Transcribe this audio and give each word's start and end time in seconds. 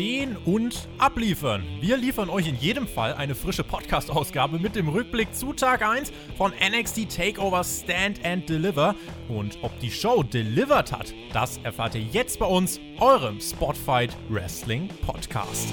stehen 0.00 0.38
und 0.46 0.88
abliefern. 0.96 1.62
Wir 1.82 1.98
liefern 1.98 2.30
euch 2.30 2.48
in 2.48 2.56
jedem 2.56 2.88
Fall 2.88 3.12
eine 3.12 3.34
frische 3.34 3.62
Podcast-Ausgabe 3.62 4.58
mit 4.58 4.74
dem 4.74 4.88
Rückblick 4.88 5.34
zu 5.34 5.52
Tag 5.52 5.82
1 5.82 6.10
von 6.38 6.52
NXT 6.52 7.14
Takeover 7.14 7.62
Stand 7.62 8.24
and 8.24 8.48
Deliver. 8.48 8.94
Und 9.28 9.58
ob 9.60 9.78
die 9.80 9.90
Show 9.90 10.22
delivered 10.22 10.90
hat, 10.90 11.12
das 11.34 11.58
erfahrt 11.64 11.96
ihr 11.96 12.00
jetzt 12.00 12.38
bei 12.38 12.46
uns, 12.46 12.80
eurem 12.98 13.42
Spotfight 13.42 14.16
Wrestling 14.30 14.88
Podcast. 15.04 15.68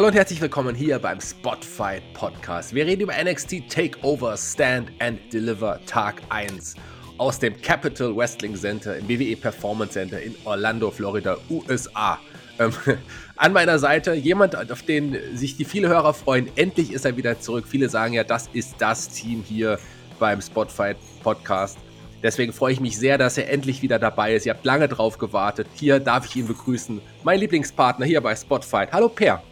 Hallo 0.00 0.08
und 0.08 0.14
herzlich 0.14 0.40
willkommen 0.40 0.74
hier 0.74 0.98
beim 0.98 1.20
Spotfight 1.20 2.02
Podcast. 2.14 2.74
Wir 2.74 2.86
reden 2.86 3.02
über 3.02 3.12
NXT 3.22 3.68
Takeover 3.68 4.34
Stand 4.34 4.90
and 4.98 5.20
Deliver 5.30 5.78
Tag 5.84 6.22
1 6.30 6.74
aus 7.18 7.38
dem 7.38 7.60
Capital 7.60 8.16
Wrestling 8.16 8.56
Center 8.56 8.96
im 8.96 9.06
WWE 9.10 9.36
Performance 9.36 9.92
Center 9.92 10.18
in 10.18 10.34
Orlando, 10.46 10.90
Florida, 10.90 11.36
USA. 11.50 12.18
Ähm, 12.58 12.72
an 13.36 13.52
meiner 13.52 13.78
Seite 13.78 14.14
jemand, 14.14 14.56
auf 14.72 14.80
den 14.80 15.18
sich 15.36 15.58
die 15.58 15.66
viele 15.66 15.88
Hörer 15.88 16.14
freuen. 16.14 16.48
Endlich 16.56 16.94
ist 16.94 17.04
er 17.04 17.18
wieder 17.18 17.38
zurück. 17.38 17.66
Viele 17.68 17.90
sagen 17.90 18.14
ja, 18.14 18.24
das 18.24 18.48
ist 18.54 18.76
das 18.78 19.10
Team 19.10 19.44
hier 19.46 19.78
beim 20.18 20.40
Spotfight 20.40 20.96
Podcast. 21.22 21.76
Deswegen 22.22 22.54
freue 22.54 22.72
ich 22.72 22.80
mich 22.80 22.96
sehr, 22.96 23.18
dass 23.18 23.36
er 23.36 23.50
endlich 23.50 23.82
wieder 23.82 23.98
dabei 23.98 24.34
ist. 24.34 24.46
Ihr 24.46 24.54
habt 24.54 24.64
lange 24.64 24.88
drauf 24.88 25.18
gewartet. 25.18 25.66
Hier 25.74 26.00
darf 26.00 26.24
ich 26.24 26.36
ihn 26.36 26.46
begrüßen. 26.46 27.02
Mein 27.22 27.38
Lieblingspartner 27.38 28.06
hier 28.06 28.22
bei 28.22 28.34
Spotfight. 28.34 28.92
Hallo 28.92 29.10
Per. 29.10 29.42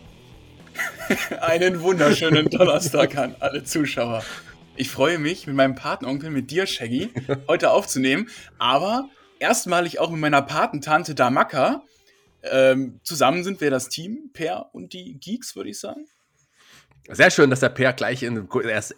Einen 1.41 1.81
wunderschönen 1.83 2.49
Donnerstag 2.51 3.17
an 3.17 3.37
alle 3.41 3.65
Zuschauer. 3.65 4.23
Ich 4.77 4.91
freue 4.91 5.19
mich, 5.19 5.47
mit 5.47 5.57
meinem 5.57 5.75
Patenonkel, 5.75 6.31
mit 6.31 6.51
dir, 6.51 6.67
Shaggy, 6.67 7.11
heute 7.49 7.71
aufzunehmen. 7.71 8.29
Aber 8.59 9.09
erstmalig 9.39 9.99
auch 9.99 10.11
mit 10.11 10.21
meiner 10.21 10.43
Patentante 10.43 11.15
Damaka. 11.15 11.83
Ähm, 12.43 13.01
zusammen 13.03 13.43
sind 13.43 13.61
wir 13.61 13.71
das 13.71 13.89
Team, 13.89 14.31
Per 14.33 14.71
und 14.73 14.93
die 14.93 15.19
Geeks, 15.19 15.57
würde 15.57 15.71
ich 15.71 15.81
sagen. 15.81 16.07
Sehr 17.11 17.31
schön, 17.31 17.49
dass 17.49 17.61
der 17.61 17.71
Per 17.71 17.95
gleich 17.95 18.23
in 18.23 18.49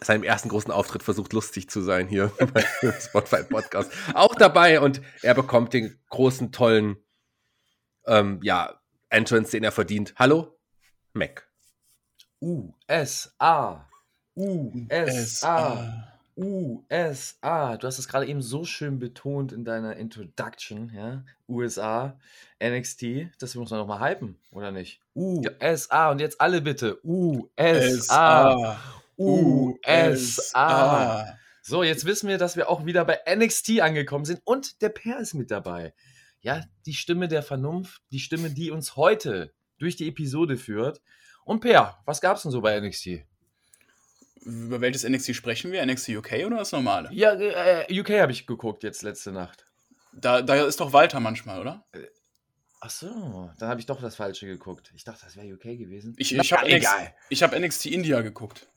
seinem 0.01 0.23
ersten 0.23 0.49
großen 0.49 0.71
Auftritt 0.71 1.01
versucht, 1.01 1.31
lustig 1.31 1.69
zu 1.69 1.81
sein 1.81 2.07
hier 2.07 2.31
beim 2.53 2.93
Spotify 2.99 3.43
Podcast. 3.43 3.91
Auch 4.13 4.35
dabei 4.35 4.81
und 4.81 5.01
er 5.21 5.33
bekommt 5.33 5.73
den 5.73 5.97
großen, 6.09 6.51
tollen 6.51 6.97
ähm, 8.05 8.39
ja, 8.43 8.79
Entrance, 9.09 9.51
den 9.51 9.63
er 9.63 9.71
verdient. 9.71 10.13
Hallo, 10.17 10.59
Mac. 11.13 11.50
USA. 12.41 13.87
USA. 14.35 16.07
USA. 16.35 17.77
Du 17.77 17.85
hast 17.85 17.99
es 17.99 18.07
gerade 18.07 18.25
eben 18.25 18.41
so 18.41 18.65
schön 18.65 18.97
betont 18.97 19.51
in 19.51 19.63
deiner 19.63 19.95
Introduction, 19.97 20.91
ja? 20.91 21.23
USA, 21.47 22.17
NXT, 22.59 23.27
das 23.37 23.53
muss 23.53 23.69
man 23.69 23.79
noch 23.81 23.85
mal 23.85 23.99
hypen, 23.99 24.39
oder 24.51 24.71
nicht? 24.71 25.01
USA. 25.13 26.09
Und 26.09 26.19
jetzt 26.19 26.41
alle 26.41 26.61
bitte. 26.61 26.99
USA. 27.05 28.79
USA. 29.19 30.17
So, 31.61 31.83
jetzt 31.83 32.05
wissen 32.05 32.27
wir, 32.27 32.39
dass 32.39 32.55
wir 32.55 32.69
auch 32.69 32.87
wieder 32.87 33.05
bei 33.05 33.19
NXT 33.35 33.81
angekommen 33.81 34.25
sind 34.25 34.41
und 34.45 34.81
der 34.81 34.89
Per 34.89 35.19
ist 35.19 35.35
mit 35.35 35.51
dabei. 35.51 35.93
Ja, 36.39 36.63
die 36.87 36.95
Stimme 36.95 37.27
der 37.27 37.43
Vernunft, 37.43 38.01
die 38.11 38.19
Stimme, 38.19 38.49
die 38.49 38.71
uns 38.71 38.95
heute 38.95 39.53
durch 39.77 39.95
die 39.95 40.07
Episode 40.07 40.57
führt. 40.57 41.01
Und 41.45 41.59
Per, 41.59 42.01
was 42.05 42.21
gab's 42.21 42.43
denn 42.43 42.51
so 42.51 42.61
bei 42.61 42.79
NXT? 42.79 43.25
Über 44.43 44.81
welches 44.81 45.07
NXT 45.07 45.35
sprechen 45.35 45.71
wir? 45.71 45.85
NXT 45.85 46.09
UK 46.09 46.45
oder 46.45 46.57
das 46.57 46.71
normale? 46.71 47.09
Ja, 47.11 47.33
äh, 47.33 47.99
UK 47.99 48.11
habe 48.21 48.31
ich 48.31 48.47
geguckt 48.47 48.83
jetzt 48.83 49.03
letzte 49.03 49.31
Nacht. 49.31 49.65
Da, 50.13 50.41
da 50.41 50.65
ist 50.65 50.79
doch 50.79 50.93
Walter 50.93 51.19
manchmal, 51.19 51.59
oder? 51.59 51.85
Äh, 51.93 52.07
ach 52.79 52.89
so, 52.89 53.51
dann 53.59 53.69
habe 53.69 53.79
ich 53.79 53.85
doch 53.85 54.01
das 54.01 54.15
Falsche 54.15 54.47
geguckt. 54.47 54.91
Ich 54.95 55.03
dachte, 55.03 55.23
das 55.23 55.35
wäre 55.35 55.53
UK 55.53 55.77
gewesen. 55.77 56.15
Ich, 56.17 56.35
ich 56.35 56.53
habe 56.53 56.67
NXT, 56.67 57.43
hab 57.43 57.57
NXT 57.57 57.85
India 57.87 58.21
geguckt. 58.21 58.67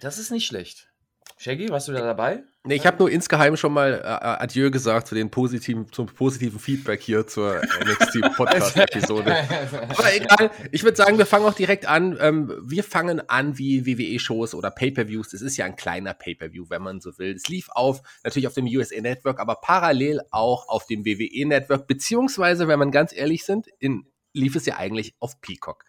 Das 0.00 0.18
ist 0.18 0.30
nicht 0.30 0.46
schlecht. 0.46 0.90
Shaggy, 1.38 1.70
warst 1.70 1.88
du 1.88 1.92
da 1.92 2.00
dabei? 2.00 2.44
Nee, 2.66 2.76
ich 2.76 2.86
habe 2.86 2.96
nur 2.96 3.10
insgeheim 3.10 3.58
schon 3.58 3.74
mal 3.74 4.00
äh, 4.02 4.06
Adieu 4.06 4.70
gesagt 4.70 5.06
zu 5.06 5.14
den 5.14 5.30
positiven, 5.30 5.92
zum 5.92 6.06
positiven 6.06 6.58
Feedback 6.58 7.02
hier 7.02 7.26
zur 7.26 7.60
NXT 7.60 8.22
Podcast-Episode. 8.36 9.36
Aber 9.90 10.14
egal, 10.14 10.50
ich 10.72 10.82
würde 10.82 10.96
sagen, 10.96 11.18
wir 11.18 11.26
fangen 11.26 11.44
auch 11.44 11.52
direkt 11.52 11.84
an. 11.84 12.16
Ähm, 12.18 12.50
wir 12.64 12.82
fangen 12.82 13.28
an 13.28 13.58
wie 13.58 13.84
WWE-Shows 13.84 14.54
oder 14.54 14.70
Pay-Per-Views. 14.70 15.34
Es 15.34 15.42
ist 15.42 15.58
ja 15.58 15.66
ein 15.66 15.76
kleiner 15.76 16.14
Pay-Per-View, 16.14 16.64
wenn 16.70 16.80
man 16.80 17.02
so 17.02 17.18
will. 17.18 17.34
Es 17.34 17.48
lief 17.48 17.68
auf, 17.68 18.00
natürlich 18.24 18.46
auf 18.46 18.54
dem 18.54 18.64
USA 18.64 18.98
Network, 18.98 19.40
aber 19.40 19.56
parallel 19.56 20.22
auch 20.30 20.66
auf 20.68 20.86
dem 20.86 21.04
WWE 21.04 21.46
Network, 21.46 21.86
beziehungsweise, 21.86 22.66
wenn 22.66 22.78
man 22.78 22.90
ganz 22.90 23.14
ehrlich 23.14 23.44
sind, 23.44 23.66
in, 23.78 24.06
lief 24.32 24.56
es 24.56 24.64
ja 24.64 24.78
eigentlich 24.78 25.14
auf 25.20 25.38
Peacock. 25.42 25.84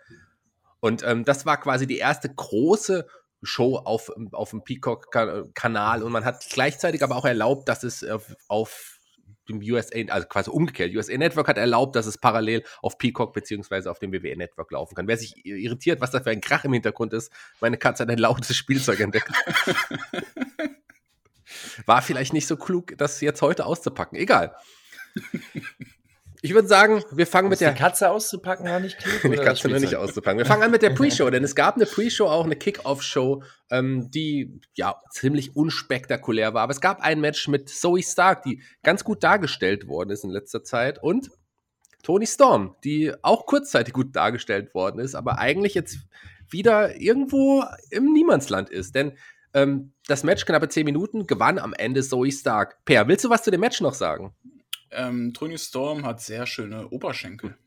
Und 0.82 1.04
ähm, 1.04 1.24
das 1.24 1.46
war 1.46 1.58
quasi 1.58 1.88
die 1.88 2.00
erste 2.00 2.28
große 2.28 3.08
Show 3.46 3.78
auf, 3.78 4.12
auf 4.32 4.52
dem 4.52 4.64
Peacock-Kanal 4.64 6.04
und 6.04 6.12
man 6.12 6.26
hat 6.26 6.46
gleichzeitig 6.52 7.04
aber 7.04 7.16
auch 7.16 7.26
erlaubt, 7.26 7.70
dass 7.70 7.84
es 7.84 8.04
auf, 8.04 8.36
auf 8.48 9.00
dem 9.48 9.60
USA, 9.60 10.00
also 10.10 10.28
quasi 10.28 10.50
umgekehrt, 10.50 10.94
USA 10.96 11.18
Network 11.18 11.48
hat 11.48 11.58
erlaubt, 11.58 11.96
dass 11.96 12.06
es 12.06 12.18
parallel 12.18 12.64
auf 12.82 12.98
Peacock 12.98 13.34
beziehungsweise 13.34 13.92
auf 13.92 14.00
dem 14.00 14.12
WWE 14.12 14.36
Network 14.36 14.72
laufen 14.72 14.96
kann. 14.96 15.08
Wer 15.08 15.18
sich 15.18 15.46
irritiert, 15.46 16.02
was 16.02 16.12
da 16.12 16.20
für 16.20 16.32
ein 16.32 16.42
Krach 16.42 16.66
im 16.66 16.74
Hintergrund 16.74 17.14
ist, 17.14 17.32
meine 17.62 17.78
Katze 17.78 18.04
hat 18.04 18.10
ein 18.10 18.18
lautes 18.18 18.56
Spielzeug 18.56 19.00
entdeckt. 19.00 19.32
War 21.86 22.02
vielleicht 22.02 22.34
nicht 22.34 22.48
so 22.48 22.58
klug, 22.58 22.98
das 22.98 23.22
jetzt 23.22 23.42
heute 23.42 23.66
auszupacken. 23.66 24.18
Egal. 24.18 24.56
Ich 26.46 26.54
würde 26.54 26.68
sagen, 26.68 27.04
wir 27.10 27.26
fangen 27.26 27.50
mit 27.50 27.60
der. 27.60 27.72
Die 27.72 27.80
Katze 27.80 28.12
auszupacken 28.12 28.68
war 28.68 28.80
nicht 28.80 29.00
klug. 29.00 29.20
die 29.24 29.38
Katze 29.38 29.68
noch 29.68 29.80
nicht 29.80 29.96
auszupacken. 29.96 30.38
Wir 30.38 30.46
fangen 30.46 30.62
an 30.62 30.70
mit 30.70 30.84
der 30.84 30.90
Pre-Show, 30.96 31.28
denn 31.32 31.44
es 31.44 31.56
gab 31.56 31.76
eine 31.76 31.88
Pre-Show, 31.88 32.28
auch 32.28 32.46
eine 32.46 32.56
Kick-Off-Show, 32.56 33.42
ähm, 33.72 34.12
die 34.12 34.62
ja 34.76 35.02
ziemlich 35.10 35.56
unspektakulär 35.56 36.54
war. 36.54 36.62
Aber 36.62 36.72
es 36.72 36.82
gab 36.82 37.02
ein 37.02 37.20
Match 37.20 37.48
mit 37.48 37.68
Zoe 37.70 38.04
Stark, 38.04 38.44
die 38.44 38.62
ganz 38.84 39.04
gut 39.04 39.24
dargestellt 39.24 39.88
worden 39.88 40.12
ist 40.12 40.24
in 40.24 40.30
letzter 40.30 40.64
Zeit. 40.64 41.02
Und 41.02 41.32
Tony 42.04 42.28
Storm, 42.28 42.76
die 42.84 43.12
auch 43.24 43.48
kurzzeitig 43.48 43.96
gut 43.96 44.16
dargestellt 44.16 44.76
worden 44.76 45.00
ist, 45.00 45.16
aber 45.16 45.40
eigentlich 45.40 45.74
jetzt 45.74 45.98
wieder 46.48 47.02
irgendwo 47.02 47.64
im 47.90 48.14
Niemandsland 48.14 48.70
ist. 48.70 48.94
Denn 48.94 49.18
ähm, 49.56 49.94
das 50.06 50.24
Match 50.24 50.46
knappe 50.46 50.70
10 50.70 50.86
Minuten 50.86 51.26
gewann 51.26 51.58
am 51.58 51.74
Ende 51.74 52.04
Zoe 52.04 52.32
Stark. 52.32 52.78
Per, 52.86 53.08
willst 53.08 53.26
du 53.26 53.32
was 53.32 53.42
zu 53.42 53.50
dem 53.50 53.62
Match 53.62 53.82
noch 53.82 53.96
sagen? 53.96 54.36
Ähm, 54.92 55.34
Tony 55.34 55.58
Storm 55.58 56.06
hat 56.06 56.22
sehr 56.22 56.46
schöne 56.46 56.88
Oberschenkel. 56.90 57.58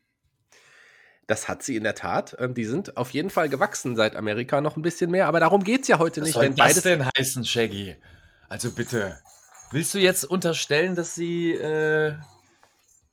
Das 1.27 1.47
hat 1.47 1.61
sie 1.61 1.75
in 1.75 1.83
der 1.83 1.93
Tat. 1.93 2.35
Ähm, 2.39 2.55
die 2.55 2.65
sind 2.65 2.97
auf 2.97 3.11
jeden 3.11 3.29
Fall 3.29 3.49
gewachsen 3.49 3.95
seit 3.95 4.15
Amerika 4.15 4.61
noch 4.61 4.77
ein 4.77 4.81
bisschen 4.81 5.11
mehr, 5.11 5.27
aber 5.27 5.39
darum 5.39 5.63
geht 5.63 5.83
es 5.83 5.87
ja 5.87 5.99
heute 5.99 6.21
Was 6.21 6.27
nicht. 6.27 6.35
Was 6.35 6.57
soll 6.57 6.67
das 6.67 6.81
denn 6.81 7.05
heißen, 7.05 7.45
Shaggy? 7.45 7.95
Also 8.47 8.71
bitte. 8.71 9.19
Willst 9.71 9.93
du 9.93 9.99
jetzt 9.99 10.25
unterstellen, 10.25 10.95
dass 10.95 11.13
sie 11.13 11.51
äh, 11.51 12.15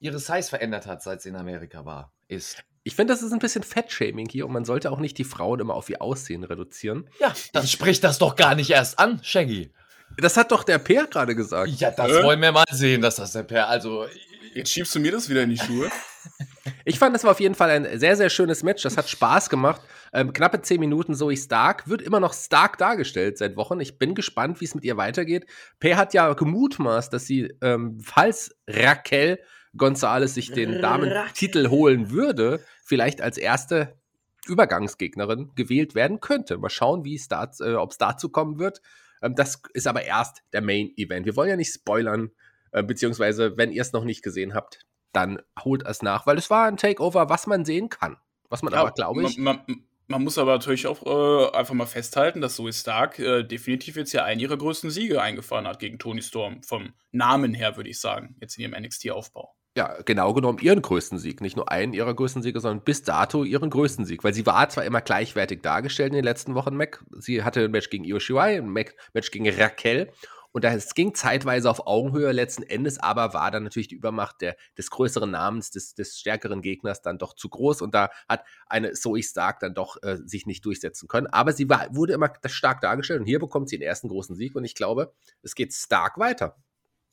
ihre 0.00 0.18
Size 0.18 0.48
verändert 0.48 0.86
hat, 0.86 1.02
seit 1.02 1.20
sie 1.20 1.28
in 1.28 1.36
Amerika 1.36 1.84
war? 1.84 2.12
Ist. 2.28 2.64
Ich 2.84 2.94
finde, 2.94 3.12
das 3.12 3.22
ist 3.22 3.32
ein 3.32 3.38
bisschen 3.38 3.62
Fettshaming 3.62 4.30
hier 4.30 4.46
und 4.46 4.52
man 4.52 4.64
sollte 4.64 4.90
auch 4.90 4.98
nicht 4.98 5.18
die 5.18 5.24
Frauen 5.24 5.60
immer 5.60 5.74
auf 5.74 5.90
ihr 5.90 6.00
Aussehen 6.00 6.44
reduzieren. 6.44 7.10
Ja, 7.20 7.34
dann 7.52 7.66
spricht 7.66 8.02
das 8.02 8.18
doch 8.18 8.36
gar 8.36 8.54
nicht 8.54 8.70
erst 8.70 8.98
an, 8.98 9.22
Shaggy. 9.22 9.72
Das 10.18 10.36
hat 10.36 10.50
doch 10.50 10.64
der 10.64 10.78
Per 10.78 11.06
gerade 11.06 11.34
gesagt. 11.34 11.68
Ja, 11.78 11.90
das 11.90 12.10
äh? 12.10 12.22
wollen 12.22 12.40
wir 12.40 12.52
mal 12.52 12.64
sehen, 12.70 13.02
dass 13.02 13.16
das 13.16 13.32
der 13.32 13.42
Per. 13.42 13.68
Also. 13.68 14.06
Jetzt 14.54 14.70
schiebst 14.70 14.94
du 14.94 15.00
mir 15.00 15.12
das 15.12 15.28
wieder 15.28 15.42
in 15.42 15.50
die 15.50 15.58
Schuhe. 15.58 15.90
ich 16.86 16.98
fand, 16.98 17.14
das 17.14 17.24
war 17.24 17.32
auf 17.32 17.40
jeden 17.40 17.54
Fall 17.54 17.68
ein 17.68 17.98
sehr, 17.98 18.16
sehr 18.16 18.30
schönes 18.30 18.62
Match. 18.62 18.82
Das 18.82 18.96
hat 18.96 19.06
Spaß 19.06 19.50
gemacht. 19.50 19.82
Ähm, 20.14 20.32
knappe 20.32 20.62
zehn 20.62 20.80
Minuten 20.80 21.14
Zoe 21.14 21.36
Stark 21.36 21.86
wird 21.88 22.00
immer 22.00 22.20
noch 22.20 22.32
stark 22.32 22.78
dargestellt 22.78 23.36
seit 23.36 23.56
Wochen. 23.56 23.80
Ich 23.80 23.98
bin 23.98 24.14
gespannt, 24.14 24.62
wie 24.62 24.64
es 24.64 24.74
mit 24.74 24.84
ihr 24.84 24.96
weitergeht. 24.96 25.44
Per 25.78 25.98
hat 25.98 26.14
ja 26.14 26.32
gemutmaßt, 26.32 27.12
dass 27.12 27.26
sie, 27.26 27.52
ähm, 27.60 28.00
falls 28.02 28.56
Raquel 28.66 29.40
González 29.76 30.28
sich 30.28 30.52
den 30.52 30.80
Damentitel 30.80 31.68
holen 31.68 32.10
würde, 32.10 32.64
vielleicht 32.82 33.20
als 33.20 33.36
erste 33.36 33.98
Übergangsgegnerin 34.46 35.52
gewählt 35.54 35.94
werden 35.94 36.20
könnte. 36.20 36.56
Mal 36.56 36.70
schauen, 36.70 37.04
wie 37.04 37.14
es 37.14 37.28
da, 37.28 37.50
äh, 37.60 37.74
ob 37.74 37.90
es 37.90 37.98
dazu 37.98 38.30
kommen 38.30 38.58
wird. 38.58 38.80
Ähm, 39.22 39.34
das 39.34 39.62
ist 39.74 39.86
aber 39.86 40.04
erst 40.04 40.42
der 40.52 40.62
Main 40.62 40.92
Event. 40.96 41.26
Wir 41.26 41.36
wollen 41.36 41.50
ja 41.50 41.56
nicht 41.56 41.72
spoilern, 41.72 42.30
äh, 42.72 42.82
beziehungsweise 42.82 43.56
wenn 43.56 43.72
ihr 43.72 43.82
es 43.82 43.92
noch 43.92 44.04
nicht 44.04 44.22
gesehen 44.22 44.54
habt, 44.54 44.86
dann 45.12 45.40
holt 45.64 45.86
es 45.86 46.02
nach, 46.02 46.26
weil 46.26 46.36
es 46.36 46.50
war 46.50 46.66
ein 46.66 46.76
Takeover, 46.76 47.28
was 47.28 47.46
man 47.46 47.64
sehen 47.64 47.88
kann. 47.88 48.18
Was 48.48 48.62
man 48.62 48.72
ja, 48.72 48.80
aber, 48.80 48.92
glaube 48.92 49.22
ich. 49.24 49.38
Man, 49.38 49.62
man, 49.66 49.82
man, 50.06 50.22
muss 50.22 50.38
aber 50.38 50.52
natürlich 50.52 50.86
auch 50.86 51.04
äh, 51.04 51.56
einfach 51.56 51.74
mal 51.74 51.86
festhalten, 51.86 52.40
dass 52.40 52.56
Zoe 52.56 52.72
Stark 52.72 53.18
äh, 53.18 53.42
definitiv 53.42 53.96
jetzt 53.96 54.12
ja 54.12 54.24
einen 54.24 54.40
ihrer 54.40 54.56
größten 54.56 54.90
Siege 54.90 55.20
eingefahren 55.22 55.66
hat 55.66 55.78
gegen 55.78 55.98
Tony 55.98 56.22
Storm. 56.22 56.62
Vom 56.62 56.92
Namen 57.12 57.54
her, 57.54 57.76
würde 57.76 57.90
ich 57.90 57.98
sagen, 57.98 58.36
jetzt 58.40 58.58
in 58.58 58.62
ihrem 58.62 58.82
NXT-Aufbau. 58.82 59.54
Ja, 59.76 59.94
genau 60.04 60.32
genommen 60.32 60.58
ihren 60.58 60.80
größten 60.80 61.18
Sieg. 61.18 61.42
Nicht 61.42 61.56
nur 61.56 61.70
einen 61.70 61.92
ihrer 61.92 62.14
größten 62.14 62.42
Siege, 62.42 62.60
sondern 62.60 62.82
bis 62.82 63.02
dato 63.02 63.44
ihren 63.44 63.68
größten 63.68 64.06
Sieg. 64.06 64.24
Weil 64.24 64.32
sie 64.32 64.46
war 64.46 64.68
zwar 64.70 64.84
immer 64.84 65.02
gleichwertig 65.02 65.60
dargestellt 65.60 66.08
in 66.08 66.16
den 66.16 66.24
letzten 66.24 66.54
Wochen, 66.54 66.76
Mac. 66.76 67.04
Sie 67.18 67.42
hatte 67.42 67.64
ein 67.64 67.70
Match 67.70 67.90
gegen 67.90 68.04
Io 68.04 68.18
Shirai, 68.18 68.56
ein 68.56 68.70
Match 68.70 69.30
gegen 69.30 69.48
Raquel. 69.48 70.10
Und 70.52 70.64
es 70.64 70.94
ging 70.94 71.14
zeitweise 71.14 71.68
auf 71.68 71.86
Augenhöhe 71.86 72.32
letzten 72.32 72.62
Endes, 72.62 72.98
aber 72.98 73.34
war 73.34 73.50
dann 73.50 73.64
natürlich 73.64 73.88
die 73.88 73.94
Übermacht 73.94 74.40
der, 74.40 74.56
des 74.78 74.88
größeren 74.88 75.30
Namens, 75.30 75.70
des, 75.70 75.94
des 75.94 76.18
stärkeren 76.18 76.62
Gegners 76.62 77.02
dann 77.02 77.18
doch 77.18 77.34
zu 77.34 77.50
groß. 77.50 77.82
Und 77.82 77.94
da 77.94 78.08
hat 78.26 78.42
eine 78.66 78.92
Zoe 78.92 79.22
Stark 79.22 79.60
dann 79.60 79.74
doch 79.74 80.02
äh, 80.02 80.16
sich 80.24 80.46
nicht 80.46 80.64
durchsetzen 80.64 81.08
können. 81.08 81.26
Aber 81.26 81.52
sie 81.52 81.68
war, 81.68 81.94
wurde 81.94 82.14
immer 82.14 82.32
stark 82.46 82.80
dargestellt 82.80 83.20
und 83.20 83.26
hier 83.26 83.38
bekommt 83.38 83.68
sie 83.68 83.76
den 83.76 83.86
ersten 83.86 84.08
großen 84.08 84.34
Sieg. 84.34 84.56
Und 84.56 84.64
ich 84.64 84.74
glaube, 84.74 85.12
es 85.42 85.54
geht 85.54 85.74
stark 85.74 86.16
weiter. 86.16 86.56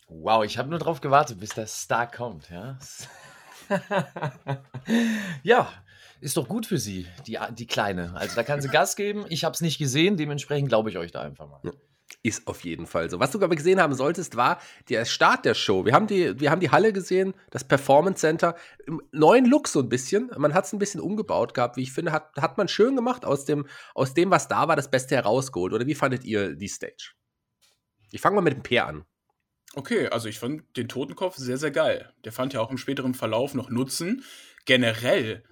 Wow, 0.08 0.44
ich 0.44 0.58
habe 0.58 0.70
nur 0.70 0.80
darauf 0.80 1.02
gewartet, 1.02 1.40
bis 1.40 1.50
der 1.50 1.68
Star 1.68 2.10
kommt, 2.10 2.50
ja. 2.50 2.78
ja, 5.44 5.70
ist 6.22 6.38
doch 6.38 6.48
gut 6.48 6.66
für 6.66 6.78
sie, 6.78 7.08
die, 7.28 7.38
die 7.52 7.68
Kleine. 7.68 8.14
Also 8.16 8.36
da 8.36 8.44
kann 8.44 8.62
sie 8.62 8.70
Gas 8.70 8.96
geben. 8.96 9.26
Ich 9.30 9.44
habe 9.44 9.54
es 9.54 9.62
nicht 9.62 9.78
gesehen, 9.78 10.18
dementsprechend 10.18 10.70
glaube 10.70 10.90
ich 10.90 10.98
euch 10.98 11.12
da 11.12 11.22
einfach 11.22 11.48
mal. 11.48 11.62
Ist 12.22 12.48
auf 12.48 12.64
jeden 12.64 12.86
Fall 12.86 13.10
so. 13.10 13.20
Was 13.20 13.32
du 13.32 13.42
aber 13.42 13.56
gesehen 13.56 13.82
haben 13.82 13.94
solltest, 13.94 14.38
war 14.38 14.60
der 14.88 15.04
Start 15.04 15.46
der 15.46 15.54
Show. 15.54 15.86
Wir 15.86 15.94
haben 15.94 16.08
die, 16.08 16.40
wir 16.40 16.52
haben 16.52 16.62
die 16.62 16.70
Halle 16.70 16.94
gesehen, 16.94 17.34
das 17.50 17.64
Performance 17.64 18.22
Center, 18.22 18.56
im 18.86 19.02
neuen 19.12 19.46
Look 19.46 19.68
so 19.68 19.80
ein 19.80 19.90
bisschen. 19.90 20.32
Man 20.38 20.54
hat 20.54 20.66
es 20.66 20.74
ein 20.74 20.80
bisschen 20.80 21.02
umgebaut 21.02 21.54
gehabt, 21.54 21.76
wie 21.76 21.82
ich 21.82 21.92
finde, 21.92 22.12
hat, 22.12 22.32
hat 22.38 22.58
man 22.58 22.68
schön 22.68 22.96
gemacht, 22.96 23.26
aus 23.26 23.46
dem, 23.46 23.68
aus 23.96 24.14
dem, 24.14 24.32
was 24.32 24.48
da 24.48 24.68
war, 24.68 24.76
das 24.76 24.92
Beste 24.92 25.16
herausgeholt. 25.16 25.74
Oder 25.74 25.88
wie 25.88 25.96
fandet 25.96 26.24
ihr 26.24 26.56
die 26.56 26.70
Stage? 26.70 27.14
Ich 28.12 28.22
fange 28.22 28.36
mal 28.36 28.42
mit 28.42 28.54
dem 28.54 28.64
Peer 28.64 28.88
an. 28.88 29.06
Okay, 29.76 30.08
also 30.08 30.30
ich 30.30 30.38
fand 30.38 30.64
den 30.78 30.88
Totenkopf 30.88 31.36
sehr, 31.36 31.58
sehr 31.58 31.72
geil. 31.72 32.14
Der 32.26 32.32
fand 32.32 32.54
ja 32.54 32.62
auch 32.62 32.70
im 32.70 32.78
späteren 32.78 33.16
Verlauf 33.16 33.56
noch 33.56 33.70
Nutzen. 33.72 34.24
Generell 34.66 35.44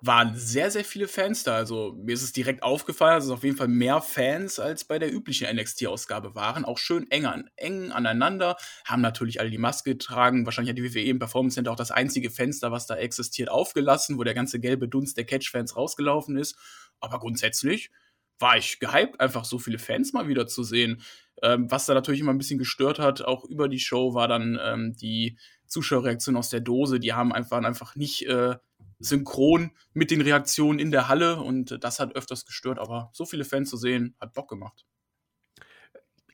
waren 0.00 0.34
sehr, 0.36 0.70
sehr 0.70 0.84
viele 0.84 1.06
Fans 1.08 1.44
da. 1.44 1.54
Also 1.54 1.94
mir 1.96 2.12
ist 2.12 2.22
es 2.22 2.32
direkt 2.32 2.62
aufgefallen, 2.62 3.16
dass 3.16 3.26
es 3.26 3.30
auf 3.30 3.44
jeden 3.44 3.56
Fall 3.56 3.68
mehr 3.68 4.00
Fans 4.00 4.58
als 4.58 4.84
bei 4.84 4.98
der 4.98 5.12
üblichen 5.12 5.48
NXT-Ausgabe 5.54 6.34
waren. 6.34 6.64
Auch 6.64 6.78
schön 6.78 7.08
eng, 7.10 7.26
an, 7.26 7.50
eng 7.56 7.92
aneinander. 7.92 8.56
Haben 8.84 9.02
natürlich 9.02 9.40
alle 9.40 9.50
die 9.50 9.58
Maske 9.58 9.92
getragen. 9.92 10.44
Wahrscheinlich 10.44 10.70
hat 10.70 10.78
die 10.78 10.94
WWE 10.94 11.08
im 11.08 11.18
Performance 11.20 11.54
Center 11.54 11.70
auch 11.72 11.76
das 11.76 11.90
einzige 11.92 12.30
Fenster, 12.30 12.72
was 12.72 12.86
da 12.86 12.96
existiert, 12.96 13.48
aufgelassen, 13.48 14.18
wo 14.18 14.24
der 14.24 14.34
ganze 14.34 14.60
gelbe 14.60 14.88
Dunst 14.88 15.16
der 15.16 15.24
Catch-Fans 15.24 15.76
rausgelaufen 15.76 16.36
ist. 16.36 16.56
Aber 17.00 17.18
grundsätzlich 17.20 17.90
war 18.38 18.56
ich 18.56 18.78
gehypt, 18.78 19.20
einfach 19.20 19.44
so 19.44 19.58
viele 19.58 19.78
Fans 19.78 20.12
mal 20.12 20.28
wieder 20.28 20.46
zu 20.46 20.62
sehen. 20.62 21.02
Ähm, 21.42 21.70
was 21.70 21.86
da 21.86 21.94
natürlich 21.94 22.20
immer 22.20 22.32
ein 22.32 22.38
bisschen 22.38 22.58
gestört 22.58 22.98
hat, 22.98 23.22
auch 23.22 23.44
über 23.44 23.68
die 23.68 23.78
Show, 23.78 24.14
war 24.14 24.28
dann 24.28 24.58
ähm, 24.62 24.96
die 24.96 25.38
Zuschauerreaktion 25.66 26.36
aus 26.36 26.50
der 26.50 26.60
Dose. 26.60 26.98
Die 26.98 27.12
haben 27.12 27.32
einfach, 27.32 27.62
einfach 27.62 27.94
nicht 27.94 28.26
äh, 28.26 28.56
synchron 28.98 29.70
mit 29.92 30.10
den 30.10 30.20
Reaktionen 30.20 30.78
in 30.78 30.90
der 30.90 31.08
Halle 31.08 31.40
und 31.40 31.82
das 31.82 32.00
hat 32.00 32.16
öfters 32.16 32.44
gestört, 32.44 32.78
aber 32.78 33.10
so 33.12 33.24
viele 33.24 33.44
Fans 33.44 33.70
zu 33.70 33.76
sehen, 33.76 34.16
hat 34.20 34.34
Bock 34.34 34.48
gemacht. 34.48 34.84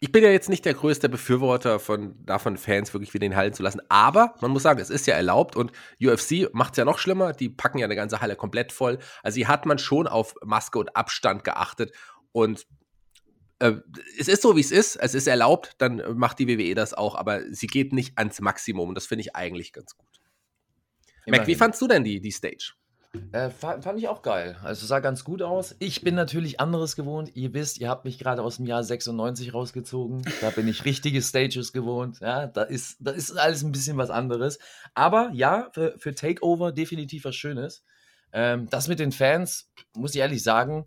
Ich 0.00 0.12
bin 0.12 0.22
ja 0.22 0.30
jetzt 0.30 0.48
nicht 0.48 0.64
der 0.64 0.74
größte 0.74 1.08
Befürworter 1.08 1.78
von, 1.78 2.14
davon, 2.26 2.56
Fans 2.56 2.92
wirklich 2.92 3.14
wieder 3.14 3.24
in 3.24 3.32
den 3.32 3.36
Hallen 3.38 3.54
zu 3.54 3.62
lassen. 3.62 3.80
Aber 3.88 4.34
man 4.40 4.50
muss 4.50 4.62
sagen, 4.62 4.80
es 4.80 4.90
ist 4.90 5.06
ja 5.06 5.14
erlaubt 5.14 5.56
und 5.56 5.72
UFC 6.02 6.52
macht 6.52 6.72
es 6.72 6.78
ja 6.78 6.84
noch 6.84 6.98
schlimmer. 6.98 7.32
Die 7.32 7.48
packen 7.48 7.78
ja 7.78 7.86
eine 7.86 7.96
ganze 7.96 8.20
Halle 8.20 8.36
komplett 8.36 8.72
voll. 8.72 8.98
Also 9.22 9.36
hier 9.36 9.48
hat 9.48 9.66
man 9.66 9.78
schon 9.78 10.06
auf 10.06 10.34
Maske 10.44 10.78
und 10.78 10.94
Abstand 10.94 11.44
geachtet. 11.44 11.94
Und 12.32 12.66
äh, 13.60 13.74
es 14.18 14.28
ist 14.28 14.42
so, 14.42 14.56
wie 14.56 14.60
es 14.60 14.72
ist. 14.72 14.96
Es 14.96 15.14
ist 15.14 15.26
erlaubt, 15.26 15.74
dann 15.78 16.02
macht 16.16 16.38
die 16.38 16.48
WWE 16.48 16.74
das 16.74 16.92
auch. 16.92 17.14
Aber 17.14 17.40
sie 17.50 17.66
geht 17.66 17.92
nicht 17.92 18.18
ans 18.18 18.40
Maximum. 18.40 18.90
Und 18.90 18.94
das 18.96 19.06
finde 19.06 19.22
ich 19.22 19.34
eigentlich 19.36 19.72
ganz 19.72 19.96
gut. 19.96 20.20
Immerhin. 21.24 21.42
Mac, 21.42 21.46
wie 21.46 21.54
fandst 21.54 21.80
du 21.80 21.88
denn 21.88 22.04
die, 22.04 22.20
die 22.20 22.32
Stage? 22.32 22.74
Äh, 23.32 23.50
fand, 23.50 23.98
ich 23.98 24.08
auch 24.08 24.22
geil. 24.22 24.56
Also 24.62 24.86
sah 24.86 25.00
ganz 25.00 25.24
gut 25.24 25.42
aus. 25.42 25.74
Ich 25.78 26.02
bin 26.02 26.14
natürlich 26.14 26.60
anderes 26.60 26.96
gewohnt. 26.96 27.34
Ihr 27.34 27.52
wisst, 27.52 27.78
ihr 27.78 27.88
habt 27.88 28.04
mich 28.04 28.18
gerade 28.18 28.42
aus 28.42 28.56
dem 28.56 28.66
Jahr 28.66 28.82
96 28.82 29.54
rausgezogen. 29.54 30.22
Da 30.40 30.50
bin 30.50 30.68
ich 30.68 30.84
richtige 30.84 31.20
Stages 31.22 31.72
gewohnt. 31.72 32.20
Ja, 32.20 32.46
da 32.46 32.62
ist, 32.62 32.96
da 33.00 33.10
ist 33.10 33.36
alles 33.36 33.62
ein 33.62 33.72
bisschen 33.72 33.96
was 33.96 34.10
anderes. 34.10 34.58
Aber 34.94 35.30
ja, 35.32 35.68
für, 35.72 35.94
für 35.98 36.14
Takeover 36.14 36.72
definitiv 36.72 37.24
was 37.24 37.36
Schönes. 37.36 37.84
Ähm, 38.32 38.68
das 38.70 38.88
mit 38.88 38.98
den 38.98 39.12
Fans, 39.12 39.70
muss 39.94 40.14
ich 40.14 40.20
ehrlich 40.20 40.42
sagen, 40.42 40.86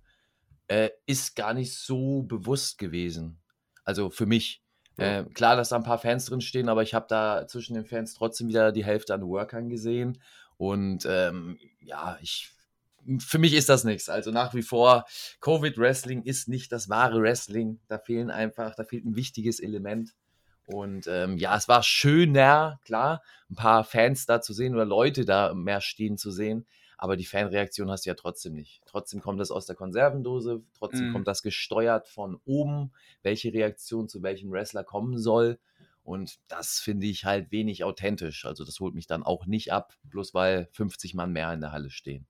äh, 0.68 0.90
ist 1.06 1.36
gar 1.36 1.54
nicht 1.54 1.74
so 1.74 2.24
bewusst 2.24 2.78
gewesen. 2.78 3.40
Also 3.84 4.10
für 4.10 4.26
mich. 4.26 4.64
Äh, 5.00 5.26
klar, 5.36 5.56
dass 5.56 5.70
da 5.70 5.76
ein 5.76 5.84
paar 5.84 6.00
Fans 6.00 6.26
drin 6.26 6.42
stehen, 6.42 6.70
aber 6.70 6.82
ich 6.82 6.96
habe 6.96 7.06
da 7.08 7.46
zwischen 7.46 7.76
den 7.76 7.86
Fans 7.86 8.16
trotzdem 8.16 8.48
wieder 8.48 8.72
die 8.72 8.84
Hälfte 8.84 9.14
an 9.14 9.22
Workern 9.22 9.70
gesehen. 9.70 10.18
Und 10.58 11.06
ähm, 11.10 11.58
ja, 11.80 12.18
ich, 12.22 12.52
für 13.20 13.40
mich 13.40 13.54
ist 13.54 13.70
das 13.70 13.84
nichts. 13.84 14.10
Also 14.10 14.32
nach 14.32 14.54
wie 14.54 14.64
vor, 14.64 15.06
Covid 15.40 15.78
Wrestling 15.78 16.24
ist 16.24 16.48
nicht 16.48 16.72
das 16.72 16.90
wahre 16.90 17.22
Wrestling. 17.22 17.80
Da 17.88 18.00
fehlen 18.00 18.32
einfach, 18.32 18.76
da 18.76 18.84
fehlt 18.84 19.06
ein 19.06 19.16
wichtiges 19.16 19.60
Element. 19.60 20.14
Und 20.68 21.08
ähm, 21.08 21.38
ja, 21.38 21.56
es 21.56 21.70
war 21.70 21.82
schöner, 21.82 22.80
klar, 22.84 23.24
ein 23.50 23.56
paar 23.56 23.86
Fans 23.86 24.26
da 24.26 24.42
zu 24.42 24.52
sehen 24.52 24.76
oder 24.76 24.86
Leute 24.86 25.24
da 25.24 25.54
mehr 25.54 25.80
stehen 25.80 26.18
zu 26.18 26.30
sehen. 26.30 26.68
Aber 26.98 27.16
die 27.16 27.26
Fanreaktion 27.26 27.90
hast 27.92 28.06
du 28.06 28.10
ja 28.10 28.16
trotzdem 28.16 28.54
nicht. 28.54 28.82
Trotzdem 28.86 29.22
kommt 29.22 29.40
das 29.40 29.52
aus 29.52 29.68
der 29.68 29.76
Konservendose, 29.76 30.64
trotzdem 30.74 31.12
mm. 31.12 31.14
kommt 31.14 31.28
das 31.28 31.44
gesteuert 31.44 32.08
von 32.08 32.42
oben, 32.44 32.92
welche 33.22 33.54
Reaktion 33.54 34.10
zu 34.10 34.24
welchem 34.24 34.52
Wrestler 34.52 34.84
kommen 34.84 35.20
soll. 35.20 35.60
Und 36.08 36.38
das 36.48 36.80
finde 36.80 37.06
ich 37.06 37.26
halt 37.26 37.52
wenig 37.52 37.84
authentisch. 37.84 38.46
Also 38.46 38.64
das 38.64 38.80
holt 38.80 38.96
mich 38.96 39.08
dann 39.08 39.24
auch 39.24 39.46
nicht 39.46 39.74
ab, 39.74 39.94
bloß 40.04 40.34
weil 40.34 40.70
50 40.72 41.14
Mann 41.16 41.34
mehr 41.34 41.52
in 41.52 41.60
der 41.60 41.74
Halle 41.74 41.90
stehen. 41.90 42.28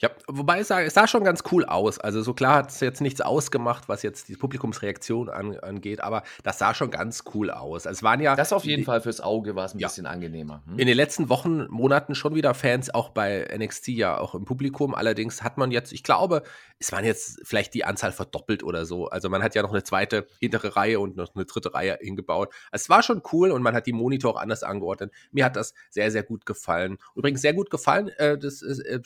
Ja, 0.00 0.10
wobei 0.28 0.60
es 0.60 0.68
sah, 0.68 0.80
es 0.82 0.94
sah 0.94 1.06
schon 1.06 1.24
ganz 1.24 1.42
cool 1.52 1.64
aus. 1.64 1.98
Also 1.98 2.22
so 2.22 2.34
klar 2.34 2.56
hat 2.56 2.70
es 2.70 2.80
jetzt 2.80 3.00
nichts 3.00 3.20
ausgemacht, 3.20 3.88
was 3.88 4.02
jetzt 4.02 4.28
die 4.28 4.36
Publikumsreaktion 4.36 5.28
an, 5.28 5.58
angeht, 5.58 6.00
aber 6.00 6.22
das 6.42 6.58
sah 6.58 6.74
schon 6.74 6.90
ganz 6.90 7.24
cool 7.34 7.50
aus. 7.50 7.86
Es 7.86 8.02
waren 8.02 8.20
ja 8.20 8.36
das 8.36 8.52
auf 8.52 8.64
jeden 8.64 8.82
die, 8.82 8.84
Fall 8.84 9.00
fürs 9.00 9.20
Auge 9.20 9.56
war 9.56 9.64
es 9.64 9.74
ein 9.74 9.78
ja, 9.78 9.88
bisschen 9.88 10.06
angenehmer. 10.06 10.62
Hm? 10.66 10.78
In 10.78 10.86
den 10.86 10.96
letzten 10.96 11.28
Wochen, 11.28 11.66
Monaten 11.68 12.14
schon 12.14 12.34
wieder 12.34 12.54
Fans, 12.54 12.92
auch 12.92 13.10
bei 13.10 13.48
NXT 13.56 13.88
ja 13.88 14.18
auch 14.18 14.34
im 14.34 14.44
Publikum. 14.44 14.94
Allerdings 14.94 15.42
hat 15.42 15.58
man 15.58 15.70
jetzt, 15.70 15.92
ich 15.92 16.02
glaube, 16.02 16.42
es 16.78 16.92
waren 16.92 17.04
jetzt 17.04 17.40
vielleicht 17.44 17.74
die 17.74 17.84
Anzahl 17.84 18.12
verdoppelt 18.12 18.62
oder 18.62 18.84
so. 18.84 19.08
Also 19.08 19.30
man 19.30 19.42
hat 19.42 19.54
ja 19.54 19.62
noch 19.62 19.72
eine 19.72 19.82
zweite 19.82 20.26
hintere 20.40 20.76
Reihe 20.76 21.00
und 21.00 21.16
noch 21.16 21.34
eine 21.34 21.46
dritte 21.46 21.72
Reihe 21.74 21.98
hingebaut. 22.00 22.52
Es 22.70 22.88
war 22.88 23.02
schon 23.02 23.22
cool 23.32 23.50
und 23.50 23.62
man 23.62 23.74
hat 23.74 23.86
die 23.86 23.92
Monitore 23.92 24.34
auch 24.34 24.40
anders 24.40 24.62
angeordnet. 24.62 25.12
Mir 25.32 25.44
hat 25.44 25.56
das 25.56 25.72
sehr, 25.90 26.10
sehr 26.10 26.22
gut 26.22 26.44
gefallen. 26.44 26.98
Übrigens 27.14 27.40
sehr 27.40 27.54
gut 27.54 27.70
gefallen, 27.70 28.08
äh, 28.18 28.36
das 28.36 28.62
äh, 28.62 29.00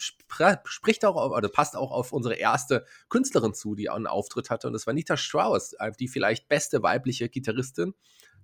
spricht 0.81 1.05
auch, 1.05 1.15
auf, 1.15 1.31
oder 1.31 1.47
passt 1.47 1.75
auch 1.75 1.91
auf 1.91 2.11
unsere 2.11 2.33
erste 2.33 2.85
Künstlerin 3.09 3.53
zu, 3.53 3.75
die 3.75 3.89
einen 3.89 4.07
Auftritt 4.07 4.49
hatte. 4.49 4.65
Und 4.65 4.73
das 4.73 4.87
war 4.87 4.95
Nita 4.95 5.15
Strauss, 5.15 5.73
äh, 5.73 5.91
die 5.99 6.07
vielleicht 6.07 6.47
beste 6.49 6.81
weibliche 6.81 7.29
Gitarristin 7.29 7.93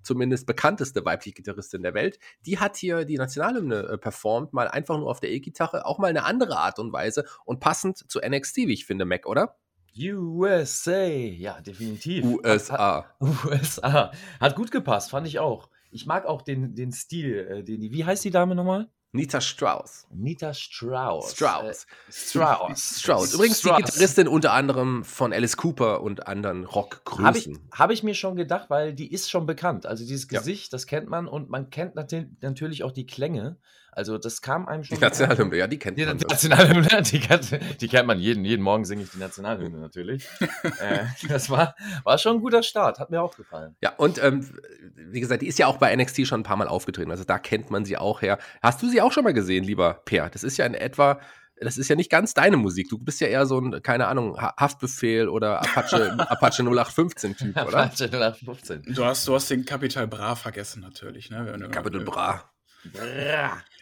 zumindest 0.03 0.45
bekannteste 0.45 1.03
weibliche 1.03 1.33
Gitarristin 1.33 1.81
der 1.81 1.93
Welt, 1.95 2.19
die 2.45 2.59
hat 2.59 2.77
hier 2.77 3.03
die 3.03 3.17
Nationalhymne 3.17 3.75
äh, 3.75 3.97
performt, 3.97 4.53
mal 4.53 4.67
einfach 4.67 4.97
nur 4.97 5.09
auf 5.09 5.19
der 5.19 5.31
E-Gitarre, 5.31 5.85
auch 5.85 5.97
mal 5.97 6.07
eine 6.07 6.23
andere 6.23 6.57
Art 6.57 6.77
und 6.77 6.93
Weise 6.93 7.25
und 7.45 7.59
passend 7.59 8.09
zu 8.09 8.19
NXT, 8.19 8.57
wie 8.57 8.73
ich 8.73 8.85
finde, 8.85 9.05
Mac, 9.05 9.25
oder? 9.25 9.57
USA, 9.99 11.07
ja, 11.07 11.59
definitiv. 11.59 12.23
USA. 12.23 13.15
Hat, 13.19 13.45
USA. 13.45 14.11
Hat 14.39 14.55
gut 14.55 14.71
gepasst, 14.71 15.09
fand 15.09 15.27
ich 15.27 15.39
auch. 15.39 15.69
Ich 15.89 16.05
mag 16.05 16.25
auch 16.25 16.43
den, 16.43 16.75
den 16.75 16.91
Stil, 16.91 17.47
äh, 17.49 17.63
den, 17.63 17.81
wie 17.81 18.05
heißt 18.05 18.23
die 18.23 18.31
Dame 18.31 18.55
nochmal? 18.55 18.89
Nita 19.17 19.41
Strauss. 19.41 20.07
Nita 20.11 20.53
Strauss. 20.53 21.31
Strauss. 21.31 21.85
Äh, 22.07 22.11
Strauss. 22.11 22.99
Strauss. 22.99 23.33
Übrigens 23.33 23.59
Strauss. 23.59 23.77
die 23.77 23.83
Gitarristin 23.83 24.27
unter 24.27 24.53
anderem 24.53 25.03
von 25.03 25.33
Alice 25.33 25.57
Cooper 25.57 26.01
und 26.01 26.27
anderen 26.27 26.65
Rockgrößen. 26.65 27.25
Habe 27.25 27.37
ich, 27.37 27.49
hab 27.71 27.91
ich 27.91 28.03
mir 28.03 28.13
schon 28.13 28.35
gedacht, 28.35 28.69
weil 28.69 28.93
die 28.93 29.11
ist 29.11 29.29
schon 29.29 29.45
bekannt. 29.45 29.85
Also 29.85 30.05
dieses 30.05 30.27
Gesicht, 30.27 30.65
ja. 30.65 30.69
das 30.71 30.85
kennt 30.87 31.09
man 31.09 31.27
und 31.27 31.49
man 31.49 31.69
kennt 31.69 31.95
natürlich 31.95 32.83
auch 32.83 32.91
die 32.91 33.05
Klänge. 33.05 33.57
Also 33.97 34.19
das 34.19 34.43
kam 34.43 34.67
einem 34.67 34.83
schon. 34.83 34.95
Die 34.95 35.01
Nationalhymne, 35.01 35.57
ja, 35.57 35.65
die 35.65 35.79
kennt 35.79 35.97
man. 35.97 36.19
Die 36.19 36.25
Nationalhymne, 36.25 37.01
die 37.11 37.19
kennt, 37.19 37.59
die 37.81 37.87
kennt 37.87 38.05
man 38.05 38.19
jeden. 38.19 38.45
Jeden 38.45 38.61
Morgen 38.61 38.85
singe 38.85 39.01
ich 39.01 39.09
die 39.09 39.17
Nationalhymne 39.17 39.79
natürlich. 39.79 40.27
äh, 40.63 41.05
das 41.27 41.49
war, 41.49 41.73
war 42.03 42.19
schon 42.19 42.35
ein 42.35 42.41
guter 42.41 42.61
Start, 42.61 42.99
hat 42.99 43.09
mir 43.09 43.23
auch 43.23 43.35
gefallen. 43.35 43.75
Ja, 43.81 43.93
und 43.97 44.23
ähm, 44.23 44.47
wie 44.93 45.19
gesagt, 45.19 45.41
die 45.41 45.47
ist 45.47 45.57
ja 45.57 45.65
auch 45.65 45.77
bei 45.77 45.95
NXT 45.95 46.27
schon 46.27 46.41
ein 46.41 46.43
paar 46.43 46.57
Mal 46.57 46.67
aufgetreten. 46.67 47.09
Also 47.09 47.23
da 47.23 47.39
kennt 47.39 47.71
man 47.71 47.85
sie 47.85 47.97
auch 47.97 48.21
her. 48.21 48.37
Hast 48.61 48.83
du 48.83 48.87
sie 48.87 49.01
auch 49.01 49.11
schon 49.11 49.23
mal 49.23 49.33
gesehen, 49.33 49.63
lieber 49.63 49.95
Per? 50.05 50.29
Das 50.29 50.43
ist 50.43 50.57
ja 50.57 50.67
in 50.67 50.75
etwa 50.75 51.19
das 51.59 51.79
ist 51.79 51.87
ja 51.87 51.95
nicht 51.95 52.11
ganz 52.11 52.35
deine 52.35 52.55
Musik. 52.55 52.87
Du 52.89 52.99
bist 52.99 53.19
ja 53.19 53.25
eher 53.25 53.47
so 53.47 53.59
ein, 53.59 53.81
keine 53.81 54.05
Ahnung, 54.05 54.39
Haftbefehl 54.39 55.27
oder 55.27 55.61
Apache, 55.61 56.11
Apache 56.19 56.61
0815-Typ, 56.61 57.57
oder? 57.57 57.79
Apache 57.79 58.05
0815. 58.05 58.93
Du 58.93 59.03
hast, 59.03 59.27
du 59.27 59.33
hast 59.33 59.49
den 59.49 59.65
Capital 59.65 60.05
Bra 60.07 60.35
vergessen, 60.35 60.81
natürlich. 60.83 61.31
Ne? 61.31 61.67
Capital 61.71 62.01
Bra. 62.01 62.43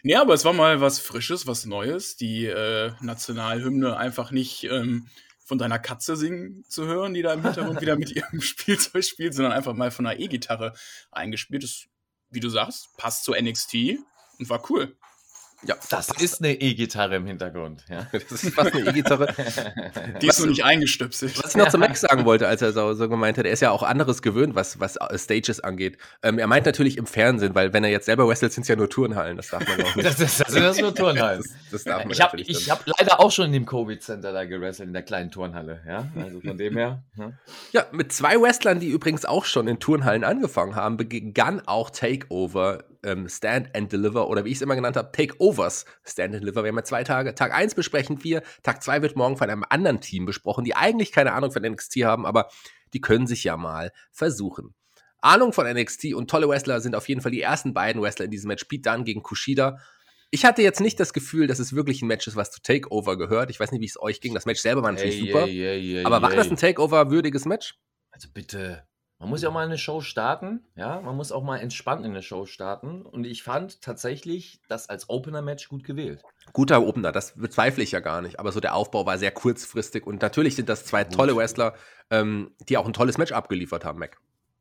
Ja, 0.02 0.20
aber 0.20 0.34
es 0.34 0.44
war 0.44 0.52
mal 0.52 0.80
was 0.80 0.98
Frisches, 0.98 1.46
was 1.46 1.66
Neues, 1.66 2.16
die 2.16 2.46
äh, 2.46 2.92
Nationalhymne 3.00 3.96
einfach 3.96 4.30
nicht 4.30 4.64
ähm, 4.64 5.08
von 5.44 5.58
deiner 5.58 5.78
Katze 5.78 6.16
singen 6.16 6.64
zu 6.68 6.86
hören, 6.86 7.14
die 7.14 7.22
da 7.22 7.32
im 7.32 7.42
Hintergrund 7.42 7.80
wieder 7.80 7.96
mit 7.96 8.10
ihrem 8.10 8.40
Spielzeug 8.42 9.04
spielt, 9.04 9.34
sondern 9.34 9.52
einfach 9.52 9.74
mal 9.74 9.90
von 9.90 10.06
einer 10.06 10.18
E-Gitarre 10.18 10.74
eingespielt. 11.12 11.62
Das, 11.62 11.86
wie 12.30 12.40
du 12.40 12.48
sagst, 12.48 12.96
passt 12.96 13.24
zu 13.24 13.32
NXT 13.32 13.98
und 14.38 14.50
war 14.50 14.68
cool. 14.70 14.96
Ja, 15.62 15.74
das 15.88 16.10
ist 16.20 16.42
eine 16.42 16.52
E-Gitarre 16.52 17.16
im 17.16 17.26
Hintergrund. 17.26 17.84
Ja. 17.88 18.06
Das 18.12 18.44
ist 18.44 18.54
fast 18.54 18.74
eine 18.74 18.88
E-Gitarre. 18.90 19.34
Die 20.20 20.26
ist 20.26 20.38
nur 20.38 20.48
nicht 20.48 20.64
eingestöpselt. 20.64 21.42
Was 21.42 21.50
ich 21.50 21.56
noch 21.56 21.68
zu 21.68 21.78
Max 21.86 22.00
sagen 22.00 22.24
wollte, 22.24 22.46
als 22.46 22.60
er 22.60 22.72
so, 22.72 22.92
so 22.94 23.08
gemeint 23.08 23.38
hat, 23.38 23.46
er 23.46 23.52
ist 23.52 23.60
ja 23.60 23.70
auch 23.70 23.82
anderes 23.82 24.20
gewöhnt, 24.20 24.54
was, 24.54 24.80
was 24.80 24.98
Stages 25.14 25.60
angeht. 25.60 25.96
Ähm, 26.22 26.38
er 26.38 26.46
meint 26.46 26.66
natürlich 26.66 26.98
im 26.98 27.06
Fernsehen, 27.06 27.54
weil 27.54 27.72
wenn 27.72 27.84
er 27.84 27.90
jetzt 27.90 28.06
selber 28.06 28.28
wrestelt, 28.28 28.52
sind 28.52 28.62
es 28.62 28.68
ja 28.68 28.76
nur 28.76 28.90
Turnhallen. 28.90 29.36
Das 29.36 29.48
darf 29.48 29.66
man 29.66 29.80
auch 29.80 29.96
nicht. 29.96 30.06
das, 30.06 30.16
das, 30.16 30.38
das 30.38 30.52
sind 30.52 30.62
das 30.62 30.80
nur 30.80 30.94
Turnhallen. 30.94 31.42
Das, 31.42 31.70
das 31.70 31.84
darf 31.84 32.04
man 32.04 32.10
ich 32.12 32.20
habe 32.20 32.36
hab 32.36 32.86
leider 32.98 33.20
auch 33.20 33.30
schon 33.30 33.46
in 33.46 33.52
dem 33.52 33.66
Covid-Center 33.66 34.32
da 34.32 34.44
gewrestelt, 34.44 34.88
in 34.88 34.92
der 34.92 35.02
kleinen 35.02 35.30
Turnhalle. 35.30 35.80
Ja, 35.86 36.06
also 36.22 36.40
von 36.40 36.58
dem 36.58 36.76
her. 36.76 37.02
Ja. 37.16 37.32
ja, 37.72 37.86
mit 37.92 38.12
zwei 38.12 38.40
Wrestlern, 38.40 38.80
die 38.80 38.88
übrigens 38.88 39.24
auch 39.24 39.44
schon 39.44 39.68
in 39.68 39.78
Turnhallen 39.78 40.24
angefangen 40.24 40.74
haben, 40.74 40.96
begann 40.96 41.62
auch 41.66 41.90
Takeover 41.90 42.84
ähm, 43.06 43.28
Stand 43.28 43.74
and 43.74 43.90
Deliver 43.92 44.28
oder 44.28 44.44
wie 44.44 44.50
ich 44.50 44.56
es 44.56 44.62
immer 44.62 44.74
genannt 44.74 44.96
habe, 44.96 45.10
Takeovers 45.12 45.86
Stand 46.04 46.34
and 46.34 46.42
Deliver. 46.42 46.64
Wir 46.64 46.68
haben 46.68 46.76
ja 46.76 46.84
zwei 46.84 47.04
Tage. 47.04 47.34
Tag 47.34 47.54
1 47.54 47.74
besprechen 47.74 48.22
wir, 48.24 48.42
Tag 48.62 48.82
2 48.82 49.00
wird 49.02 49.16
morgen 49.16 49.36
von 49.36 49.48
einem 49.48 49.64
anderen 49.68 50.00
Team 50.00 50.26
besprochen, 50.26 50.64
die 50.64 50.74
eigentlich 50.74 51.12
keine 51.12 51.32
Ahnung 51.32 51.52
von 51.52 51.62
NXT 51.62 52.04
haben, 52.04 52.26
aber 52.26 52.48
die 52.92 53.00
können 53.00 53.26
sich 53.26 53.44
ja 53.44 53.56
mal 53.56 53.92
versuchen. 54.12 54.74
Ahnung 55.20 55.52
von 55.52 55.66
NXT 55.66 56.14
und 56.14 56.30
tolle 56.30 56.48
Wrestler 56.48 56.80
sind 56.80 56.94
auf 56.94 57.08
jeden 57.08 57.20
Fall 57.20 57.32
die 57.32 57.40
ersten 57.40 57.72
beiden 57.72 58.02
Wrestler 58.02 58.26
in 58.26 58.30
diesem 58.30 58.48
Match. 58.48 58.64
Pete 58.64 58.90
Dunne 58.90 59.04
gegen 59.04 59.22
Kushida. 59.22 59.78
Ich 60.30 60.44
hatte 60.44 60.62
jetzt 60.62 60.80
nicht 60.80 60.98
das 61.00 61.12
Gefühl, 61.12 61.46
dass 61.46 61.58
es 61.58 61.74
wirklich 61.74 62.02
ein 62.02 62.08
Match 62.08 62.26
ist, 62.26 62.36
was 62.36 62.50
zu 62.50 62.60
Takeover 62.60 63.16
gehört. 63.16 63.50
Ich 63.50 63.60
weiß 63.60 63.72
nicht, 63.72 63.80
wie 63.80 63.86
es 63.86 64.00
euch 64.00 64.20
ging. 64.20 64.34
Das 64.34 64.44
Match 64.44 64.60
selber 64.60 64.82
war 64.82 64.92
natürlich 64.92 65.20
hey, 65.20 65.26
super. 65.26 65.46
Hey, 65.46 65.80
hey, 65.94 66.04
aber 66.04 66.20
war 66.20 66.34
das 66.34 66.50
ein 66.50 66.56
Takeover-würdiges 66.56 67.44
Match? 67.44 67.76
Also 68.10 68.28
bitte, 68.32 68.86
man 69.18 69.30
muss 69.30 69.42
ja 69.42 69.48
auch 69.48 69.54
mal 69.54 69.64
eine 69.64 69.78
Show 69.78 70.02
starten, 70.02 70.64
ja, 70.74 71.00
man 71.00 71.16
muss 71.16 71.32
auch 71.32 71.42
mal 71.42 71.58
entspannt 71.58 72.04
in 72.04 72.10
eine 72.10 72.22
Show 72.22 72.44
starten. 72.44 73.02
Und 73.02 73.24
ich 73.24 73.42
fand 73.42 73.80
tatsächlich 73.80 74.60
das 74.68 74.88
als 74.88 75.08
Opener-Match 75.08 75.68
gut 75.68 75.84
gewählt. 75.84 76.22
Guter 76.52 76.82
Opener, 76.82 77.12
das 77.12 77.34
bezweifle 77.34 77.82
ich 77.82 77.92
ja 77.92 78.00
gar 78.00 78.20
nicht. 78.20 78.38
Aber 78.38 78.52
so 78.52 78.60
der 78.60 78.74
Aufbau 78.74 79.06
war 79.06 79.16
sehr 79.16 79.30
kurzfristig 79.30 80.06
und 80.06 80.20
natürlich 80.20 80.54
sind 80.54 80.68
das 80.68 80.84
zwei 80.84 81.04
tolle 81.04 81.34
Wrestler, 81.34 81.74
ähm, 82.10 82.50
die 82.68 82.76
auch 82.76 82.86
ein 82.86 82.92
tolles 82.92 83.16
Match 83.16 83.32
abgeliefert 83.32 83.84
haben, 83.84 83.98
Mac. 83.98 84.18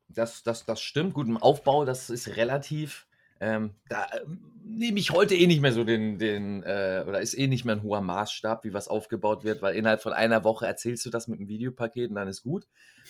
Das, 0.07 0.43
das, 0.43 0.65
das 0.65 0.81
stimmt. 0.81 1.13
Gut, 1.13 1.27
im 1.27 1.37
Aufbau, 1.37 1.83
das 1.83 2.09
ist 2.09 2.37
relativ 2.37 3.07
ähm, 3.39 3.75
da 3.89 4.05
äh, 4.05 4.21
nehme 4.63 4.99
ich 4.99 5.11
heute 5.11 5.35
eh 5.35 5.47
nicht 5.47 5.61
mehr 5.61 5.73
so 5.73 5.83
den, 5.83 6.17
den 6.17 6.63
äh, 6.63 7.03
oder 7.07 7.21
ist 7.21 7.37
eh 7.37 7.47
nicht 7.47 7.65
mehr 7.65 7.75
ein 7.75 7.83
hoher 7.83 8.01
Maßstab, 8.01 8.63
wie 8.63 8.73
was 8.73 8.87
aufgebaut 8.87 9.43
wird, 9.43 9.61
weil 9.61 9.75
innerhalb 9.75 10.01
von 10.01 10.13
einer 10.13 10.43
Woche 10.43 10.65
erzählst 10.65 11.05
du 11.05 11.09
das 11.09 11.27
mit 11.27 11.39
einem 11.39 11.47
Videopaket 11.47 12.09
und 12.09 12.15
dann 12.15 12.27
ist 12.27 12.43
gut. 12.43 12.65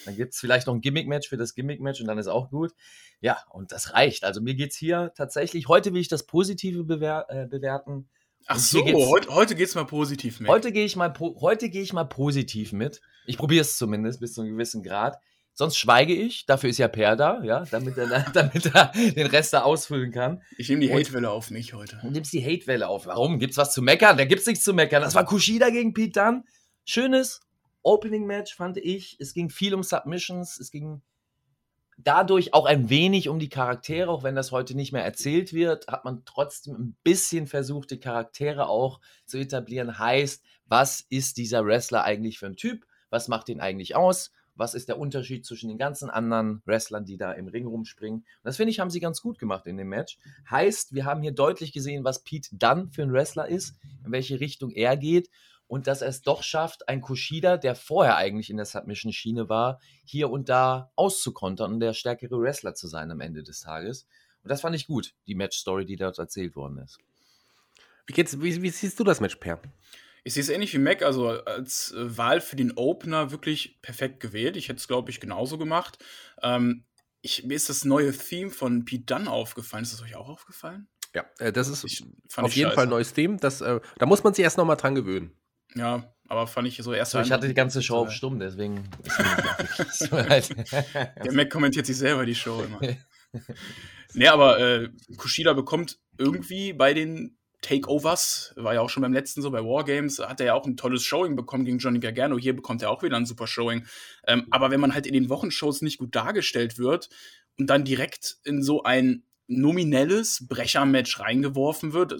Dann 0.06 0.16
gibt 0.16 0.34
es 0.34 0.40
vielleicht 0.40 0.68
noch 0.68 0.74
ein 0.74 0.82
Gimmick-Match 0.82 1.30
für 1.30 1.38
das 1.38 1.54
Gimmick-Match 1.54 2.02
und 2.02 2.08
dann 2.08 2.18
ist 2.18 2.28
auch 2.28 2.50
gut. 2.50 2.74
Ja, 3.22 3.38
und 3.52 3.72
das 3.72 3.94
reicht. 3.94 4.24
Also 4.24 4.42
mir 4.42 4.56
geht 4.56 4.72
es 4.72 4.78
hier 4.78 5.14
tatsächlich, 5.16 5.68
heute 5.68 5.94
will 5.94 6.02
ich 6.02 6.10
das 6.10 6.26
Positive 6.26 6.84
bewer 6.84 7.26
äh, 7.30 7.46
bewerten. 7.48 8.10
Ach 8.48 8.60
so, 8.60 8.86
heute, 8.86 9.34
heute 9.34 9.56
geht 9.56 9.70
es 9.70 9.76
mal 9.76 9.86
positiv 9.86 10.40
mit. 10.40 10.50
Heute 10.50 10.72
gehe 10.72 10.86
ich, 10.86 10.96
mal 10.96 11.12
geh 11.12 11.82
ich 11.82 11.94
mal 11.94 12.04
positiv 12.04 12.74
mit. 12.74 13.02
Ich 13.26 13.38
probiere 13.38 13.62
es 13.62 13.78
zumindest 13.78 14.20
bis 14.20 14.34
zu 14.34 14.42
einem 14.42 14.52
gewissen 14.52 14.84
Grad. 14.84 15.18
Sonst 15.58 15.78
schweige 15.78 16.14
ich, 16.14 16.46
dafür 16.46 16.70
ist 16.70 16.80
ja 16.80 16.90
Per 16.90 17.16
da, 17.16 17.42
ja, 17.42 17.64
damit 17.72 17.98
er, 17.98 18.08
damit 18.34 18.76
er 18.76 18.92
den 18.94 19.28
Rest 19.28 19.54
da 19.54 19.62
ausfüllen 19.62 20.12
kann. 20.12 20.44
Ich 20.58 20.68
nehme 20.68 20.82
die 20.82 20.94
Hatewelle 20.94 21.32
auf 21.32 21.50
mich 21.50 21.74
heute. 21.74 21.98
Du 22.02 22.12
nimmst 22.12 22.34
die 22.34 22.44
Hatewelle 22.44 22.88
auf. 22.90 23.06
Warum? 23.06 23.40
Gibt's 23.40 23.56
was 23.56 23.74
zu 23.74 23.82
meckern? 23.82 24.18
Da 24.18 24.26
gibt's 24.26 24.46
nichts 24.46 24.66
zu 24.66 24.74
meckern. 24.74 25.02
Das 25.02 25.16
war 25.16 25.24
Kushida 25.24 25.70
gegen 25.70 25.94
Pete 25.94 26.20
Dunne. 26.20 26.44
Schönes 26.84 27.40
Opening-Match, 27.84 28.54
fand 28.54 28.78
ich. 28.78 29.16
Es 29.20 29.34
ging 29.34 29.50
viel 29.50 29.74
um 29.74 29.82
Submissions, 29.82 30.60
es 30.60 30.72
ging 30.72 31.02
dadurch 31.98 32.54
auch 32.54 32.66
ein 32.66 32.90
wenig 32.90 33.30
um 33.30 33.40
die 33.40 33.48
Charaktere, 33.48 34.10
auch 34.10 34.24
wenn 34.24 34.36
das 34.36 34.52
heute 34.52 34.76
nicht 34.76 34.92
mehr 34.92 35.06
erzählt 35.06 35.54
wird, 35.54 35.88
hat 35.88 36.04
man 36.04 36.24
trotzdem 36.26 36.76
ein 36.76 36.98
bisschen 37.04 37.48
versucht, 37.48 37.92
die 37.92 38.00
Charaktere 38.00 38.68
auch 38.68 39.00
zu 39.26 39.38
etablieren. 39.38 39.98
Heißt, 39.98 40.44
was 40.66 41.06
ist 41.10 41.38
dieser 41.38 41.66
Wrestler 41.66 42.04
eigentlich 42.04 42.40
für 42.40 42.48
ein 42.48 42.58
Typ? 42.58 42.86
Was 43.10 43.30
macht 43.30 43.48
ihn 43.50 43.62
eigentlich 43.62 43.96
aus? 43.96 44.32
Was 44.56 44.74
ist 44.74 44.90
der 44.90 44.98
Unterschied 44.98 45.46
zwischen 45.46 45.70
den 45.70 45.78
ganzen 45.78 46.10
anderen 46.10 46.62
Wrestlern, 46.66 47.06
die 47.06 47.18
da 47.18 47.32
im 47.32 47.48
Ring 47.48 47.66
rumspringen. 47.66 48.20
Und 48.20 48.26
das 48.44 48.58
finde 48.58 48.72
ich, 48.72 48.80
haben 48.80 48.90
sie 48.90 49.00
ganz 49.00 49.22
gut 49.22 49.38
gemacht 49.38 49.68
in 49.68 49.78
dem 49.78 49.90
Match. 49.90 50.18
Heißt, 50.50 50.94
wir 50.94 51.06
haben 51.06 51.22
hier 51.22 51.34
deutlich 51.34 51.74
gesehen, 51.74 52.04
was 52.04 52.24
Pete 52.24 52.56
Dunn 52.56 52.90
für 52.92 53.04
ein 53.04 53.12
Wrestler 53.12 53.48
ist, 53.48 53.76
in 54.06 54.12
welche 54.12 54.40
Richtung 54.40 54.72
er 54.72 54.98
geht 54.98 55.30
und 55.68 55.88
dass 55.88 56.02
er 56.02 56.10
es 56.10 56.22
doch 56.22 56.44
schafft, 56.44 56.88
ein 56.88 57.02
Kushida, 57.02 57.58
der 57.58 57.76
vorher 57.76 58.18
eigentlich 58.18 58.50
in 58.50 58.58
der 58.58 58.66
Submission-Schiene 58.66 59.50
war, 59.50 59.80
hier 60.04 60.30
und 60.30 60.50
da 60.50 60.92
auszukontern 60.96 61.74
und 61.74 61.80
der 61.80 61.94
stärkere 61.94 62.40
Wrestler 62.40 62.76
zu 62.76 62.88
sein 62.88 63.12
am 63.12 63.22
Ende 63.22 63.44
des 63.44 63.62
Tages. 63.62 64.08
Und 64.44 64.50
das 64.52 64.62
fand 64.62 64.76
ich 64.76 64.88
gut, 64.88 65.14
die 65.28 65.36
Match-Story, 65.36 65.86
die 65.86 65.96
dort 65.96 66.20
erzählt 66.20 66.56
worden 66.56 66.78
ist. 66.78 67.00
Wie, 68.06 68.14
geht's, 68.14 68.40
wie, 68.40 68.62
wie 68.62 68.70
siehst 68.70 69.00
du 69.00 69.04
das 69.04 69.20
Match, 69.20 69.36
Per? 69.38 69.60
Ich 70.28 70.34
sehe 70.34 70.42
es 70.42 70.50
ähnlich 70.50 70.74
wie 70.74 70.80
Mac, 70.80 71.04
also 71.04 71.30
als 71.30 71.92
äh, 71.92 72.18
Wahl 72.18 72.42
für 72.42 72.56
den 72.56 72.72
Opener 72.76 73.30
wirklich 73.30 73.80
perfekt 73.84 74.20
gewählt. 74.20 74.58
Ich 74.58 74.70
hätte 74.70 74.80
es, 74.80 74.88
glaube 74.88 75.12
ich, 75.12 75.20
genauso 75.20 75.60
gemacht. 75.60 76.04
Ähm, 76.42 76.84
ich, 77.22 77.44
mir 77.44 77.54
ist 77.54 77.70
das 77.70 77.86
neue 77.86 78.12
Theme 78.12 78.50
von 78.50 78.86
Pete 78.86 79.06
Dunn 79.06 79.28
aufgefallen. 79.28 79.84
Ist 79.84 79.94
das 79.94 80.02
euch 80.02 80.16
auch 80.16 80.28
aufgefallen? 80.28 80.88
Ja, 81.14 81.26
äh, 81.38 81.54
das 81.54 81.68
ist 81.68 81.84
ich, 81.84 82.04
auf 82.38 82.54
jeden 82.56 82.70
scheiße. 82.70 82.76
Fall 82.76 82.86
ein 82.86 82.90
neues 82.90 83.14
Theme. 83.14 83.38
Das, 83.38 83.62
äh, 83.62 83.80
da 84.00 84.06
muss 84.08 84.24
man 84.24 84.34
sich 84.34 84.44
erst 84.44 84.58
nochmal 84.58 84.78
dran 84.78 84.96
gewöhnen. 84.96 85.32
Ja, 85.76 86.12
aber 86.28 86.48
fand 86.48 86.68
ich 86.68 86.78
so 86.78 86.92
erst. 86.92 87.12
So, 87.12 87.20
ich 87.20 87.32
hatte 87.32 87.48
die 87.48 87.54
ganze 87.54 87.84
Show 87.84 87.98
auf 87.98 88.12
Stumm, 88.12 88.40
deswegen. 88.40 88.90
Der 90.12 91.34
Mac 91.34 91.52
kommentiert 91.52 91.86
sich 91.86 91.98
selber 91.98 92.26
die 92.26 92.34
Show 92.34 92.64
immer. 92.64 92.82
nee, 94.16 94.28
aber 94.28 94.60
äh, 94.60 94.90
Kushida 95.18 95.54
bekommt 95.54 96.00
irgendwie 96.18 96.74
bei 96.74 96.96
den 96.96 97.38
Takeovers, 97.66 98.54
war 98.56 98.76
ja 98.76 98.82
auch 98.82 98.90
schon 98.90 99.02
beim 99.02 99.14
letzten 99.14 99.42
so 99.42 99.50
bei 99.50 99.64
Wargames, 99.64 100.20
hat 100.20 100.40
er 100.40 100.46
ja 100.48 100.54
auch 100.54 100.66
ein 100.66 100.78
tolles 100.78 101.04
Showing 101.04 101.36
bekommen 101.36 101.66
gegen 101.66 101.80
Johnny 101.80 102.00
Gargano. 102.00 102.38
Hier 102.38 102.56
bekommt 102.56 102.82
er 102.84 102.92
auch 102.92 103.02
wieder 103.02 103.18
ein 103.18 103.26
super 103.26 103.48
Showing. 103.48 103.86
Ähm, 104.28 104.46
aber 104.52 104.70
wenn 104.70 104.80
man 104.80 104.94
halt 104.94 105.08
in 105.08 105.14
den 105.14 105.30
Wochenshows 105.30 105.82
nicht 105.82 105.98
gut 105.98 106.16
dargestellt 106.16 106.78
wird 106.78 107.10
und 107.58 107.68
dann 107.68 107.84
direkt 107.84 108.38
in 108.44 108.62
so 108.62 108.84
ein 108.84 109.24
nominelles 109.48 110.46
Brechermatch 110.48 111.20
reingeworfen 111.20 111.94
wird, 111.94 112.16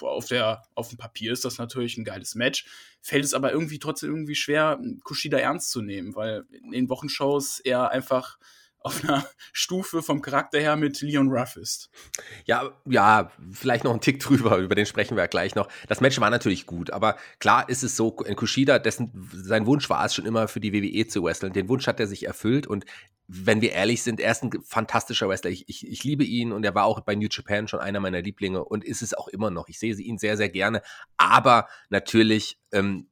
auf, 0.00 0.26
der, 0.26 0.62
auf 0.74 0.88
dem 0.88 0.98
Papier 0.98 1.32
ist 1.32 1.44
das 1.44 1.58
natürlich 1.58 1.96
ein 1.96 2.04
geiles 2.04 2.34
Match, 2.34 2.66
fällt 3.00 3.24
es 3.24 3.34
aber 3.34 3.52
irgendwie 3.52 3.78
trotzdem 3.78 4.10
irgendwie 4.10 4.34
schwer, 4.34 4.80
Kushida 5.04 5.38
ernst 5.38 5.70
zu 5.70 5.82
nehmen, 5.82 6.14
weil 6.14 6.44
in 6.50 6.72
den 6.72 6.88
Wochenshows 6.88 7.60
er 7.60 7.90
einfach 7.90 8.38
auf 8.80 9.04
einer 9.04 9.26
Stufe 9.52 10.02
vom 10.02 10.22
Charakter 10.22 10.58
her 10.58 10.76
mit 10.76 11.00
Leon 11.00 11.28
Ruff 11.28 11.56
ist. 11.56 11.90
Ja, 12.46 12.70
ja, 12.86 13.30
vielleicht 13.52 13.84
noch 13.84 13.92
ein 13.92 14.00
Tick 14.00 14.20
drüber, 14.20 14.56
über 14.58 14.74
den 14.74 14.86
sprechen 14.86 15.16
wir 15.16 15.24
ja 15.24 15.28
gleich 15.28 15.54
noch. 15.54 15.68
Das 15.88 16.00
Match 16.00 16.20
war 16.20 16.30
natürlich 16.30 16.66
gut, 16.66 16.90
aber 16.90 17.16
klar 17.38 17.68
ist 17.68 17.82
es 17.82 17.96
so, 17.96 18.10
Kushida, 18.10 18.78
dessen, 18.78 19.28
sein 19.32 19.66
Wunsch 19.66 19.90
war 19.90 20.04
es 20.04 20.14
schon 20.14 20.26
immer 20.26 20.48
für 20.48 20.60
die 20.60 20.72
WWE 20.72 21.06
zu 21.06 21.22
wresteln. 21.22 21.52
Den 21.52 21.68
Wunsch 21.68 21.86
hat 21.86 22.00
er 22.00 22.06
sich 22.06 22.26
erfüllt 22.26 22.66
und 22.66 22.84
wenn 23.32 23.60
wir 23.60 23.72
ehrlich 23.72 24.02
sind, 24.02 24.18
er 24.18 24.32
ist 24.32 24.42
ein 24.42 24.50
fantastischer 24.64 25.28
Wrestler. 25.28 25.50
Ich, 25.50 25.68
ich, 25.68 25.86
ich 25.86 26.02
liebe 26.02 26.24
ihn 26.24 26.50
und 26.50 26.64
er 26.64 26.74
war 26.74 26.84
auch 26.84 27.00
bei 27.00 27.14
New 27.14 27.28
Japan 27.30 27.68
schon 27.68 27.78
einer 27.78 28.00
meiner 28.00 28.22
Lieblinge 28.22 28.64
und 28.64 28.82
ist 28.82 29.02
es 29.02 29.14
auch 29.14 29.28
immer 29.28 29.50
noch. 29.50 29.68
Ich 29.68 29.78
sehe 29.78 29.94
ihn 29.94 30.18
sehr, 30.18 30.36
sehr 30.36 30.48
gerne. 30.48 30.82
Aber 31.16 31.68
natürlich, 31.90 32.58
ähm, 32.72 33.09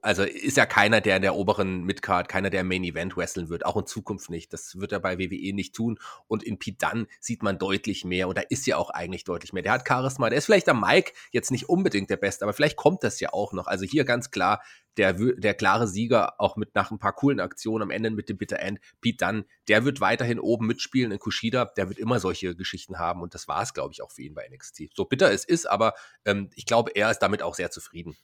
also 0.00 0.22
ist 0.22 0.56
ja 0.56 0.64
keiner, 0.64 1.00
der 1.00 1.16
in 1.16 1.22
der 1.22 1.34
oberen 1.34 1.82
Midcard, 1.82 2.28
keiner, 2.28 2.50
der 2.50 2.60
im 2.60 2.68
Main 2.68 2.84
Event 2.84 3.16
wresteln 3.16 3.48
wird, 3.48 3.66
auch 3.66 3.76
in 3.76 3.86
Zukunft 3.86 4.30
nicht. 4.30 4.52
Das 4.52 4.78
wird 4.78 4.92
er 4.92 5.00
bei 5.00 5.18
WWE 5.18 5.52
nicht 5.54 5.74
tun. 5.74 5.98
Und 6.28 6.44
in 6.44 6.58
Dunne 6.58 7.08
sieht 7.18 7.42
man 7.42 7.58
deutlich 7.58 8.04
mehr 8.04 8.28
und 8.28 8.38
da 8.38 8.42
ist 8.48 8.66
ja 8.66 8.76
auch 8.76 8.90
eigentlich 8.90 9.24
deutlich 9.24 9.52
mehr. 9.52 9.64
Der 9.64 9.72
hat 9.72 9.86
Charisma, 9.86 10.30
der 10.30 10.38
ist 10.38 10.44
vielleicht 10.44 10.68
am 10.68 10.80
Mike 10.80 11.12
jetzt 11.32 11.50
nicht 11.50 11.68
unbedingt 11.68 12.10
der 12.10 12.16
Beste, 12.16 12.44
aber 12.44 12.52
vielleicht 12.52 12.76
kommt 12.76 13.02
das 13.02 13.18
ja 13.18 13.32
auch 13.32 13.52
noch. 13.52 13.66
Also 13.66 13.84
hier 13.84 14.04
ganz 14.04 14.30
klar 14.30 14.62
der, 14.98 15.12
der 15.12 15.54
klare 15.54 15.88
Sieger, 15.88 16.40
auch 16.40 16.56
mit 16.56 16.74
nach 16.76 16.92
ein 16.92 16.98
paar 16.98 17.12
coolen 17.12 17.40
Aktionen 17.40 17.82
am 17.82 17.90
Ende 17.90 18.10
mit 18.10 18.28
dem 18.28 18.38
Bitter 18.38 18.60
End. 18.60 18.78
Dunne, 19.02 19.46
der 19.66 19.84
wird 19.84 20.00
weiterhin 20.00 20.38
oben 20.38 20.66
mitspielen 20.68 21.10
in 21.10 21.18
Kushida, 21.18 21.64
der 21.76 21.88
wird 21.88 21.98
immer 21.98 22.20
solche 22.20 22.54
Geschichten 22.54 22.98
haben 22.98 23.20
und 23.20 23.34
das 23.34 23.48
war 23.48 23.62
es, 23.62 23.74
glaube 23.74 23.92
ich, 23.92 24.00
auch 24.02 24.12
für 24.12 24.22
ihn 24.22 24.34
bei 24.34 24.48
NXT. 24.48 24.94
So 24.94 25.04
bitter 25.06 25.32
es 25.32 25.44
ist, 25.44 25.66
aber 25.66 25.94
ähm, 26.24 26.50
ich 26.54 26.66
glaube, 26.66 26.92
er 26.94 27.10
ist 27.10 27.18
damit 27.18 27.42
auch 27.42 27.56
sehr 27.56 27.70
zufrieden. 27.70 28.16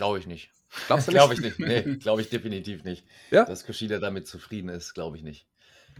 Glaube 0.00 0.18
ich 0.18 0.26
nicht. 0.26 0.50
Glaubst 0.86 1.08
du 1.08 1.10
nicht? 1.12 1.18
glaube 1.18 1.34
ich 1.34 1.40
nicht. 1.40 1.58
Nee, 1.58 1.82
glaube 2.00 2.22
ich 2.22 2.30
definitiv 2.30 2.84
nicht. 2.84 3.04
Ja? 3.30 3.44
Dass 3.44 3.66
Kushida 3.66 3.98
damit 3.98 4.26
zufrieden 4.26 4.70
ist, 4.70 4.94
glaube 4.94 5.18
ich 5.18 5.22
nicht. 5.22 5.46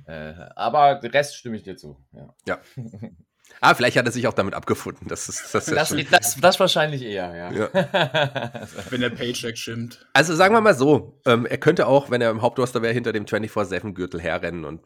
Äh, 0.07 0.33
aber 0.57 0.95
den 0.95 1.11
Rest 1.11 1.37
stimme 1.37 1.57
ich 1.59 1.64
dir 1.64 1.76
zu. 1.76 1.99
Ja. 2.12 2.35
ja. 2.47 2.61
Ah, 3.61 3.75
vielleicht 3.75 3.97
hat 3.97 4.07
er 4.07 4.12
sich 4.12 4.28
auch 4.28 4.33
damit 4.33 4.54
abgefunden. 4.54 5.09
Das, 5.09 5.28
ist, 5.28 5.52
das, 5.52 5.66
das, 5.66 5.95
das, 6.09 6.37
das 6.40 6.61
wahrscheinlich 6.61 7.02
eher, 7.02 7.35
ja. 7.35 7.52
ja. 7.52 8.69
wenn 8.90 9.00
der 9.00 9.11
Paycheck 9.11 9.59
stimmt. 9.59 10.07
Also 10.12 10.37
sagen 10.37 10.54
wir 10.54 10.61
mal 10.61 10.76
so, 10.76 11.21
ähm, 11.26 11.47
er 11.47 11.59
könnte 11.59 11.88
auch, 11.88 12.11
wenn 12.11 12.23
er 12.23 12.30
im 12.30 12.42
Hauptroster 12.42 12.80
wäre, 12.80 12.95
hinter 12.95 13.12
dem 13.12 13.25
24-7-Gürtel 13.25 14.21
herrennen 14.21 14.64
und 14.64 14.83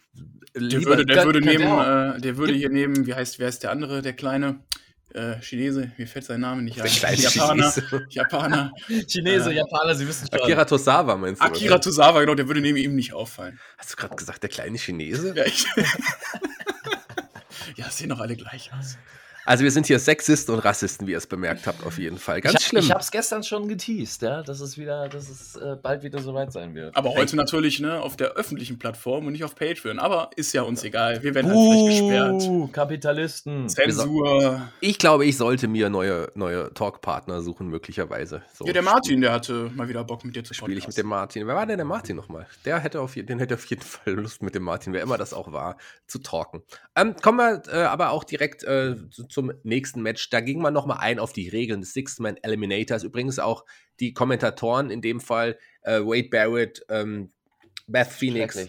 der 0.57 0.83
würde, 0.83 1.05
der 1.05 1.25
würde 1.27 1.41
neben, 1.43 1.63
äh, 1.63 2.19
der 2.21 2.39
würde 2.39 2.55
hier 2.55 2.71
neben, 2.71 3.07
wie 3.07 3.15
heißt, 3.15 3.39
wer 3.39 3.49
ist 3.49 3.63
der 3.65 3.71
andere, 3.71 4.01
der 4.01 4.15
Kleine? 4.15 4.61
Äh, 5.13 5.41
Chinese, 5.41 5.93
mir 5.97 6.07
fällt 6.07 6.25
sein 6.25 6.41
Name 6.41 6.63
nicht 6.63 6.81
ein. 6.81 7.17
Japaner, 7.17 7.71
Chinese. 7.71 8.07
Japaner. 8.11 8.73
Chinese, 9.07 9.51
äh, 9.51 9.57
Japaner, 9.57 9.95
Sie 9.95 10.09
wissen 10.09 10.29
schon. 10.31 10.41
Akira 10.41 10.65
Tosawa 10.65 11.17
meinst 11.17 11.41
du? 11.41 11.47
Akira 11.47 11.79
Tosawa, 11.79 12.21
genau, 12.21 12.35
der 12.35 12.49
würde 12.49 12.61
neben 12.61 12.77
ihm 12.77 12.95
nicht 12.95 13.13
auffallen. 13.13 13.59
Hast 13.79 13.93
du 13.93 13.97
gerade 13.97 14.17
gesagt, 14.17 14.43
der 14.43 14.51
kleine 14.51 14.79
Chinese? 14.79 15.35
Ja, 15.37 15.45
ich. 15.45 15.67
ja, 17.77 17.91
sehen 17.91 18.09
doch 18.09 18.21
alle 18.21 18.37
gleich 18.37 18.71
aus. 18.79 18.99
Also 19.47 19.65
wir 19.65 19.71
sind 19.71 19.87
hier 19.87 19.99
Sexisten 19.99 20.55
und 20.55 20.61
Rassisten, 20.61 21.07
wie 21.07 21.13
ihr 21.13 21.19
es 21.19 21.27
bemerkt 21.27 21.67
habt, 21.67 21.85
auf 21.85 21.99
jeden 21.99 22.19
Fall. 22.19 22.41
Ganz 22.41 22.55
ich 22.55 22.65
hab, 22.65 22.69
schlimm. 22.69 22.85
Ich 22.85 22.91
habe 22.91 23.01
es 23.01 23.11
gestern 23.11 23.43
schon 23.43 23.69
geteased, 23.69 24.23
ja, 24.23 24.43
dass 24.43 24.61
es 24.61 24.79
wieder, 24.79 25.09
dass 25.09 25.29
es 25.29 25.57
äh, 25.57 25.77
bald 25.81 26.03
wieder 26.03 26.21
soweit 26.21 26.53
sein 26.53 26.75
wird. 26.75 26.97
Aber 26.97 27.15
heute 27.15 27.37
natürlich 27.37 27.81
ne, 27.81 28.01
auf 28.01 28.17
der 28.17 28.33
öffentlichen 28.33 28.79
Plattform 28.79 29.27
und 29.27 29.33
nicht 29.33 29.45
auf 29.45 29.55
Patreon. 29.55 29.99
Aber 29.99 30.31
ist 30.37 30.53
ja 30.55 30.63
uns 30.63 30.83
egal. 30.83 31.23
Wir 31.23 31.35
werden 31.35 31.51
halt 31.51 31.59
vielleicht 31.59 32.01
gesperrt. 32.01 32.73
Kapitalisten. 32.73 33.69
Zensur. 33.69 34.69
Ich 34.81 34.99
glaube, 34.99 35.27
ich 35.27 35.37
sollte 35.37 35.69
mir 35.69 35.91
neue, 35.91 36.31
neue 36.35 36.73
Talkpartner 36.73 37.43
suchen, 37.43 37.69
möglicherweise. 37.69 38.43
So 38.55 38.65
Ja, 38.65 38.73
der 38.73 38.83
Martin, 38.83 39.21
der 39.21 39.33
hatte 39.33 39.71
mal 39.75 39.89
wieder 39.89 40.05
Bock 40.05 40.25
mit 40.25 40.37
dir 40.37 40.45
zu 40.45 40.55
spiele 40.55 40.79
ich 40.79 40.87
mit 40.87 40.97
dem 40.97 41.07
Martin. 41.07 41.47
Wer 41.47 41.55
war 41.55 41.67
denn 41.67 41.77
der 41.77 41.85
Martin 41.85 42.17
nochmal? 42.17 42.47
Der 42.65 42.79
hätte 42.79 43.01
auf, 43.01 43.15
den 43.15 43.39
hätte 43.39 43.55
auf 43.55 43.67
jeden 43.67 43.83
Fall 43.83 44.15
Lust 44.15 44.43
mit 44.43 44.55
dem 44.55 44.63
Martin, 44.63 44.93
wer 44.93 45.03
immer 45.03 45.19
das 45.19 45.35
auch 45.35 45.53
war, 45.53 45.77
zu 46.07 46.19
talken. 46.19 46.63
Ähm, 46.97 47.15
kommen 47.21 47.39
wir 47.39 47.63
äh, 47.73 47.85
aber 47.85 48.11
auch 48.11 48.25
direkt 48.25 48.65
äh, 48.65 48.97
zum 49.35 49.53
nächsten 49.63 50.01
Match. 50.03 50.31
Da 50.31 50.41
ging 50.41 50.63
man 50.63 50.73
nochmal 50.73 50.99
ein 51.01 51.19
auf 51.19 51.33
die 51.33 51.49
Regeln 51.49 51.81
des 51.81 51.93
Six-Man 51.93 52.39
Eliminators. 52.39 53.03
Übrigens 53.03 53.39
auch 53.39 53.65
die 54.01 54.15
Kommentatoren, 54.15 54.91
in 54.91 55.03
dem 55.03 55.21
Fall 55.21 55.59
äh, 55.83 56.01
Wade 56.01 56.29
Barrett, 56.31 56.85
ähm, 56.89 57.31
Beth 57.87 58.09
Phoenix. 58.09 58.69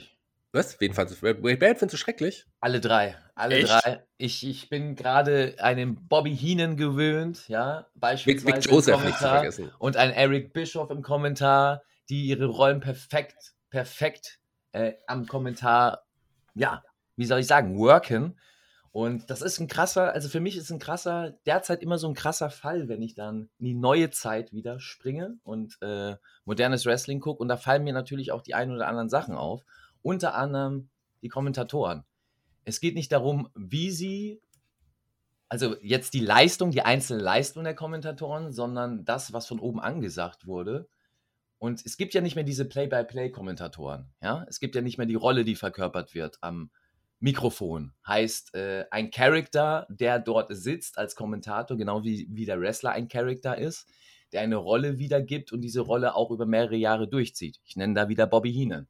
Was? 0.52 0.80
Wen 0.80 0.94
fandest 0.94 1.22
du? 1.22 1.28
Wade 1.28 1.58
Barrett 1.58 1.80
findest 1.80 1.94
du 1.94 1.98
schrecklich? 1.98 2.46
Alle 2.60 2.80
drei. 2.80 3.16
Alle 3.36 3.58
Echt? 3.58 3.70
drei. 3.70 4.04
Ich, 4.18 4.48
ich 4.48 4.70
bin 4.70 4.96
gerade 4.96 5.56
einem 5.60 6.08
Bobby 6.08 6.36
Heenan 6.36 6.78
gewöhnt, 6.78 7.48
ja, 7.50 7.88
Vic, 7.94 8.02
beispielsweise 8.02 8.58
Vic 8.58 8.66
im 8.66 8.72
Joseph 8.72 9.04
nicht 9.04 9.18
zu 9.18 9.24
Kommentar 9.24 9.36
vergessen. 9.36 9.72
und 9.78 9.98
ein 9.98 10.12
Eric 10.12 10.54
Bischoff 10.54 10.90
im 10.90 11.02
Kommentar, 11.02 11.84
die 12.10 12.26
ihre 12.26 12.46
Rollen 12.46 12.80
perfekt, 12.80 13.56
perfekt 13.70 14.40
äh, 14.72 14.94
am 15.08 15.26
Kommentar, 15.28 16.06
ja, 16.54 16.82
wie 17.18 17.26
soll 17.26 17.42
ich 17.42 17.48
sagen, 17.48 17.78
worken. 17.78 18.40
Und 18.96 19.30
das 19.30 19.42
ist 19.42 19.60
ein 19.60 19.68
krasser, 19.68 20.14
also 20.14 20.30
für 20.30 20.40
mich 20.40 20.56
ist 20.56 20.72
ein 20.72 20.80
krasser, 20.80 21.32
derzeit 21.46 21.84
immer 21.84 21.98
so 21.98 22.08
ein 22.08 22.14
krasser 22.14 22.50
Fall, 22.50 22.88
wenn 22.88 23.02
ich 23.02 23.14
dann 23.14 23.50
in 23.60 23.66
die 23.66 23.74
neue 23.74 24.10
Zeit 24.10 24.54
wieder 24.54 24.80
springe 24.80 25.38
und 25.44 25.78
äh, 25.82 26.16
modernes 26.46 26.86
Wrestling 26.86 27.20
gucke. 27.20 27.42
Und 27.42 27.50
da 27.50 27.58
fallen 27.58 27.84
mir 27.84 27.92
natürlich 27.92 28.32
auch 28.32 28.42
die 28.42 28.54
ein 28.54 28.72
oder 28.72 28.88
anderen 28.88 29.10
Sachen 29.10 29.36
auf. 29.36 29.66
Unter 30.02 30.34
anderem 30.36 30.88
die 31.22 31.28
Kommentatoren. 31.28 32.06
Es 32.64 32.80
geht 32.80 32.96
nicht 32.96 33.12
darum, 33.12 33.50
wie 33.54 33.92
sie, 33.92 34.42
also 35.50 35.76
jetzt 35.82 36.14
die 36.14 36.22
Leistung, 36.22 36.72
die 36.72 36.84
einzelne 36.84 37.22
Leistung 37.22 37.66
der 37.66 37.76
Kommentatoren, 37.76 38.54
sondern 38.54 39.04
das, 39.04 39.34
was 39.34 39.46
von 39.46 39.60
oben 39.60 39.82
angesagt 39.82 40.48
wurde. 40.48 40.88
Und 41.60 41.86
es 41.86 41.98
gibt 41.98 42.14
ja 42.14 42.22
nicht 42.22 42.36
mehr 42.36 42.46
diese 42.46 42.64
Play-by-Play-Kommentatoren. 42.64 44.08
Ja? 44.22 44.46
Es 44.48 44.62
gibt 44.62 44.74
ja 44.74 44.82
nicht 44.82 44.98
mehr 44.98 45.06
die 45.06 45.16
Rolle, 45.16 45.44
die 45.44 45.56
verkörpert 45.56 46.14
wird 46.14 46.38
am 46.40 46.72
Mikrofon. 47.20 47.94
Heißt, 48.06 48.54
äh, 48.56 48.86
ein 48.92 49.12
Charakter, 49.12 49.88
der 49.90 50.20
dort 50.20 50.56
sitzt 50.56 50.98
als 50.98 51.16
Kommentator, 51.16 51.78
genau 51.78 52.04
wie, 52.04 52.28
wie 52.30 52.46
der 52.46 52.60
Wrestler 52.60 52.92
ein 52.92 53.08
Charakter 53.08 53.58
ist, 53.58 53.88
der 54.32 54.42
eine 54.42 54.58
Rolle 54.58 55.00
wiedergibt 55.00 55.52
und 55.52 55.62
diese 55.62 55.82
Rolle 55.82 56.16
auch 56.16 56.32
über 56.32 56.46
mehrere 56.46 56.76
Jahre 56.76 57.08
durchzieht. 57.08 57.60
Ich 57.66 57.76
nenne 57.76 57.94
da 57.94 58.10
wieder 58.10 58.28
Bobby 58.28 58.52
Heenan. 58.52 58.88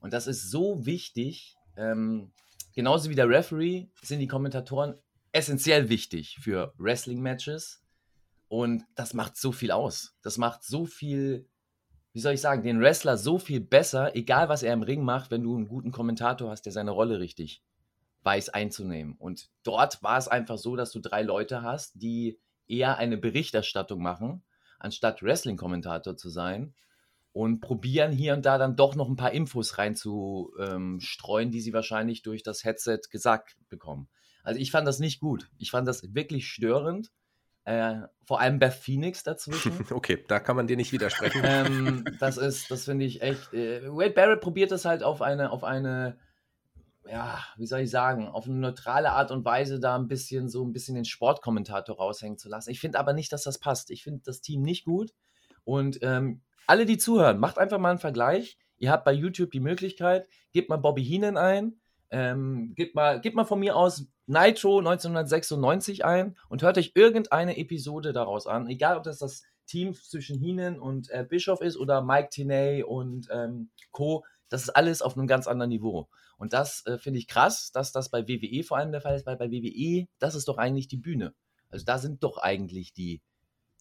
Und 0.00 0.12
das 0.12 0.26
ist 0.26 0.50
so 0.50 0.86
wichtig. 0.86 1.56
Ähm, 1.76 2.32
genauso 2.74 3.10
wie 3.10 3.14
der 3.14 3.28
Referee 3.28 3.88
sind 4.02 4.20
die 4.20 4.28
Kommentatoren 4.28 4.94
essentiell 5.32 5.88
wichtig 5.88 6.38
für 6.40 6.72
Wrestling-Matches. 6.78 7.82
Und 8.48 8.84
das 8.94 9.12
macht 9.12 9.36
so 9.36 9.52
viel 9.52 9.72
aus. 9.72 10.16
Das 10.22 10.38
macht 10.38 10.62
so 10.62 10.86
viel, 10.86 11.48
wie 12.16 12.20
soll 12.20 12.32
ich 12.32 12.40
sagen, 12.40 12.62
den 12.62 12.80
Wrestler 12.80 13.18
so 13.18 13.38
viel 13.38 13.60
besser, 13.60 14.16
egal 14.16 14.48
was 14.48 14.62
er 14.62 14.72
im 14.72 14.82
Ring 14.82 15.04
macht, 15.04 15.30
wenn 15.30 15.42
du 15.42 15.54
einen 15.54 15.68
guten 15.68 15.90
Kommentator 15.90 16.48
hast, 16.48 16.62
der 16.62 16.72
seine 16.72 16.92
Rolle 16.92 17.20
richtig 17.20 17.62
weiß 18.22 18.48
einzunehmen. 18.48 19.16
Und 19.18 19.50
dort 19.64 20.02
war 20.02 20.16
es 20.16 20.26
einfach 20.26 20.56
so, 20.56 20.76
dass 20.76 20.92
du 20.92 21.00
drei 21.00 21.22
Leute 21.22 21.60
hast, 21.60 22.00
die 22.00 22.40
eher 22.66 22.96
eine 22.96 23.18
Berichterstattung 23.18 24.00
machen, 24.00 24.42
anstatt 24.78 25.22
Wrestling-Kommentator 25.22 26.16
zu 26.16 26.30
sein 26.30 26.74
und 27.32 27.60
probieren 27.60 28.12
hier 28.12 28.32
und 28.32 28.46
da 28.46 28.56
dann 28.56 28.76
doch 28.76 28.94
noch 28.94 29.10
ein 29.10 29.16
paar 29.16 29.32
Infos 29.32 29.76
reinzustreuen, 29.76 31.50
die 31.50 31.60
sie 31.60 31.74
wahrscheinlich 31.74 32.22
durch 32.22 32.42
das 32.42 32.64
Headset 32.64 33.00
gesagt 33.10 33.58
bekommen. 33.68 34.08
Also 34.42 34.58
ich 34.58 34.70
fand 34.70 34.88
das 34.88 35.00
nicht 35.00 35.20
gut. 35.20 35.50
Ich 35.58 35.70
fand 35.70 35.86
das 35.86 36.14
wirklich 36.14 36.48
störend. 36.48 37.12
Äh, 37.66 38.06
vor 38.22 38.40
allem 38.40 38.60
Beth 38.60 38.74
Phoenix 38.74 39.24
dazwischen. 39.24 39.72
Okay, 39.90 40.24
da 40.28 40.38
kann 40.38 40.54
man 40.54 40.68
dir 40.68 40.76
nicht 40.76 40.92
widersprechen. 40.92 41.42
ähm, 41.44 42.04
das 42.20 42.36
ist, 42.36 42.70
das 42.70 42.84
finde 42.84 43.04
ich 43.04 43.22
echt. 43.22 43.52
Äh, 43.52 43.88
Wade 43.88 44.12
Barrett 44.12 44.40
probiert 44.40 44.70
es 44.70 44.84
halt 44.84 45.02
auf 45.02 45.20
eine, 45.20 45.50
auf 45.50 45.64
eine, 45.64 46.16
ja, 47.08 47.42
wie 47.56 47.66
soll 47.66 47.80
ich 47.80 47.90
sagen, 47.90 48.28
auf 48.28 48.46
eine 48.46 48.54
neutrale 48.54 49.10
Art 49.10 49.32
und 49.32 49.44
Weise 49.44 49.80
da 49.80 49.96
ein 49.96 50.06
bisschen 50.06 50.48
so 50.48 50.64
ein 50.64 50.72
bisschen 50.72 50.94
den 50.94 51.04
Sportkommentator 51.04 51.96
raushängen 51.96 52.38
zu 52.38 52.48
lassen. 52.48 52.70
Ich 52.70 52.78
finde 52.78 53.00
aber 53.00 53.12
nicht, 53.12 53.32
dass 53.32 53.42
das 53.42 53.58
passt. 53.58 53.90
Ich 53.90 54.04
finde 54.04 54.22
das 54.24 54.40
Team 54.40 54.62
nicht 54.62 54.84
gut. 54.84 55.12
Und 55.64 55.98
ähm, 56.02 56.42
alle, 56.68 56.86
die 56.86 56.98
zuhören, 56.98 57.40
macht 57.40 57.58
einfach 57.58 57.78
mal 57.78 57.90
einen 57.90 57.98
Vergleich. 57.98 58.58
Ihr 58.78 58.92
habt 58.92 59.04
bei 59.04 59.12
YouTube 59.12 59.50
die 59.50 59.60
Möglichkeit, 59.60 60.28
gebt 60.52 60.68
mal 60.68 60.76
Bobby 60.76 61.04
Heenan 61.04 61.36
ein, 61.36 61.80
ähm, 62.10 62.74
gebt, 62.74 62.94
mal, 62.94 63.20
gebt 63.20 63.36
mal 63.36 63.44
von 63.44 63.60
mir 63.60 63.76
aus 63.76 64.06
Nitro 64.26 64.78
1996 64.78 66.04
ein 66.04 66.36
und 66.48 66.62
hört 66.62 66.78
euch 66.78 66.92
irgendeine 66.94 67.56
Episode 67.56 68.12
daraus 68.12 68.46
an. 68.46 68.68
Egal, 68.68 68.96
ob 68.96 69.02
das 69.04 69.18
das 69.18 69.42
Team 69.66 69.94
zwischen 69.94 70.38
Heenan 70.38 70.78
und 70.78 71.10
äh, 71.10 71.24
Bischof 71.28 71.60
ist 71.60 71.76
oder 71.76 72.02
Mike 72.02 72.28
Tinay 72.30 72.82
und 72.82 73.28
ähm, 73.30 73.70
Co. 73.90 74.24
Das 74.48 74.62
ist 74.62 74.70
alles 74.70 75.02
auf 75.02 75.16
einem 75.16 75.26
ganz 75.26 75.46
anderen 75.46 75.70
Niveau. 75.70 76.08
Und 76.38 76.52
das 76.52 76.84
äh, 76.86 76.98
finde 76.98 77.18
ich 77.18 77.26
krass, 77.26 77.72
dass 77.72 77.92
das 77.92 78.10
bei 78.10 78.28
WWE 78.28 78.62
vor 78.62 78.78
allem 78.78 78.92
der 78.92 79.00
Fall 79.00 79.16
ist, 79.16 79.26
weil 79.26 79.36
bei 79.36 79.50
WWE, 79.50 80.06
das 80.18 80.34
ist 80.34 80.48
doch 80.48 80.58
eigentlich 80.58 80.88
die 80.88 80.98
Bühne. 80.98 81.34
Also 81.68 81.84
da 81.84 81.98
sind 81.98 82.22
doch 82.22 82.38
eigentlich 82.38 82.92
die 82.92 83.20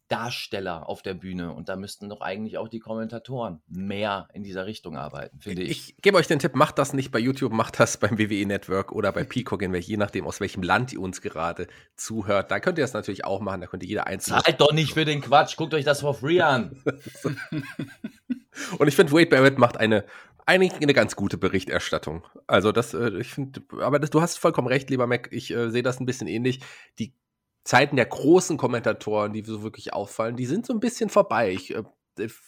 Darsteller 0.08 0.88
auf 0.88 1.02
der 1.02 1.16
Bühne 1.16 1.54
und 1.54 1.68
da 1.68 1.76
müssten 1.76 2.10
doch 2.10 2.22
eigentlich 2.22 2.58
auch 2.58 2.68
die 2.68 2.80
Kommentatoren 2.80 3.62
mehr 3.68 4.28
in 4.34 4.44
dieser 4.44 4.66
Richtung 4.66 4.98
arbeiten, 4.98 5.40
finde 5.40 5.64
ich. 5.64 5.72
Ich 5.72 5.98
gebe 6.02 6.18
euch 6.18 6.28
den 6.28 6.40
Tipp, 6.40 6.56
macht 6.56 6.78
das 6.78 6.94
nicht 6.94 7.12
bei 7.12 7.20
YouTube, 7.20 7.52
macht 7.52 7.80
das 7.80 7.98
beim 7.98 8.20
WWE 8.20 8.46
Network 8.46 8.92
oder 8.92 9.12
bei 9.12 9.24
Peacock, 9.26 9.62
in 9.62 9.74
welch, 9.74 9.88
je 9.88 9.98
nachdem, 9.98 10.26
aus 10.26 10.40
welchem 10.40 10.62
Land 10.62 10.94
ihr 10.94 11.02
uns 11.02 11.22
gerade 11.22 11.68
zuhört. 11.96 12.52
Da 12.52 12.60
könnt 12.60 12.78
ihr 12.78 12.84
das 12.84 12.94
natürlich 12.94 13.26
auch 13.26 13.42
machen, 13.42 13.62
da 13.62 13.68
könnt 13.68 13.84
ihr 13.84 13.90
jeder 13.90 14.08
einzelne. 14.08 14.44
Zahlt 14.44 14.62
doch 14.62 14.74
nicht 14.74 14.94
für 14.94 15.06
den 15.06 15.22
Quatsch, 15.22 15.58
guckt 15.58 15.74
euch 15.74 15.86
das 15.86 16.02
for 16.02 16.14
free 16.14 16.42
an. 16.42 16.82
Und 18.78 18.88
ich 18.88 18.96
finde, 18.96 19.12
Wade 19.12 19.26
Barrett 19.26 19.58
macht 19.58 19.78
eine, 19.78 20.06
eigentlich 20.46 20.74
eine 20.82 20.94
ganz 20.94 21.16
gute 21.16 21.38
Berichterstattung. 21.38 22.24
Also 22.48 22.72
das, 22.72 22.94
äh, 22.94 23.10
ich 23.20 23.30
finde, 23.30 23.62
aber 23.82 24.00
das, 24.00 24.12
du 24.12 24.22
hast 24.22 24.38
vollkommen 24.38 24.68
recht, 24.68 24.90
lieber 24.90 25.08
Mac, 25.08 25.30
ich 25.32 25.52
äh, 25.52 25.70
sehe 25.70 25.84
das 25.84 26.00
ein 26.00 26.06
bisschen 26.06 26.28
ähnlich. 26.28 26.60
Die 27.00 27.14
Zeiten 27.66 27.98
der 27.98 28.06
großen 28.06 28.56
Kommentatoren, 28.58 29.34
die 29.34 29.44
so 29.44 29.62
wirklich 29.64 29.92
auffallen, 29.94 30.38
die 30.38 30.46
sind 30.46 30.66
so 30.66 30.72
ein 30.74 30.80
bisschen 30.80 31.10
vorbei. 31.10 31.52
Ich 31.52 31.76
äh, 31.76 31.84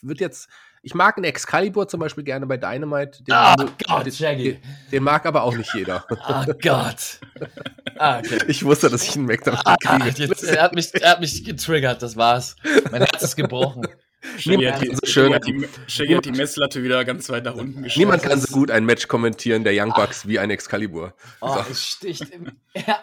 würde 0.01 0.21
jetzt, 0.23 0.47
ich 0.82 0.93
mag 0.93 1.17
einen 1.17 1.25
Excalibur 1.25 1.88
zum 1.89 1.99
Beispiel 1.99 2.23
gerne 2.23 2.45
bei 2.45 2.56
Dynamite. 2.56 3.23
Den, 3.23 3.34
Ah, 3.36 3.56
den, 3.58 3.69
Gott, 3.86 4.06
den, 4.06 4.13
Shaggy. 4.13 4.53
den, 4.53 4.62
den 4.93 5.03
mag 5.03 5.25
aber 5.25 5.43
auch 5.43 5.56
nicht 5.58 5.73
jeder. 5.73 6.06
Oh 6.10 6.53
Gott. 6.62 7.19
Ah, 7.97 8.19
okay. 8.19 8.38
Ich 8.47 8.63
wusste, 8.63 8.89
dass 8.89 9.03
ich 9.03 9.15
einen 9.17 9.25
Mac 9.25 9.43
damit 9.43 9.60
Ah, 9.65 9.75
kriege. 9.75 10.23
jetzt, 10.25 10.43
er, 10.43 10.62
hat 10.63 10.73
mich, 10.75 10.93
er 10.93 11.12
hat 11.12 11.19
mich 11.19 11.43
getriggert, 11.43 12.01
das 12.01 12.15
war's. 12.15 12.56
Mein 12.91 13.01
Herz 13.01 13.21
ist 13.23 13.36
gebrochen. 13.36 13.88
Shaggy 14.37 14.65
hat 14.65 14.81
die, 14.81 14.87
so 14.93 14.99
schön. 15.05 15.33
Hat 15.33 15.45
die, 15.47 15.67
Shaggy 15.87 16.13
hat 16.13 16.25
die 16.25 16.31
Messlatte 16.31 16.83
wieder 16.83 17.03
ganz 17.05 17.29
weit 17.29 17.45
nach 17.45 17.55
unten 17.55 17.83
gestellt. 17.83 18.05
Niemand 18.05 18.23
kann 18.23 18.39
so 18.39 18.53
gut 18.53 18.71
ein 18.71 18.85
Match 18.85 19.07
kommentieren, 19.07 19.63
der 19.63 19.73
Young 19.75 19.93
Bucks, 19.93 20.27
wie 20.27 20.39
ein 20.39 20.49
Excalibur. 20.49 21.13
Oh, 21.41 21.53
So. 21.53 21.65
es 21.71 21.83
sticht 21.85 22.29
im 22.31 22.51
Herz. 22.73 22.99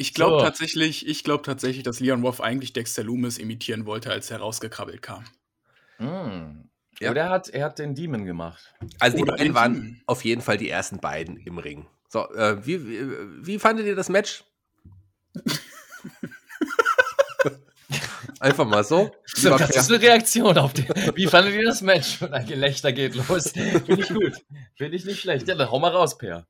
Ich 0.00 0.14
glaube 0.14 0.38
So. 0.38 0.44
tatsächlich, 0.44 1.06
ich 1.06 1.24
glaube 1.24 1.42
tatsächlich, 1.42 1.82
dass 1.82 2.00
Leon 2.00 2.22
Ruff 2.24 2.40
eigentlich 2.40 2.72
Dexter 2.72 3.04
Loomis 3.04 3.36
imitieren 3.36 3.84
wollte, 3.84 4.10
als 4.10 4.30
er 4.30 4.38
rausgekrabbelt 4.38 5.02
kam. 5.02 5.24
Mm. 5.98 6.70
Ja. 7.00 7.10
Oder 7.10 7.20
er 7.24 7.28
hat, 7.28 7.50
er 7.50 7.66
hat 7.66 7.78
den 7.78 7.94
Demon 7.94 8.24
gemacht. 8.24 8.74
Also 8.98 9.18
die 9.18 9.22
Oder 9.24 9.32
beiden 9.32 9.46
den 9.46 9.54
waren 9.54 9.74
Team. 9.74 10.00
auf 10.06 10.24
jeden 10.24 10.40
Fall 10.40 10.56
die 10.56 10.70
ersten 10.70 11.00
beiden 11.00 11.36
im 11.36 11.58
Ring. 11.58 11.86
So, 12.08 12.26
äh, 12.32 12.64
wie, 12.66 12.88
wie, 12.88 13.46
wie 13.46 13.58
fandet 13.58 13.84
ihr 13.84 13.94
das 13.94 14.08
Match? 14.08 14.42
Einfach 18.40 18.64
mal 18.66 18.84
so. 18.84 19.14
So, 19.26 19.58
das 19.58 19.76
ist 19.76 19.92
eine 19.92 20.00
Reaktion 20.00 20.56
auf 20.56 20.72
den. 20.72 20.86
Wie 21.14 21.26
fandet 21.26 21.54
ihr 21.56 21.64
das 21.64 21.82
Match? 21.82 22.22
Und 22.22 22.32
ein 22.32 22.46
Gelächter 22.46 22.90
geht 22.94 23.14
los. 23.16 23.50
Finde 23.52 24.00
ich 24.02 24.08
gut. 24.08 24.32
Finde 24.76 24.96
ich 24.96 25.04
nicht 25.04 25.20
schlecht. 25.20 25.46
Ja, 25.46 25.54
dann 25.56 25.70
hau 25.70 25.78
mal 25.78 25.90
raus, 25.92 26.16
Per. 26.16 26.46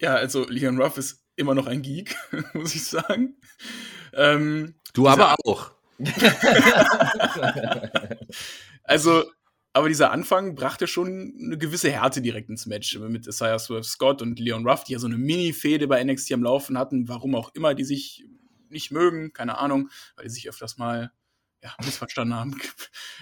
Ja, 0.00 0.14
also 0.14 0.46
Leon 0.48 0.80
Ruff 0.80 0.98
ist 0.98 1.24
immer 1.36 1.54
noch 1.54 1.66
ein 1.66 1.82
Geek, 1.82 2.16
muss 2.54 2.74
ich 2.74 2.84
sagen. 2.84 3.36
Ähm, 4.12 4.74
du 4.92 5.08
aber 5.08 5.36
auch. 5.44 5.72
also, 8.84 9.24
aber 9.72 9.88
dieser 9.88 10.10
Anfang 10.10 10.54
brachte 10.54 10.86
schon 10.86 11.34
eine 11.40 11.58
gewisse 11.58 11.90
Härte 11.90 12.20
direkt 12.22 12.48
ins 12.50 12.66
Match 12.66 12.98
mit 12.98 13.26
Isaiah 13.26 13.58
Swerve 13.58 13.84
Scott 13.84 14.22
und 14.22 14.38
Leon 14.38 14.66
Ruff, 14.68 14.84
die 14.84 14.92
ja 14.92 14.98
so 14.98 15.06
eine 15.06 15.18
Mini-Fehde 15.18 15.86
bei 15.86 16.02
NXT 16.02 16.32
am 16.32 16.42
Laufen 16.42 16.78
hatten, 16.78 17.08
warum 17.08 17.34
auch 17.34 17.54
immer 17.54 17.74
die 17.74 17.84
sich 17.84 18.24
nicht 18.68 18.90
mögen, 18.90 19.32
keine 19.32 19.58
Ahnung, 19.58 19.90
weil 20.16 20.24
die 20.24 20.30
sich 20.30 20.48
öfters 20.48 20.78
mal 20.78 21.12
ja, 21.64 21.74
missverstanden 21.82 22.38
haben. 22.38 22.60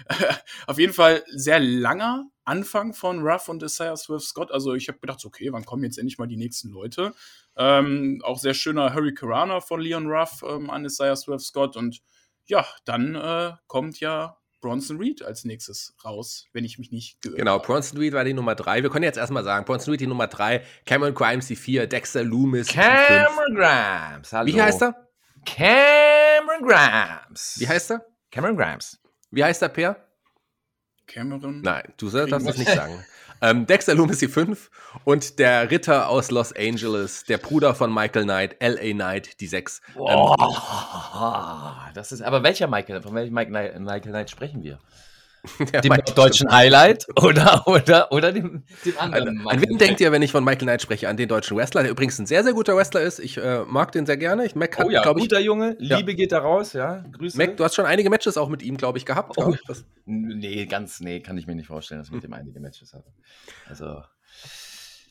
Auf 0.67 0.79
jeden 0.79 0.93
Fall 0.93 1.23
sehr 1.29 1.61
langer 1.61 2.27
Anfang 2.45 2.93
von 2.93 3.21
Ruff 3.25 3.49
und 3.49 3.63
Isaiah 3.63 3.97
Swerve 3.97 4.23
Scott. 4.23 4.51
Also 4.51 4.75
ich 4.75 4.89
habe 4.89 4.99
gedacht, 4.99 5.25
okay, 5.25 5.53
wann 5.53 5.65
kommen 5.65 5.85
jetzt 5.85 5.97
endlich 5.97 6.19
mal 6.19 6.27
die 6.27 6.37
nächsten 6.37 6.71
Leute? 6.71 7.15
Ähm, 7.57 8.21
auch 8.25 8.39
sehr 8.39 8.55
schöner 8.55 8.95
Hurricanrana 8.95 9.61
von 9.61 9.81
Leon 9.81 10.11
Ruff 10.11 10.43
ähm, 10.47 10.71
an 10.71 10.85
Isaiah 10.85 11.15
Swerve 11.15 11.43
Scott. 11.43 11.77
Und 11.77 12.03
ja, 12.47 12.67
dann 12.85 13.15
äh, 13.15 13.53
kommt 13.69 14.01
ja 14.01 14.39
Bronson 14.61 14.99
Reed 14.99 15.23
als 15.23 15.45
nächstes 15.45 15.95
raus, 16.05 16.47
wenn 16.53 16.65
ich 16.65 16.79
mich 16.79 16.91
nicht 16.91 17.23
geirrt 17.23 17.39
Genau. 17.39 17.61
Bronson 17.61 17.99
Reed 17.99 18.13
war 18.13 18.25
die 18.25 18.35
Nummer 18.35 18.57
drei. 18.57 18.83
Wir 18.83 18.91
können 18.91 19.05
jetzt 19.05 19.19
erstmal 19.19 19.45
sagen, 19.45 19.65
Bronson 19.65 19.93
Reed 19.93 20.01
die 20.01 20.09
Nummer 20.09 20.27
drei, 20.27 20.65
Cameron 20.85 21.15
Grimes 21.15 21.47
die 21.47 21.57
vier, 21.57 21.87
Dexter 21.87 22.25
Loomis. 22.25 22.67
Cameron 22.67 23.55
Grimes. 23.55 24.33
Hallo. 24.33 24.53
Wie 24.53 24.61
heißt 24.61 24.83
er? 24.83 25.09
Cameron 25.45 26.67
Grimes. 26.67 27.57
Wie 27.59 27.69
heißt 27.69 27.93
er? 27.93 28.12
Cameron 28.33 28.57
Grimes. 28.57 28.99
Wie 29.31 29.45
heißt 29.45 29.61
der 29.61 29.69
Per? 29.69 29.97
Cameron? 31.07 31.61
Nein, 31.61 31.83
du 31.99 32.09
sollst 32.09 32.33
das 32.33 32.57
nicht 32.57 32.71
sagen. 32.71 33.05
Ähm, 33.45 33.67
Dexter 33.67 33.97
Loomis 33.97 34.19
die 34.19 34.29
fünf 34.29 34.71
und 35.03 35.41
der 35.41 35.69
Ritter 35.69 36.09
aus 36.09 36.31
Los 36.31 36.53
Angeles, 36.53 37.25
der 37.25 37.39
Bruder 37.39 37.75
von 37.75 37.93
Michael 37.93 38.23
Knight, 38.23 38.55
L.A. 38.61 38.93
Knight, 38.93 39.41
die 39.41 39.49
sechs. 39.49 39.83
Ähm, 39.97 40.05
Boah, 40.05 41.91
das 41.93 42.13
ist, 42.13 42.23
aber 42.23 42.45
welcher 42.45 42.69
Michael, 42.69 43.03
von 43.03 43.17
welchem 43.17 43.35
Knight, 43.35 43.51
Michael 43.81 44.13
Knight 44.13 44.31
sprechen 44.31 44.63
wir? 44.63 44.79
Dem 45.83 45.93
deutschen 46.15 46.51
Highlight 46.53 47.05
oder, 47.21 47.67
oder, 47.67 48.13
oder 48.13 48.31
dem, 48.33 48.63
dem 48.85 48.97
anderen? 48.99 49.41
An, 49.41 49.49
an 49.49 49.61
wen 49.61 49.77
denkt 49.77 50.01
ihr, 50.01 50.13
wenn 50.13 50.23
ich 50.23 50.31
von 50.31 50.45
Michael 50.45 50.67
Knight 50.67 50.83
spreche? 50.83 51.09
An 51.09 51.17
den 51.17 51.29
deutschen 51.29 51.57
Wrestler, 51.57 51.83
der 51.83 51.91
übrigens 51.91 52.17
ein 52.21 52.27
sehr, 52.27 52.45
sehr 52.45 52.53
guter 52.53 52.77
Wrestler 52.77 53.01
ist. 53.01 53.19
Ich 53.19 53.39
äh, 53.39 53.65
mag 53.67 53.91
den 53.91 54.07
sehr 54.07 54.17
gerne. 54.17 54.47
Ich, 54.47 54.55
Mac, 54.55 54.79
hat, 54.79 54.87
Oh 54.87 54.91
ja, 54.91 55.03
ich, 55.05 55.17
guter 55.17 55.41
Junge, 55.41 55.77
Ja. 55.81 55.97
Liebe 55.97 56.15
geht 56.15 56.31
da 56.31 56.39
raus, 56.39 56.75
ja, 56.75 57.03
Grüße. 57.11 57.37
Mac, 57.37 57.57
du 57.57 57.65
hast 57.65 57.75
schon 57.75 57.87
einige 57.87 58.09
Matches 58.09 58.37
auch 58.37 58.49
mit 58.49 58.63
ihm, 58.63 58.77
glaube 58.77 58.99
ich, 58.99 59.05
gehabt. 59.05 59.33
Oh. 59.37 59.51
glaub 59.51 59.59
ich. 59.77 59.85
Nee, 60.05 60.67
ganz, 60.67 61.01
nee, 61.01 61.19
kann 61.21 61.37
ich 61.39 61.47
mir 61.49 61.57
nicht 61.57 61.67
vorstellen, 61.67 62.01
dass 62.01 62.09
ich 62.09 62.15
mit 62.15 62.23
dem 62.25 62.33
einige 62.35 62.61
Matches 62.61 62.93
hatte. 62.93 63.13
Also, 63.69 64.01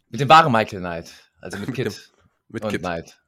mit 0.10 0.22
dem 0.22 0.30
wahren 0.30 0.52
Michael 0.54 0.80
Knight, 0.80 1.12
also 1.42 1.58
mit 1.58 1.68
Mit 1.68 1.76
Kid 1.76 1.86
dem- 1.88 1.94
mit 2.48 2.68
Kid. 2.70 2.80
Knight. 2.82 3.21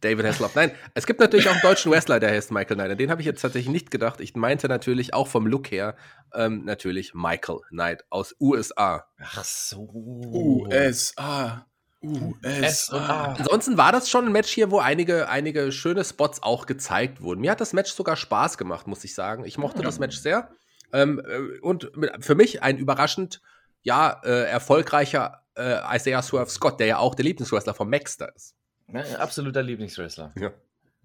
David 0.00 0.26
Hasselhoff. 0.26 0.54
Nein, 0.54 0.72
es 0.94 1.06
gibt 1.06 1.20
natürlich 1.20 1.48
auch 1.48 1.52
einen 1.52 1.62
deutschen 1.62 1.90
Wrestler, 1.92 2.20
der 2.20 2.30
heißt 2.30 2.50
Michael 2.50 2.76
Knight. 2.76 2.90
An 2.90 2.98
den 2.98 3.10
habe 3.10 3.20
ich 3.22 3.26
jetzt 3.26 3.40
tatsächlich 3.40 3.72
nicht 3.72 3.90
gedacht. 3.90 4.20
Ich 4.20 4.34
meinte 4.34 4.68
natürlich 4.68 5.14
auch 5.14 5.28
vom 5.28 5.46
Look 5.46 5.70
her 5.70 5.96
ähm, 6.34 6.64
natürlich 6.64 7.14
Michael 7.14 7.60
Knight 7.70 8.04
aus 8.10 8.34
USA. 8.40 9.06
Ach 9.18 9.44
so. 9.44 9.88
USA. 9.92 11.66
USA. 12.02 13.34
Ansonsten 13.38 13.78
war 13.78 13.92
das 13.92 14.10
schon 14.10 14.26
ein 14.26 14.32
Match 14.32 14.50
hier, 14.50 14.70
wo 14.70 14.78
einige, 14.78 15.28
einige 15.28 15.72
schöne 15.72 16.04
Spots 16.04 16.42
auch 16.42 16.66
gezeigt 16.66 17.22
wurden. 17.22 17.40
Mir 17.40 17.50
hat 17.52 17.60
das 17.60 17.72
Match 17.72 17.92
sogar 17.92 18.16
Spaß 18.16 18.58
gemacht, 18.58 18.86
muss 18.86 19.04
ich 19.04 19.14
sagen. 19.14 19.44
Ich 19.44 19.56
mochte 19.56 19.78
Ja. 19.78 19.84
das 19.84 19.98
Match 19.98 20.18
sehr. 20.18 20.50
Ähm, 20.92 21.22
äh, 21.26 21.58
und 21.60 21.96
mit, 21.96 22.24
für 22.24 22.34
mich 22.34 22.62
ein 22.62 22.76
überraschend, 22.76 23.40
ja, 23.82 24.20
äh, 24.24 24.44
erfolgreicher 24.50 25.44
äh, 25.56 25.78
Isaiah 25.96 26.22
Swerve 26.22 26.50
Scott, 26.50 26.78
der 26.80 26.86
ja 26.88 26.98
auch 26.98 27.14
der 27.14 27.24
Lieblingswrestler 27.24 27.74
von 27.74 27.88
Maxter 27.88 28.34
ist. 28.34 28.54
Ja, 28.92 29.00
absoluter 29.18 29.62
Lieblingswrestler. 29.62 30.32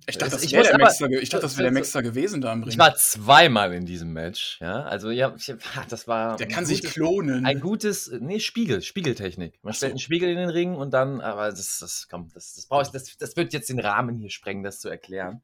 Ich 0.07 0.17
dachte, 0.17 0.31
das 0.31 0.43
Ich 0.43 0.53
wäre 0.53 0.63
der, 0.63 0.75
aber- 0.75 0.85
Maxter 0.85 1.09
ge- 1.09 1.19
ich 1.19 1.27
dachte, 1.29 1.41
das 1.43 1.57
wär 1.57 1.63
der 1.63 1.71
Maxter 1.73 2.01
gewesen 2.01 2.39
da 2.39 2.53
im 2.53 2.63
Ring. 2.63 2.71
Ich 2.71 2.77
war 2.77 2.95
zweimal 2.95 3.73
in 3.73 3.85
diesem 3.85 4.13
Match, 4.13 4.57
ja. 4.61 4.83
Also 4.83 5.11
ja, 5.11 5.35
ich, 5.37 5.53
das 5.89 6.07
war. 6.07 6.37
der 6.37 6.47
ein 6.47 6.51
kann 6.53 6.65
sich 6.65 6.79
gutes- 6.81 6.93
klonen. 6.93 7.45
Ein 7.45 7.59
gutes, 7.59 8.09
nee, 8.19 8.39
Spiegel, 8.39 8.81
Spiegeltechnik. 8.81 9.59
Man 9.61 9.71
Ach 9.73 9.75
stellt 9.75 9.91
so. 9.91 9.93
einen 9.95 9.99
Spiegel 9.99 10.29
in 10.29 10.37
den 10.37 10.49
Ring 10.49 10.73
und 10.73 10.91
dann, 10.93 11.19
aber 11.19 11.49
das, 11.49 11.79
das, 11.79 12.07
komm, 12.09 12.29
das, 12.33 12.55
das 12.55 12.65
brauche 12.67 12.83
ich, 12.83 12.87
das, 12.89 13.17
das 13.17 13.35
wird 13.35 13.51
jetzt 13.51 13.69
den 13.69 13.79
Rahmen 13.79 14.15
hier 14.17 14.29
sprengen, 14.29 14.63
das 14.63 14.79
zu 14.79 14.87
erklären. 14.87 15.41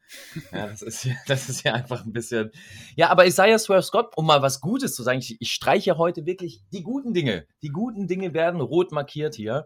Ja, 0.53 0.67
das 0.67 0.81
ist 0.81 1.01
hier, 1.01 1.17
das 1.27 1.49
ist 1.49 1.61
hier 1.63 1.73
einfach 1.73 2.05
ein 2.05 2.13
bisschen. 2.13 2.51
Ja, 2.95 3.09
aber 3.09 3.27
Isaiah 3.27 3.59
Swerve 3.59 3.83
Scott, 3.83 4.13
um 4.15 4.25
mal 4.25 4.41
was 4.41 4.61
Gutes 4.61 4.95
zu 4.95 5.03
sagen, 5.03 5.19
ich, 5.19 5.35
ich 5.41 5.51
streiche 5.51 5.97
heute 5.97 6.25
wirklich 6.25 6.61
die 6.71 6.81
guten 6.81 7.13
Dinge. 7.13 7.45
Die 7.61 7.69
guten 7.69 8.07
Dinge 8.07 8.33
werden 8.33 8.61
rot 8.61 8.93
markiert 8.93 9.35
hier. 9.35 9.65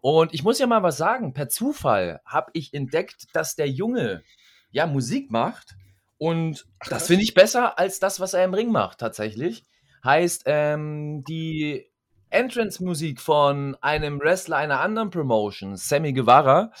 Und 0.00 0.32
ich 0.34 0.42
muss 0.42 0.58
ja 0.58 0.66
mal 0.66 0.82
was 0.82 0.96
sagen. 0.96 1.32
Per 1.32 1.48
Zufall 1.48 2.20
habe 2.24 2.50
ich 2.54 2.72
entdeckt, 2.74 3.26
dass 3.34 3.54
der 3.54 3.68
Junge 3.68 4.22
ja 4.70 4.86
Musik 4.86 5.30
macht. 5.30 5.74
Und 6.18 6.66
das 6.88 7.06
finde 7.06 7.22
ich 7.22 7.34
besser 7.34 7.78
als 7.78 7.98
das, 7.98 8.20
was 8.20 8.34
er 8.34 8.44
im 8.44 8.54
Ring 8.54 8.70
macht, 8.70 8.98
tatsächlich. 8.98 9.64
Heißt, 10.04 10.42
ähm, 10.46 11.24
die 11.24 11.90
Entrance-Musik 12.30 13.20
von 13.20 13.76
einem 13.80 14.20
Wrestler 14.20 14.56
einer 14.56 14.80
anderen 14.80 15.10
Promotion, 15.10 15.76
Sammy 15.76 16.12
Guevara, 16.12 16.72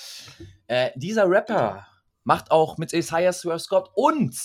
äh, 0.66 0.90
dieser 0.94 1.28
Rapper 1.28 1.86
macht 2.24 2.50
auch 2.50 2.78
mit 2.78 2.92
Isaiah 2.92 3.32
Swerve 3.32 3.58
Scott 3.58 3.90
und 3.94 4.36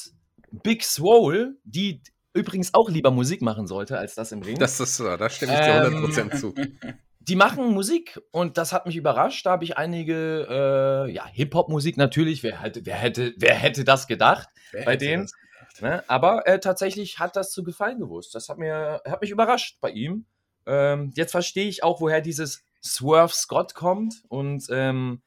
Big 0.64 0.84
Swole, 0.84 1.56
die 1.64 2.02
übrigens 2.34 2.74
auch 2.74 2.90
lieber 2.90 3.12
Musik 3.12 3.42
machen 3.42 3.68
sollte 3.68 3.98
als 3.98 4.16
das 4.16 4.32
im 4.32 4.42
Ring. 4.42 4.58
Das 4.58 4.80
ist, 4.80 5.00
äh, 5.00 5.18
da 5.18 5.30
stimme 5.30 5.54
ich 5.54 5.60
dir 5.60 5.86
Ähm, 5.86 6.06
100% 6.06 6.38
zu. 6.38 6.54
die 7.28 7.36
machen 7.36 7.74
Musik 7.74 8.20
und 8.32 8.58
das 8.58 8.72
hat 8.72 8.86
mich 8.86 8.96
überrascht. 8.96 9.46
Da 9.46 9.52
habe 9.52 9.64
ich 9.64 9.78
einige, 9.78 10.48
äh, 10.50 11.12
ja, 11.12 11.26
Hip-Hop-Musik 11.26 11.98
natürlich. 11.98 12.44
Wer 12.44 12.62
hätte, 12.62 12.86
wer, 12.86 12.96
hätte, 12.96 13.34
wer 13.38 13.56
hätte 13.56 13.84
das 13.84 14.08
gedacht? 14.08 14.48
Wer 14.72 14.86
bei 14.86 14.96
denen? 14.96 15.26
gedacht? 15.26 15.82
Ne? 15.82 16.04
Aber 16.08 16.48
äh, 16.48 16.60
tatsächlich 16.60 17.20
hat 17.20 17.36
das 17.36 17.52
zu 17.52 17.64
gefallen 17.64 18.00
gewusst. 18.00 18.36
Das 18.36 18.50
hat, 18.50 18.58
mir, 18.58 19.02
hat 19.06 19.22
mich 19.22 19.32
überrascht 19.32 19.78
bei 19.82 19.90
ihm. 19.90 20.26
Ähm, 20.68 21.12
jetzt 21.16 21.32
verstehe 21.32 21.68
ich 21.68 21.84
auch, 21.84 22.00
woher 22.00 22.22
dieses 22.22 22.64
Swerve 22.84 23.34
Scott 23.34 23.74
kommt 23.74 24.24
und 24.30 24.68
ähm, 24.70 25.22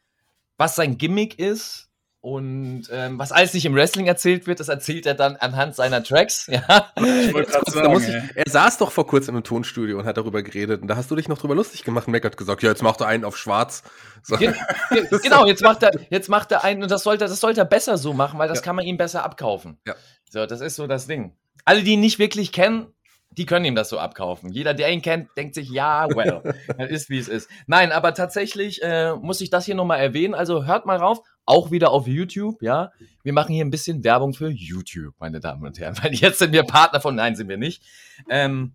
was 0.56 0.76
sein 0.76 0.98
Gimmick 0.98 1.38
ist. 1.38 1.87
Und 2.28 2.90
ähm, 2.92 3.18
was 3.18 3.32
alles 3.32 3.54
nicht 3.54 3.64
im 3.64 3.74
Wrestling 3.74 4.06
erzählt 4.06 4.46
wird, 4.46 4.60
das 4.60 4.68
erzählt 4.68 5.06
er 5.06 5.14
dann 5.14 5.36
anhand 5.36 5.74
seiner 5.74 6.02
Tracks. 6.04 6.46
Ja. 6.58 6.92
Muss 6.98 7.72
sagen, 7.72 8.02
ich, 8.02 8.36
er 8.36 8.50
saß 8.50 8.78
doch 8.78 8.90
vor 8.90 9.06
kurzem 9.06 9.36
im 9.36 9.44
Tonstudio 9.44 9.98
und 9.98 10.04
hat 10.04 10.16
darüber 10.18 10.42
geredet. 10.42 10.82
Und 10.82 10.88
da 10.88 10.96
hast 10.96 11.10
du 11.10 11.16
dich 11.16 11.28
noch 11.28 11.38
drüber 11.38 11.54
lustig 11.54 11.84
gemacht. 11.84 12.06
Mac 12.08 12.24
hat 12.24 12.36
gesagt, 12.36 12.62
ja, 12.62 12.68
jetzt 12.68 12.82
macht 12.82 13.00
er 13.00 13.06
einen 13.06 13.24
auf 13.24 13.36
schwarz. 13.38 13.82
So. 14.22 14.36
Ge 14.36 14.52
ge 14.90 15.06
genau, 15.22 15.46
jetzt 15.46 15.62
macht 15.62 15.82
er, 15.82 15.92
jetzt 16.10 16.28
macht 16.28 16.52
er 16.52 16.64
einen, 16.64 16.82
und 16.82 16.90
das 16.90 17.02
sollte, 17.02 17.24
das 17.26 17.40
sollte 17.40 17.60
er 17.60 17.64
besser 17.64 17.96
so 17.96 18.12
machen, 18.12 18.38
weil 18.38 18.48
das 18.48 18.58
Ja. 18.58 18.64
kann 18.64 18.76
man 18.76 18.84
ihm 18.84 18.98
besser 18.98 19.24
abkaufen. 19.24 19.78
Ja. 19.86 19.94
So, 20.28 20.44
das 20.44 20.60
ist 20.60 20.76
so 20.76 20.86
das 20.86 21.06
Ding. 21.06 21.34
Alle, 21.64 21.82
die 21.82 21.92
ihn 21.92 22.00
nicht 22.00 22.18
wirklich 22.18 22.52
kennen, 22.52 22.88
die 23.30 23.46
können 23.46 23.64
ihm 23.64 23.74
das 23.74 23.88
so 23.88 23.98
abkaufen. 23.98 24.50
Jeder, 24.50 24.74
der 24.74 24.90
ihn 24.90 25.00
kennt, 25.00 25.28
denkt 25.36 25.54
sich, 25.54 25.70
ja, 25.70 26.08
well, 26.14 26.42
das 26.78 26.90
ist 26.90 27.08
wie 27.08 27.18
es 27.18 27.28
ist. 27.28 27.48
Nein, 27.66 27.92
aber 27.92 28.12
tatsächlich 28.12 28.82
äh, 28.82 29.14
muss 29.14 29.40
ich 29.40 29.48
das 29.50 29.64
hier 29.64 29.74
nochmal 29.76 30.00
erwähnen. 30.00 30.34
Also 30.34 30.64
hört 30.64 30.84
mal 30.86 30.96
rauf, 30.96 31.20
auch 31.48 31.70
wieder 31.70 31.90
auf 31.90 32.06
YouTube, 32.06 32.62
ja. 32.62 32.92
Wir 33.22 33.32
machen 33.32 33.54
hier 33.54 33.64
ein 33.64 33.70
bisschen 33.70 34.04
Werbung 34.04 34.34
für 34.34 34.48
YouTube, 34.48 35.14
meine 35.18 35.40
Damen 35.40 35.64
und 35.64 35.78
Herren, 35.78 35.96
weil 36.02 36.14
jetzt 36.14 36.38
sind 36.38 36.52
wir 36.52 36.62
Partner 36.62 37.00
von, 37.00 37.14
nein, 37.14 37.36
sind 37.36 37.48
wir 37.48 37.56
nicht. 37.56 37.82
Ähm, 38.28 38.74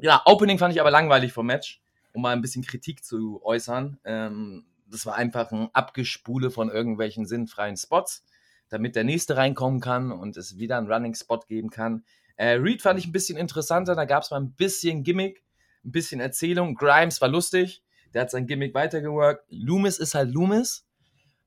Ja, 0.00 0.22
Opening 0.24 0.58
fand 0.58 0.74
ich 0.74 0.80
aber 0.80 0.90
langweilig 0.90 1.32
vom 1.32 1.46
Match, 1.46 1.80
um 2.12 2.22
mal 2.22 2.32
ein 2.32 2.40
bisschen 2.40 2.64
Kritik 2.64 3.04
zu 3.04 3.40
äußern. 3.44 3.98
Ähm, 4.04 4.64
das 4.90 5.06
war 5.06 5.14
einfach 5.14 5.52
ein 5.52 5.68
Abgespule 5.72 6.50
von 6.50 6.70
irgendwelchen 6.70 7.26
sinnfreien 7.26 7.76
Spots, 7.76 8.24
damit 8.70 8.96
der 8.96 9.04
nächste 9.04 9.36
reinkommen 9.36 9.80
kann 9.80 10.10
und 10.10 10.36
es 10.36 10.58
wieder 10.58 10.78
einen 10.78 10.90
Running 10.90 11.14
Spot 11.14 11.40
geben 11.46 11.70
kann. 11.70 12.04
Äh, 12.36 12.54
Reed 12.54 12.82
fand 12.82 12.98
ich 12.98 13.06
ein 13.06 13.12
bisschen 13.12 13.36
interessanter, 13.38 13.94
da 13.94 14.04
gab 14.04 14.22
es 14.22 14.30
mal 14.30 14.40
ein 14.40 14.52
bisschen 14.52 15.04
Gimmick, 15.04 15.44
ein 15.84 15.92
bisschen 15.92 16.20
Erzählung. 16.20 16.74
Grimes 16.74 17.20
war 17.20 17.28
lustig, 17.28 17.82
der 18.14 18.22
hat 18.22 18.30
sein 18.30 18.46
Gimmick 18.46 18.74
weitergeworkt. 18.74 19.44
Loomis 19.50 19.98
ist 19.98 20.14
halt 20.14 20.30
Loomis. 20.30 20.86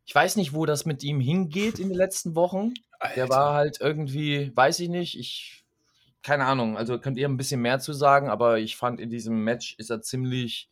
Ich 0.07 0.15
weiß 0.15 0.37
nicht, 0.37 0.53
wo 0.53 0.65
das 0.65 0.85
mit 0.85 1.03
ihm 1.03 1.19
hingeht 1.19 1.79
in 1.79 1.89
den 1.89 1.97
letzten 1.97 2.33
Wochen. 2.33 2.73
Alter. 2.97 3.15
Der 3.15 3.29
war 3.29 3.53
halt 3.53 3.81
irgendwie, 3.81 4.55
weiß 4.55 4.79
ich 4.79 4.87
nicht, 4.87 5.19
ich, 5.19 5.65
keine 6.23 6.45
Ahnung, 6.45 6.77
also 6.77 6.97
könnt 6.97 7.17
ihr 7.17 7.27
ein 7.27 7.35
bisschen 7.35 7.61
mehr 7.61 7.79
zu 7.79 7.91
sagen, 7.91 8.29
aber 8.29 8.57
ich 8.57 8.77
fand 8.77 9.01
in 9.01 9.09
diesem 9.09 9.43
Match 9.43 9.75
ist 9.77 9.89
er 9.89 10.01
ziemlich 10.01 10.69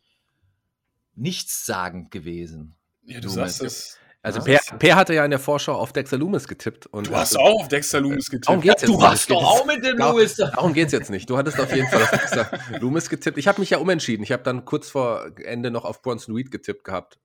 nichtssagend 1.14 2.10
gewesen. 2.10 2.76
Ja, 3.04 3.20
du 3.20 3.28
Loomis. 3.28 3.34
sagst 3.34 3.62
es. 3.62 3.98
Also 4.22 4.40
Per, 4.40 4.58
per, 4.78 4.96
hatte 4.96 5.12
ja 5.12 5.24
in 5.24 5.30
der 5.30 5.38
Vorschau 5.38 5.74
auf 5.74 5.92
Dexter 5.92 6.16
Loomis 6.16 6.48
getippt. 6.48 6.86
Und 6.86 7.08
du 7.08 7.14
hast 7.14 7.38
auch 7.38 7.60
auf 7.60 7.68
Dexter 7.68 8.00
Loomis 8.00 8.30
getippt. 8.30 8.48
Darum 8.48 8.62
geht's 8.62 8.82
jetzt 8.82 8.90
du 8.90 8.96
nicht. 8.96 9.06
hast 9.06 9.30
doch 9.30 9.44
auch 9.44 9.66
mit 9.66 9.84
dem 9.84 9.98
Loomis. 9.98 10.36
Darum 10.36 10.72
geht 10.72 10.86
es 10.86 10.92
jetzt 10.92 11.10
nicht. 11.10 11.28
Du 11.28 11.36
hattest 11.36 11.60
auf 11.60 11.72
jeden 11.72 11.88
Fall 11.88 12.02
auf 12.02 12.10
Dexter 12.10 12.50
Loomis 12.80 13.10
getippt. 13.10 13.36
Ich 13.36 13.46
habe 13.46 13.60
mich 13.60 13.68
ja 13.68 13.78
umentschieden. 13.78 14.24
Ich 14.24 14.32
habe 14.32 14.42
dann 14.42 14.64
kurz 14.64 14.88
vor 14.88 15.30
Ende 15.44 15.70
noch 15.70 15.84
auf 15.84 16.00
Bronson 16.00 16.34
Reed 16.34 16.50
getippt 16.50 16.84
gehabt. 16.84 17.20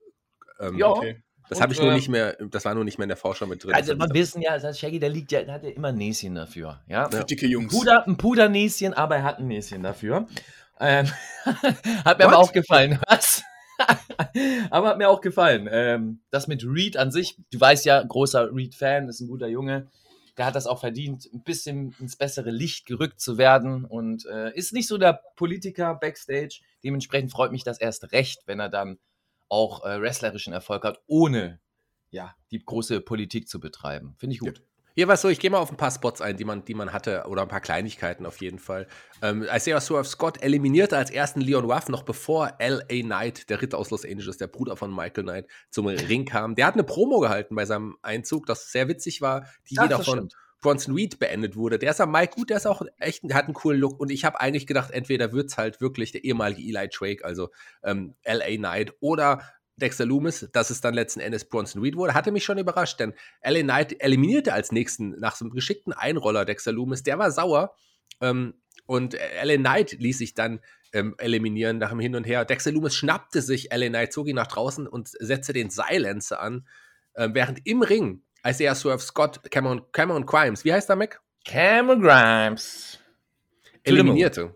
Ähm, 0.60 0.78
ja. 0.78 0.89
Okay. 0.89 1.24
Das 1.52 1.60
habe 1.60 1.74
ich 1.74 1.82
nur 1.82 1.92
äh, 1.92 1.96
nicht 1.96 2.08
mehr, 2.08 2.38
das 2.50 2.64
war 2.64 2.74
nur 2.74 2.86
nicht 2.86 2.98
mehr 2.98 3.04
in 3.04 3.10
der 3.10 3.18
Vorschau 3.18 3.46
mit 3.46 3.62
drin. 3.62 3.74
Also 3.74 3.94
wir 4.00 4.08
wissen 4.14 4.42
ja, 4.42 4.58
das 4.58 4.80
Shaggy, 4.80 5.00
der 5.00 5.10
liegt 5.10 5.34
ja, 5.34 5.44
der 5.44 5.56
hat 5.56 5.64
ja 5.64 5.72
immer 5.72 5.90
ein 5.90 5.98
Näschen 5.98 6.34
dafür. 6.34 6.80
Ja? 6.88 7.10
Für 7.10 7.26
dicke 7.26 7.46
Jungs. 7.46 7.74
Puder, 7.74 8.08
ein 8.08 8.16
Pudernäschen, 8.16 8.94
aber 8.94 9.18
er 9.18 9.24
hat 9.24 9.40
ein 9.40 9.48
Näschen 9.48 9.84
dafür. 9.84 10.28
Ähm, 10.80 11.08
hat 11.46 12.20
mir 12.20 12.26
What? 12.26 12.34
aber 12.34 12.38
auch 12.38 12.54
gefallen. 12.54 13.00
Was? 13.10 13.44
Aber 14.70 14.88
hat 14.88 14.98
mir 14.98 15.10
auch 15.10 15.20
gefallen. 15.20 15.68
Ähm, 15.70 16.22
das 16.30 16.48
mit 16.48 16.64
Reed 16.66 16.96
an 16.96 17.12
sich, 17.12 17.36
du 17.52 17.60
weißt 17.60 17.84
ja, 17.84 18.02
großer 18.02 18.56
Reed-Fan, 18.56 19.10
ist 19.10 19.20
ein 19.20 19.28
guter 19.28 19.48
Junge. 19.48 19.90
Der 20.38 20.46
hat 20.46 20.56
das 20.56 20.68
auch 20.68 20.80
verdient, 20.80 21.28
ein 21.34 21.44
bisschen 21.44 21.94
ins 22.00 22.16
bessere 22.16 22.52
Licht 22.52 22.86
gerückt 22.86 23.20
zu 23.20 23.38
werden 23.38 23.84
und 23.84 24.26
äh, 24.26 24.56
ist 24.56 24.72
nicht 24.72 24.88
so 24.88 24.98
der 24.98 25.20
Politiker 25.36 25.96
backstage. 25.96 26.62
Dementsprechend 26.82 27.34
freut 27.34 27.52
mich 27.52 27.66
das 27.66 27.78
erst 27.82 28.14
recht, 28.14 28.44
wenn 28.46 28.62
er 28.62 28.70
dann 28.70 29.00
auch 29.52 29.86
äh, 29.86 30.02
wrestlerischen 30.02 30.54
Erfolg 30.54 30.84
hat, 30.84 31.02
ohne 31.08 31.60
ja, 32.10 32.36
die 32.52 32.64
große 32.64 33.02
Politik 33.02 33.48
zu 33.48 33.60
betreiben. 33.60 34.16
Finde 34.18 34.36
ich 34.36 34.40
gut. 34.40 34.64
Hier 34.94 35.08
war 35.08 35.16
es 35.16 35.22
so, 35.22 35.30
ich 35.30 35.40
gehe 35.40 35.50
mal 35.50 35.60
auf 35.60 35.72
ein 35.72 35.78
paar 35.78 35.92
Spots 35.92 36.20
ein, 36.20 36.36
die 36.36 36.44
man, 36.44 36.66
die 36.66 36.74
man 36.74 36.92
hatte, 36.92 37.24
oder 37.28 37.44
ein 37.44 37.48
paar 37.48 37.62
Kleinigkeiten 37.62 38.26
auf 38.26 38.42
jeden 38.42 38.60
Fall. 38.60 38.88
Ähm, 39.22 39.46
Isaiah 39.50 39.80
Swerve 39.80 40.08
Scott 40.08 40.44
eliminierte 40.44 40.98
als 40.98 41.10
ersten 41.10 41.40
Leon 41.40 41.70
Ruff 41.70 41.88
noch 41.88 42.04
bevor 42.04 42.56
L.A. 42.60 43.02
Knight, 43.02 43.50
der 43.50 43.62
Ritter 43.62 43.78
aus 43.78 43.90
Los 43.90 44.04
Angeles, 44.04 44.38
der 44.38 44.48
Bruder 44.48 44.76
von 44.76 44.94
Michael 44.94 45.24
Knight, 45.24 45.48
zum 45.70 45.88
Ring 45.88 46.26
kam. 46.26 46.56
Der 46.56 46.66
hat 46.66 46.74
eine 46.74 46.84
Promo 46.84 47.20
gehalten 47.22 47.56
bei 47.56 47.66
seinem 47.66 47.98
Einzug, 48.02 48.46
das 48.48 48.72
sehr 48.72 48.90
witzig 48.90 49.22
war, 49.22 49.46
die 49.70 49.78
Ach, 49.80 49.86
wieder 49.86 50.00
von 50.00 50.18
stimmt. 50.18 50.36
Bronson 50.62 50.93
Reed 50.93 51.19
beendet 51.19 51.56
wurde. 51.56 51.80
Der 51.80 51.91
ist 51.91 52.02
am 52.02 52.12
Mike 52.12 52.36
gut, 52.36 52.50
der 52.50 52.58
ist 52.58 52.67
auch 52.67 52.84
echt, 52.97 53.24
der 53.24 53.36
hat 53.36 53.45
einen 53.45 53.54
coolen 53.54 53.80
Look. 53.80 54.00
Und 54.00 54.12
ich 54.12 54.26
habe 54.26 54.39
eigentlich 54.39 54.67
gedacht, 54.67 54.91
entweder 54.91 55.34
wird 55.34 55.50
es 55.50 55.58
halt 55.58 55.82
wirklich 55.82 56.12
der 56.12 56.24
ehemalige 56.24 56.62
Eli 56.62 56.88
Drake, 56.88 57.26
also 57.26 57.50
ähm, 57.84 58.15
L.A. 58.24 58.56
Knight, 58.56 58.93
oder 59.00 59.41
Dexter 59.82 60.06
Loomis, 60.06 60.47
dass 60.54 60.69
es 60.69 60.82
dann 60.82 60.93
letzten 60.93 61.19
Endes 61.19 61.45
Bronson 61.45 61.82
Reed 61.82 61.95
wurde, 61.95 62.13
hatte 62.13 62.32
mich 62.32 62.43
schon 62.43 62.58
überrascht, 62.58 63.00
denn 63.00 63.13
LA 63.43 63.62
Knight 63.62 64.02
eliminierte 64.02 64.54
als 64.54 64.71
nächsten 64.71 65.12
nach 65.19 65.36
so 65.36 65.45
einem 65.45 65.54
geschickten 65.54 65.93
Einroller 65.93 66.45
Dexter 66.45 66.71
Loomis, 66.71 67.04
der 67.04 67.17
war 67.17 67.32
sauer 67.32 67.76
ähm, 68.21 68.54
und 68.86 69.17
LA 69.43 69.58
Knight 69.58 69.93
ließ 69.93 70.17
sich 70.19 70.34
dann 70.34 70.60
ähm, 70.93 71.15
eliminieren 71.17 71.78
nach 71.78 71.89
dem 71.89 72.00
Hin 72.00 72.15
und 72.15 72.26
Her. 72.26 72.45
Dexter 72.45 72.71
Loomis 72.71 72.95
schnappte 72.95 73.41
sich 73.41 73.69
LA 73.71 73.88
Knight, 73.88 74.13
zog 74.13 74.28
ihn 74.28 74.36
nach 74.36 74.47
draußen 74.47 74.88
und 74.88 75.08
setzte 75.08 75.54
den 75.54 75.69
Silencer 75.69 76.41
an, 76.41 76.67
äh, 77.13 77.30
während 77.32 77.65
im 77.65 77.82
Ring 77.82 78.24
Isaiah 78.45 78.75
Swerve 78.75 79.01
Scott 79.01 79.39
Cameron, 79.51 79.82
Cameron 79.91 80.25
Grimes, 80.25 80.65
wie 80.65 80.73
heißt 80.73 80.89
der 80.89 80.95
Mac? 80.95 81.21
Cameron 81.45 82.01
Grimes. 82.01 82.99
Eliminierte. 83.84 84.56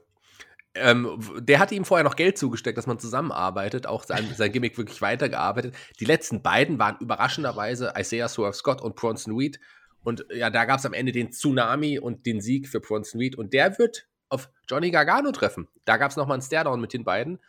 Ähm, 0.75 1.17
der 1.39 1.59
hatte 1.59 1.73
ihm 1.73 1.85
vorher 1.85 2.03
noch 2.03 2.17
Geld 2.17 2.37
zugesteckt, 2.37 2.77
dass 2.77 2.85
man 2.85 2.99
zusammenarbeitet, 2.99 3.87
auch 3.87 4.03
sein, 4.03 4.27
sein 4.35 4.51
Gimmick 4.51 4.77
wirklich 4.77 5.01
weitergearbeitet. 5.01 5.73
Die 5.99 6.05
letzten 6.05 6.41
beiden 6.41 6.77
waren 6.79 6.97
überraschenderweise 6.99 7.93
Isaiah 7.97 8.27
Swerve 8.27 8.53
Scott 8.53 8.81
und 8.81 8.95
Bronson 8.95 9.37
Reed. 9.37 9.59
Und 10.03 10.25
ja, 10.29 10.49
da 10.49 10.65
gab 10.65 10.79
es 10.79 10.85
am 10.85 10.93
Ende 10.93 11.11
den 11.11 11.31
Tsunami 11.31 11.97
und 11.97 12.25
den 12.25 12.41
Sieg 12.41 12.67
für 12.67 12.79
Bronson 12.79 13.19
Reed. 13.19 13.37
Und 13.37 13.53
der 13.53 13.79
wird 13.79 14.07
auf 14.29 14.49
Johnny 14.69 14.91
Gargano 14.91 15.31
treffen. 15.31 15.67
Da 15.85 15.97
gab 15.97 16.11
es 16.11 16.17
nochmal 16.17 16.35
einen 16.35 16.43
Stairdown 16.43 16.81
mit 16.81 16.93
den 16.93 17.03
beiden. 17.05 17.39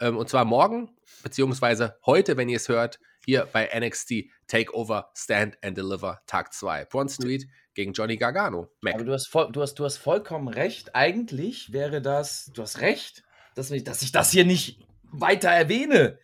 Ähm, 0.00 0.16
und 0.16 0.28
zwar 0.28 0.44
morgen, 0.44 0.90
beziehungsweise 1.22 1.96
heute, 2.04 2.36
wenn 2.36 2.48
ihr 2.48 2.56
es 2.56 2.68
hört, 2.68 2.98
hier 3.24 3.48
bei 3.52 3.70
NXT 3.74 4.24
Takeover 4.46 5.10
Stand 5.14 5.56
and 5.62 5.76
Deliver 5.76 6.20
Tag 6.26 6.52
2. 6.52 6.86
Bronson 6.86 7.26
Reed 7.26 7.48
gegen 7.74 7.92
Johnny 7.92 8.16
Gargano. 8.16 8.68
Mac. 8.80 8.94
Aber 8.94 9.04
du 9.04 9.12
hast, 9.12 9.28
voll, 9.28 9.50
du, 9.50 9.62
hast, 9.62 9.74
du 9.74 9.84
hast 9.84 9.96
vollkommen 9.96 10.48
recht. 10.48 10.94
Eigentlich 10.94 11.72
wäre 11.72 12.02
das, 12.02 12.50
du 12.54 12.62
hast 12.62 12.80
recht, 12.80 13.22
dass, 13.54 13.68
dass 13.68 14.02
ich 14.02 14.12
das 14.12 14.30
hier 14.30 14.44
nicht 14.44 14.86
weiter 15.04 15.50
erwähne. 15.50 16.18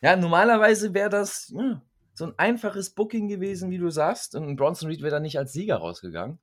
Ja, 0.00 0.16
normalerweise 0.16 0.94
wäre 0.94 1.10
das 1.10 1.52
ja, 1.54 1.82
so 2.14 2.26
ein 2.26 2.38
einfaches 2.38 2.90
Booking 2.90 3.28
gewesen, 3.28 3.70
wie 3.70 3.78
du 3.78 3.90
sagst. 3.90 4.34
Und 4.34 4.56
Bronson 4.56 4.88
Reed 4.88 5.00
wäre 5.00 5.10
da 5.10 5.20
nicht 5.20 5.38
als 5.38 5.52
Sieger 5.52 5.76
rausgegangen, 5.76 6.38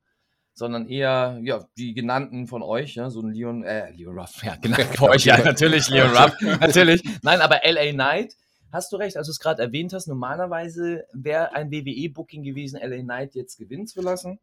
sondern 0.54 0.88
eher, 0.88 1.38
ja, 1.42 1.66
die 1.76 1.94
genannten 1.94 2.46
von 2.46 2.62
euch, 2.62 2.94
ja, 2.94 3.10
so 3.10 3.20
ein 3.20 3.32
Leon, 3.32 3.64
äh, 3.64 3.90
Leon 3.90 4.18
Ruff, 4.18 4.42
ja, 4.42 4.56
genannt 4.56 4.84
von 4.96 5.10
euch, 5.10 5.24
ja, 5.24 5.38
natürlich, 5.38 5.88
Leon 5.88 6.16
Ruff, 6.16 6.34
natürlich. 6.60 7.02
Nein, 7.22 7.40
aber 7.40 7.60
LA 7.64 7.92
Knight, 7.92 8.34
hast 8.72 8.92
du 8.92 8.96
recht, 8.96 9.16
als 9.16 9.26
du 9.26 9.32
es 9.32 9.40
gerade 9.40 9.62
erwähnt 9.62 9.92
hast, 9.92 10.06
normalerweise 10.06 11.04
wäre 11.12 11.52
ein 11.52 11.70
WWE-Booking 11.70 12.44
gewesen, 12.44 12.78
LA 12.80 13.02
Knight 13.02 13.34
jetzt 13.34 13.58
gewinnen 13.58 13.86
zu 13.86 14.00
lassen. 14.00 14.38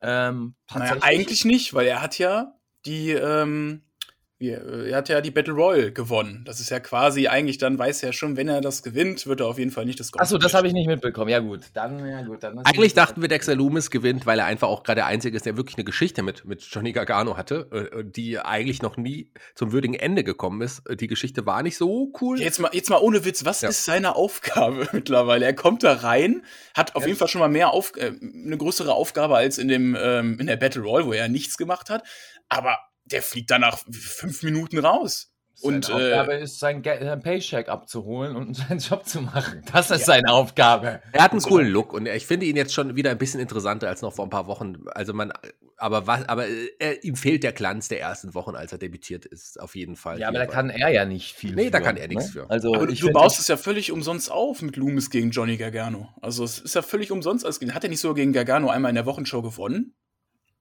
Ähm, 0.00 0.54
naja, 0.74 0.96
eigentlich 1.00 1.44
nicht, 1.44 1.72
weil 1.72 1.86
er 1.86 2.02
hat 2.02 2.18
ja 2.18 2.52
die, 2.84 3.10
ähm, 3.10 3.82
äh, 3.84 3.93
er 4.40 4.96
hat 4.96 5.08
ja 5.08 5.20
die 5.20 5.30
Battle 5.30 5.54
Royale 5.54 5.92
gewonnen. 5.92 6.42
Das 6.44 6.58
ist 6.58 6.70
ja 6.70 6.80
quasi 6.80 7.28
eigentlich, 7.28 7.58
dann 7.58 7.78
weiß 7.78 8.02
er 8.02 8.12
schon, 8.12 8.36
wenn 8.36 8.48
er 8.48 8.60
das 8.60 8.82
gewinnt, 8.82 9.26
wird 9.26 9.40
er 9.40 9.46
auf 9.46 9.58
jeden 9.58 9.70
Fall 9.70 9.84
nicht 9.84 10.00
das 10.00 10.12
Achso, 10.14 10.38
das 10.38 10.54
habe 10.54 10.66
ich 10.66 10.72
nicht 10.72 10.88
mitbekommen. 10.88 11.30
Ja, 11.30 11.38
gut. 11.38 11.66
Dann, 11.72 12.04
ja, 12.04 12.22
gut. 12.22 12.42
Dann 12.42 12.58
eigentlich 12.58 12.94
dachten 12.94 13.22
wir, 13.22 13.28
Dexter 13.28 13.54
Loomis 13.54 13.90
gewinnt, 13.90 14.26
weil 14.26 14.40
er 14.40 14.46
einfach 14.46 14.68
auch 14.68 14.82
gerade 14.82 14.96
der 14.96 15.06
Einzige 15.06 15.36
ist, 15.36 15.46
der 15.46 15.56
wirklich 15.56 15.76
eine 15.76 15.84
Geschichte 15.84 16.22
mit, 16.22 16.44
mit 16.44 16.62
Johnny 16.62 16.92
Gargano 16.92 17.36
hatte, 17.36 17.68
äh, 17.70 18.04
die 18.04 18.38
eigentlich 18.38 18.82
noch 18.82 18.96
nie 18.96 19.30
zum 19.54 19.70
würdigen 19.70 19.94
Ende 19.94 20.24
gekommen 20.24 20.60
ist. 20.62 20.82
Die 20.90 21.06
Geschichte 21.06 21.46
war 21.46 21.62
nicht 21.62 21.76
so 21.76 22.12
cool. 22.20 22.40
Jetzt 22.40 22.58
mal, 22.58 22.70
jetzt 22.72 22.90
mal 22.90 22.98
ohne 22.98 23.24
Witz, 23.24 23.44
was 23.44 23.60
ja. 23.60 23.68
ist 23.68 23.84
seine 23.84 24.16
Aufgabe 24.16 24.88
mittlerweile? 24.92 25.44
Er 25.44 25.54
kommt 25.54 25.84
da 25.84 25.92
rein, 25.92 26.42
hat 26.74 26.96
auf 26.96 27.02
ja. 27.02 27.08
jeden 27.08 27.18
Fall 27.18 27.28
schon 27.28 27.40
mal 27.40 27.48
mehr 27.48 27.70
auf, 27.70 27.92
äh, 27.96 28.12
eine 28.20 28.56
größere 28.56 28.92
Aufgabe 28.92 29.36
als 29.36 29.58
in, 29.58 29.68
dem, 29.68 29.96
ähm, 29.98 30.38
in 30.40 30.48
der 30.48 30.56
Battle 30.56 30.82
Royale, 30.82 31.06
wo 31.06 31.12
er 31.12 31.28
nichts 31.28 31.56
gemacht 31.56 31.88
hat. 31.88 32.02
Aber 32.48 32.78
der 33.04 33.22
fliegt 33.22 33.50
dann 33.50 33.62
nach 33.62 33.78
fünf 33.90 34.42
Minuten 34.42 34.78
raus. 34.78 35.30
Seine 35.56 35.76
und 35.76 35.90
Aufgabe 35.92 36.34
äh, 36.34 36.42
ist, 36.42 36.58
sein, 36.58 36.82
sein, 36.82 37.20
Paycheck 37.20 37.68
abzuholen 37.68 38.34
und 38.34 38.56
seinen 38.68 38.80
Job 38.80 39.06
zu 39.06 39.20
machen. 39.20 39.62
Das 39.72 39.90
ist 39.90 40.00
ja. 40.00 40.06
seine 40.06 40.32
Aufgabe. 40.32 41.00
Er 41.12 41.22
hat 41.22 41.30
einen 41.30 41.40
coolen 41.42 41.68
Look 41.68 41.92
und 41.92 42.06
ich 42.06 42.26
finde 42.26 42.46
ihn 42.46 42.56
jetzt 42.56 42.74
schon 42.74 42.96
wieder 42.96 43.10
ein 43.10 43.18
bisschen 43.18 43.40
interessanter 43.40 43.88
als 43.88 44.02
noch 44.02 44.12
vor 44.12 44.26
ein 44.26 44.30
paar 44.30 44.48
Wochen. 44.48 44.82
Also 44.94 45.12
man, 45.12 45.32
aber 45.76 46.08
was, 46.08 46.28
aber 46.28 46.46
er, 46.80 47.04
ihm 47.04 47.14
fehlt 47.14 47.44
der 47.44 47.52
Glanz 47.52 47.86
der 47.86 48.00
ersten 48.00 48.34
Wochen, 48.34 48.56
als 48.56 48.72
er 48.72 48.78
debütiert 48.78 49.26
ist, 49.26 49.60
auf 49.60 49.76
jeden 49.76 49.94
Fall. 49.94 50.18
Ja, 50.18 50.28
aber 50.28 50.38
da 50.38 50.46
kann 50.46 50.70
er 50.70 50.88
ja 50.88 51.04
nicht 51.04 51.34
viel. 51.34 51.54
Nee, 51.54 51.66
für, 51.66 51.70
da 51.70 51.80
kann 51.80 51.96
er 51.96 52.08
nichts 52.08 52.26
ne? 52.26 52.32
für. 52.32 52.50
Also 52.50 52.74
aber 52.74 52.88
du 52.88 53.12
baust 53.12 53.38
es 53.38 53.46
ja 53.46 53.56
völlig 53.56 53.92
umsonst 53.92 54.32
auf 54.32 54.60
mit 54.60 54.76
Loomis 54.76 55.08
gegen 55.08 55.30
Johnny 55.30 55.56
Gargano. 55.56 56.08
Also 56.20 56.42
es 56.42 56.58
ist 56.58 56.74
ja 56.74 56.82
völlig 56.82 57.12
umsonst. 57.12 57.44
Hat 57.46 57.84
er 57.84 57.90
nicht 57.90 58.00
sogar 58.00 58.16
gegen 58.16 58.32
Gargano 58.32 58.70
einmal 58.70 58.88
in 58.88 58.96
der 58.96 59.06
Wochenshow 59.06 59.40
gewonnen? 59.40 59.94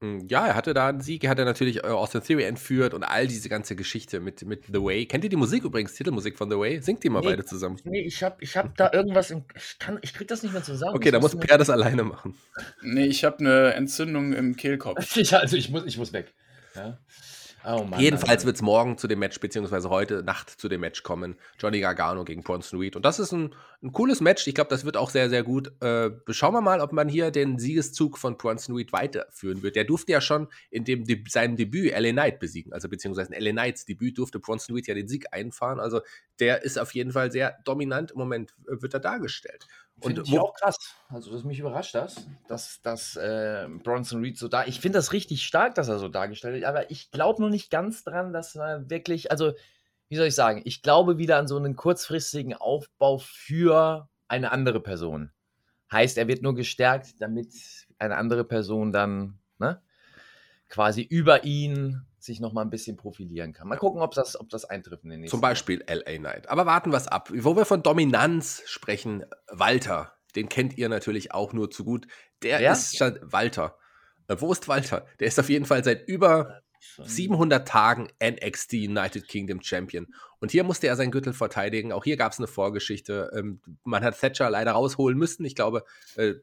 Hm, 0.03 0.27
ja, 0.27 0.45
er 0.47 0.55
hatte 0.55 0.73
da 0.73 0.89
einen 0.89 0.99
Sieg, 0.99 1.23
er 1.23 1.29
hatte 1.29 1.45
natürlich 1.45 1.77
äh, 1.77 1.87
Austin 1.87 2.21
Theory 2.21 2.43
entführt 2.43 2.93
und 2.93 3.03
all 3.03 3.25
diese 3.25 3.47
ganze 3.47 3.77
Geschichte 3.77 4.19
mit, 4.19 4.45
mit 4.45 4.65
The 4.65 4.81
Way. 4.81 5.05
Kennt 5.05 5.23
ihr 5.23 5.29
die 5.29 5.37
Musik 5.37 5.63
übrigens, 5.63 5.93
Titelmusik 5.93 6.37
von 6.37 6.49
The 6.49 6.57
Way? 6.57 6.81
Singt 6.81 7.05
die 7.05 7.09
mal 7.09 7.21
nee, 7.21 7.27
beide 7.27 7.45
zusammen. 7.45 7.79
Nee, 7.85 8.01
ich 8.01 8.21
hab, 8.21 8.41
ich 8.41 8.57
hab 8.57 8.75
da 8.75 8.91
irgendwas, 8.91 9.31
im, 9.31 9.45
ich, 9.55 9.79
kann, 9.79 9.99
ich 10.01 10.13
krieg 10.13 10.27
das 10.27 10.43
nicht 10.43 10.51
mehr 10.51 10.61
zusammen. 10.61 10.93
Okay, 10.97 11.09
da 11.09 11.21
muss 11.21 11.37
Per 11.37 11.57
das 11.57 11.69
alleine 11.69 12.03
machen. 12.03 12.35
Nee, 12.81 13.05
ich 13.05 13.23
habe 13.23 13.39
eine 13.39 13.75
Entzündung 13.75 14.33
im 14.33 14.57
Kehlkopf. 14.57 15.15
ich, 15.15 15.33
also 15.33 15.55
ich 15.55 15.69
muss, 15.69 15.85
ich 15.85 15.97
muss 15.97 16.11
weg. 16.11 16.33
Ja. 16.75 16.99
Oh 17.65 17.84
Mann, 17.84 17.99
Jedenfalls 17.99 18.45
wird 18.45 18.58
es 18.58 18.62
morgen 18.62 18.97
zu 18.97 19.08
dem 19.08 19.19
Match, 19.19 19.39
beziehungsweise 19.39 19.89
heute 19.89 20.21
Nacht 20.23 20.49
zu 20.49 20.67
dem 20.67 20.82
Match 20.82 21.04
kommen. 21.04 21.38
Johnny 21.58 21.80
Gargano 21.80 22.26
gegen 22.26 22.43
Bronson 22.43 22.80
Reed. 22.80 22.95
Und 22.95 23.06
das 23.06 23.19
ist 23.19 23.32
ein, 23.32 23.56
ein 23.82 23.91
cooles 23.93 24.19
Match. 24.19 24.45
Ich 24.47 24.56
glaube, 24.56 24.69
das 24.69 24.84
wird 24.84 24.97
auch 24.97 25.10
sehr, 25.10 25.30
sehr 25.30 25.43
gut. 25.43 25.71
Äh, 25.82 26.12
schauen 26.30 26.54
wir 26.54 26.62
mal, 26.62 26.82
ob 26.82 26.91
man 26.91 27.08
hier 27.08 27.32
den 27.32 27.60
Siegeszug 27.60 28.17
von 28.17 28.38
Bronson 28.38 28.76
Reed 28.76 28.91
weiterführen 28.91 29.63
wird. 29.63 29.76
Der 29.76 29.86
durfte 29.86 30.12
ja 30.12 30.19
schon 30.19 30.47
in 30.69 30.84
dem 30.84 31.06
De 31.06 31.23
seinem 31.28 31.56
Debüt 31.56 31.93
LA 31.97 32.12
Knight 32.12 32.39
besiegen. 32.39 32.73
Also 32.73 32.89
beziehungsweise 32.89 33.34
in 33.34 33.41
LA 33.41 33.52
Knights 33.52 33.86
Debüt 33.86 34.17
durfte 34.17 34.39
Bronson 34.39 34.76
Reed 34.76 34.88
ja 34.88 34.93
den 34.93 35.08
Sieg 35.08 35.28
einfahren. 35.32 35.80
Also 35.80 36.02
der 36.39 36.63
ist 36.63 36.78
auf 36.78 36.93
jeden 36.93 37.12
Fall 37.12 37.32
sehr 37.32 37.58
dominant 37.63 38.12
im 38.12 38.17
Moment, 38.17 38.54
äh, 38.67 38.82
wird 38.82 38.93
er 38.93 38.99
dargestellt. 38.99 39.67
Finde 40.01 40.23
ich 40.25 40.39
auch 40.39 40.53
krass. 40.53 40.75
Also, 41.10 41.32
das 41.32 41.43
mich 41.43 41.60
überrascht 41.60 41.95
das, 41.95 42.27
dass, 42.47 42.82
dass 42.82 43.15
äh, 43.15 43.67
Bronson 43.84 44.21
Reed 44.21 44.38
so 44.38 44.47
da. 44.47 44.65
Ich 44.65 44.79
finde 44.79 44.97
das 44.97 45.13
richtig 45.13 45.45
stark, 45.45 45.75
dass 45.75 45.88
er 45.88 45.99
so 45.99 46.10
dargestellt 46.10 46.56
wird, 46.56 46.65
aber 46.65 46.91
ich 46.91 47.12
glaube 47.12 47.41
noch 47.41 47.49
nicht 47.49 47.69
ganz 47.69 48.03
dran, 48.03 48.34
dass 48.34 48.56
er 48.56 48.89
wirklich, 48.89 49.32
also, 49.32 49.53
wie 50.10 50.15
soll 50.15 50.27
ich 50.27 50.36
sagen, 50.36 50.62
ich 50.65 50.82
glaube 50.82 51.17
wieder 51.17 51.38
an 51.38 51.47
so 51.47 51.58
einen 51.58 51.75
kurzfristigen 51.75 52.53
Aufbau 52.53 53.19
für 53.19 54.10
eine 54.27 54.51
andere 54.51 54.79
Person. 54.79 55.32
Heißt, 55.91 56.17
er 56.17 56.27
wird 56.27 56.41
nur 56.41 56.56
gestärkt, 56.56 57.21
damit 57.21 57.53
eine 57.99 58.17
andere 58.17 58.43
Person 58.43 58.91
dann 58.91 59.39
ne, 59.60 59.82
quasi 60.69 61.03
über 61.03 61.43
ihn 61.43 62.06
sich 62.23 62.39
noch 62.39 62.53
mal 62.53 62.62
ein 62.62 62.69
bisschen 62.69 62.95
profilieren 62.95 63.53
kann. 63.53 63.67
Mal 63.67 63.77
gucken, 63.77 64.01
ob 64.01 64.13
das, 64.13 64.39
ob 64.39 64.49
das 64.49 64.65
eintrifft 64.65 65.03
in 65.03 65.09
den 65.09 65.19
nächsten 65.21 65.31
Zum 65.31 65.41
Beispiel. 65.41 65.83
LA 65.88 66.17
Knight. 66.17 66.49
Aber 66.49 66.65
warten 66.65 66.91
wir 66.91 66.97
es 66.97 67.07
ab. 67.07 67.29
Wo 67.33 67.55
wir 67.55 67.65
von 67.65 67.83
Dominanz 67.83 68.63
sprechen, 68.65 69.25
Walter, 69.49 70.13
den 70.36 70.47
kennt 70.47 70.77
ihr 70.77 70.88
natürlich 70.88 71.33
auch 71.33 71.53
nur 71.53 71.69
zu 71.69 71.83
gut. 71.83 72.07
Der 72.41 72.62
ja? 72.62 72.71
ist 72.71 72.99
Walter. 73.21 73.77
Äh, 74.27 74.38
wo 74.39 74.51
ist 74.51 74.67
Walter? 74.67 75.05
Der 75.19 75.27
ist 75.27 75.39
auf 75.39 75.49
jeden 75.49 75.65
Fall 75.65 75.83
seit 75.83 76.07
über 76.07 76.62
700 76.97 77.67
Tagen 77.67 78.07
NXT 78.23 78.73
United 78.73 79.27
Kingdom 79.27 79.62
Champion. 79.62 80.07
Und 80.39 80.51
hier 80.51 80.63
musste 80.63 80.88
er 80.88 80.95
seinen 80.95 81.12
Gürtel 81.12 81.33
verteidigen. 81.33 81.91
Auch 81.91 82.03
hier 82.03 82.17
gab 82.17 82.31
es 82.31 82.39
eine 82.39 82.47
Vorgeschichte. 82.47 83.31
Ähm, 83.36 83.62
man 83.83 84.03
hat 84.03 84.19
Thatcher 84.19 84.49
leider 84.49 84.71
rausholen 84.71 85.17
müssen. 85.17 85.45
Ich 85.45 85.55
glaube, 85.55 85.83
äh, 86.15 86.36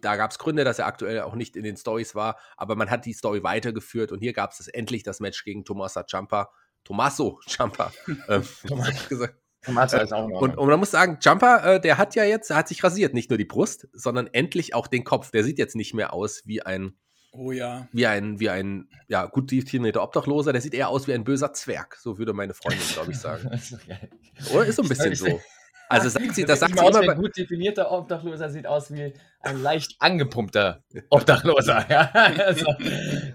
da 0.00 0.16
gab 0.16 0.30
es 0.30 0.38
Gründe, 0.38 0.64
dass 0.64 0.78
er 0.78 0.86
aktuell 0.86 1.22
auch 1.22 1.34
nicht 1.34 1.56
in 1.56 1.64
den 1.64 1.76
Stories 1.76 2.14
war, 2.14 2.38
aber 2.56 2.76
man 2.76 2.90
hat 2.90 3.04
die 3.06 3.12
Story 3.12 3.42
weitergeführt 3.42 4.12
und 4.12 4.20
hier 4.20 4.32
gab 4.32 4.52
es 4.52 4.68
endlich 4.68 5.02
das 5.02 5.20
Match 5.20 5.44
gegen 5.44 5.64
Tomasa 5.64 6.06
Ciampa. 6.06 6.50
Tommaso 6.84 7.40
Ciampa. 7.46 7.92
ähm. 8.28 8.44
Tomasa 9.62 9.98
ist 9.98 10.12
auch 10.12 10.28
noch. 10.28 10.40
Und, 10.40 10.56
und 10.56 10.68
man 10.68 10.78
muss 10.78 10.90
sagen, 10.90 11.18
Jumper, 11.20 11.74
äh, 11.74 11.80
der 11.80 11.98
hat 11.98 12.14
ja 12.14 12.24
jetzt, 12.24 12.50
hat 12.50 12.68
sich 12.68 12.82
rasiert, 12.82 13.12
nicht 13.12 13.30
nur 13.30 13.38
die 13.38 13.44
Brust, 13.44 13.88
sondern 13.92 14.28
endlich 14.28 14.74
auch 14.74 14.86
den 14.86 15.04
Kopf. 15.04 15.30
Der 15.30 15.44
sieht 15.44 15.58
jetzt 15.58 15.74
nicht 15.74 15.94
mehr 15.94 16.12
aus 16.12 16.42
wie 16.46 16.62
ein, 16.62 16.96
oh 17.32 17.50
ja, 17.50 17.88
wie 17.92 18.06
ein, 18.06 18.40
wie 18.40 18.50
ein, 18.50 18.88
ja, 19.08 19.26
gut 19.26 19.50
definierter 19.50 20.02
Obdachloser. 20.02 20.52
Der 20.52 20.62
sieht 20.62 20.74
eher 20.74 20.88
aus 20.88 21.08
wie 21.08 21.12
ein 21.12 21.24
böser 21.24 21.52
Zwerg. 21.52 21.96
So 21.96 22.18
würde 22.18 22.32
meine 22.32 22.54
Freundin, 22.54 22.86
glaube 22.92 23.12
ich, 23.12 23.18
sagen. 23.18 23.50
Oder 24.52 24.66
ist 24.66 24.76
so 24.76 24.82
ein 24.82 24.88
bisschen 24.88 25.14
so. 25.14 25.40
Also 25.88 26.08
sagt 26.08 26.34
sie, 26.34 26.44
das 26.44 26.60
sagt 26.60 26.78
sie 26.78 26.84
immer. 26.84 27.00
Ein 27.00 27.16
gut 27.16 27.36
definierter 27.36 27.90
Obdachloser 27.90 28.50
sieht 28.50 28.66
aus 28.66 28.92
wie 28.92 29.12
ein 29.40 29.62
leicht 29.62 29.96
angepumpter 29.98 30.82
Obdachloser. 31.10 31.86
Ja? 31.88 32.10
Also, 32.12 32.66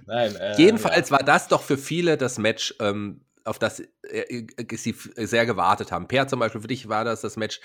nein, 0.05 0.35
äh, 0.35 0.55
Jedenfalls 0.57 1.09
ja. 1.09 1.17
war 1.17 1.23
das 1.23 1.47
doch 1.47 1.61
für 1.61 1.77
viele 1.77 2.17
das 2.17 2.37
Match, 2.37 2.75
ähm, 2.79 3.21
auf 3.43 3.59
das 3.59 3.79
äh, 3.79 4.45
äh, 4.57 4.77
sie 4.77 4.95
sehr 5.15 5.45
gewartet 5.45 5.91
haben. 5.91 6.07
Per 6.07 6.27
zum 6.27 6.39
Beispiel, 6.39 6.61
für 6.61 6.67
dich 6.67 6.89
war 6.89 7.03
das 7.03 7.21
das 7.21 7.37
Match 7.37 7.59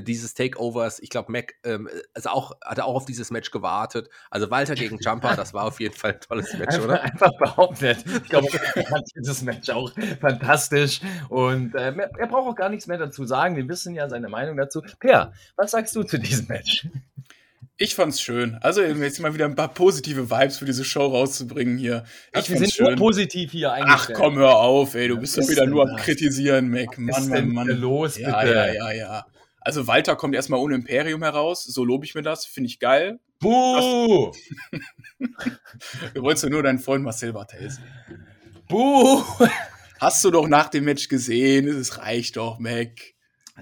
dieses 0.00 0.34
Takeovers, 0.34 1.00
ich 1.00 1.10
glaube, 1.10 1.32
Mac 1.32 1.54
ähm, 1.64 1.88
also 2.14 2.30
auch, 2.30 2.52
hat 2.64 2.80
auch 2.80 2.94
auf 2.94 3.04
dieses 3.04 3.30
Match 3.30 3.50
gewartet. 3.50 4.08
Also 4.30 4.50
Walter 4.50 4.74
gegen 4.74 4.98
Jumper, 4.98 5.36
das 5.36 5.54
war 5.54 5.64
auf 5.64 5.80
jeden 5.80 5.94
Fall 5.94 6.12
ein 6.12 6.20
tolles 6.20 6.52
Match, 6.58 6.74
einfach, 6.74 6.84
oder? 6.84 7.02
Einfach 7.02 7.30
behauptet. 7.38 8.04
Ich 8.06 8.28
glaube, 8.28 8.48
er 8.74 8.84
fand 8.86 9.04
dieses 9.16 9.42
Match 9.42 9.70
auch 9.70 9.92
fantastisch. 10.20 11.00
Und 11.28 11.74
äh, 11.74 11.92
er 12.18 12.26
braucht 12.26 12.52
auch 12.52 12.56
gar 12.56 12.68
nichts 12.68 12.86
mehr 12.86 12.98
dazu 12.98 13.24
sagen. 13.24 13.56
Wir 13.56 13.68
wissen 13.68 13.94
ja 13.94 14.08
seine 14.08 14.28
Meinung 14.28 14.56
dazu. 14.56 14.82
Per, 14.98 15.32
was 15.56 15.72
sagst 15.72 15.94
du 15.96 16.02
zu 16.02 16.18
diesem 16.18 16.46
Match? 16.48 16.86
Ich 17.82 17.96
fand's 17.96 18.20
schön. 18.20 18.58
Also 18.60 18.82
jetzt 18.82 19.18
mal 19.20 19.34
wieder 19.34 19.46
ein 19.46 19.56
paar 19.56 19.72
positive 19.72 20.30
Vibes 20.30 20.58
für 20.58 20.66
diese 20.66 20.84
Show 20.84 21.06
rauszubringen 21.06 21.78
hier. 21.78 22.04
Ich 22.32 22.44
Ach, 22.44 22.48
wir 22.48 22.58
sind 22.58 22.72
schön. 22.72 22.86
nur 22.86 22.96
positiv 22.96 23.50
hier 23.50 23.72
eigentlich. 23.72 23.92
Ach 23.92 24.10
komm, 24.12 24.36
hör 24.36 24.56
auf, 24.56 24.94
ey, 24.94 25.08
du 25.08 25.18
bist 25.18 25.36
doch 25.36 25.48
wieder 25.48 25.66
nur 25.66 25.88
am 25.88 25.96
Kritisieren, 25.96 26.70
Mac. 26.70 26.96
Mann, 26.98 27.28
Mann, 27.28 27.48
Mann. 27.48 27.68
Los, 27.68 28.14
bitte. 28.14 28.30
Ja, 28.30 28.44
ja, 28.44 28.72
ja, 28.72 28.92
ja. 28.92 29.26
Also 29.64 29.86
Walter 29.86 30.16
kommt 30.16 30.34
erstmal 30.34 30.60
ohne 30.60 30.74
Imperium 30.74 31.22
heraus, 31.22 31.64
so 31.64 31.84
lobe 31.84 32.04
ich 32.04 32.14
mir 32.14 32.22
das, 32.22 32.46
finde 32.46 32.68
ich 32.68 32.78
geil. 32.78 33.20
Buh! 33.38 34.32
du 36.14 36.22
wolltest 36.22 36.44
ja 36.44 36.50
nur 36.50 36.62
deinen 36.62 36.78
Freund 36.78 37.04
Marcel 37.04 37.32
Bartels. 37.32 37.78
Buh! 38.68 39.22
Hast 40.00 40.24
du 40.24 40.30
doch 40.30 40.48
nach 40.48 40.68
dem 40.68 40.84
Match 40.84 41.08
gesehen, 41.08 41.68
es 41.68 41.98
reicht 41.98 42.36
doch, 42.36 42.58
Mac. 42.58 42.90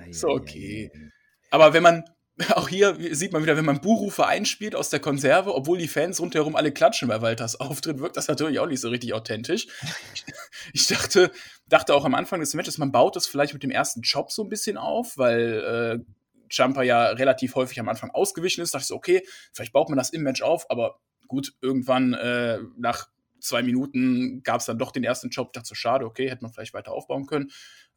Ist 0.08 0.24
okay. 0.24 0.90
Aber 1.50 1.72
wenn 1.74 1.82
man, 1.82 2.04
auch 2.54 2.68
hier 2.68 2.96
sieht 3.14 3.32
man 3.32 3.42
wieder, 3.42 3.56
wenn 3.56 3.64
man 3.64 3.80
Buhrufe 3.80 4.26
einspielt 4.26 4.74
aus 4.74 4.88
der 4.88 5.00
Konserve, 5.00 5.54
obwohl 5.54 5.78
die 5.78 5.88
Fans 5.88 6.20
rundherum 6.20 6.56
alle 6.56 6.72
klatschen 6.72 7.08
bei 7.08 7.20
Walters 7.20 7.60
Auftritt, 7.60 7.98
wirkt 7.98 8.16
das 8.16 8.28
natürlich 8.28 8.58
auch 8.58 8.66
nicht 8.66 8.80
so 8.80 8.88
richtig 8.88 9.12
authentisch. 9.12 9.66
Ich 10.72 10.86
dachte, 10.88 11.30
dachte 11.70 11.94
auch 11.94 12.04
am 12.04 12.14
Anfang 12.14 12.40
des 12.40 12.54
Matches, 12.54 12.78
man 12.78 12.92
baut 12.92 13.16
das 13.16 13.26
vielleicht 13.26 13.54
mit 13.54 13.62
dem 13.62 13.70
ersten 13.70 14.02
Job 14.02 14.30
so 14.30 14.42
ein 14.42 14.48
bisschen 14.48 14.76
auf, 14.76 15.16
weil 15.16 16.04
äh, 16.04 16.12
Jumper 16.50 16.83
ja 16.83 17.06
relativ 17.11 17.54
häufig 17.54 17.80
am 17.80 17.88
Anfang 17.88 18.11
ausgewichen 18.11 18.62
ist. 18.62 18.74
Da 18.74 18.78
dachte 18.78 18.85
ich 18.85 18.88
so, 18.88 18.96
okay, 18.96 19.22
vielleicht 19.52 19.72
baut 19.72 19.88
man 19.88 19.96
das 19.96 20.11
im 20.11 20.22
Match 20.22 20.42
auf, 20.42 20.70
aber 20.70 21.00
gut, 21.28 21.54
irgendwann 21.61 22.12
äh, 22.14 22.59
nach 22.76 23.09
zwei 23.40 23.62
Minuten 23.62 24.42
gab 24.42 24.61
es 24.61 24.66
dann 24.66 24.78
doch 24.78 24.92
den 24.92 25.04
ersten 25.04 25.30
Job. 25.30 25.48
Ich 25.48 25.52
dachte 25.52 25.68
so, 25.68 25.74
schade, 25.74 26.04
okay, 26.04 26.28
hätte 26.28 26.42
man 26.42 26.52
vielleicht 26.52 26.74
weiter 26.74 26.92
aufbauen 26.92 27.26
können. 27.26 27.50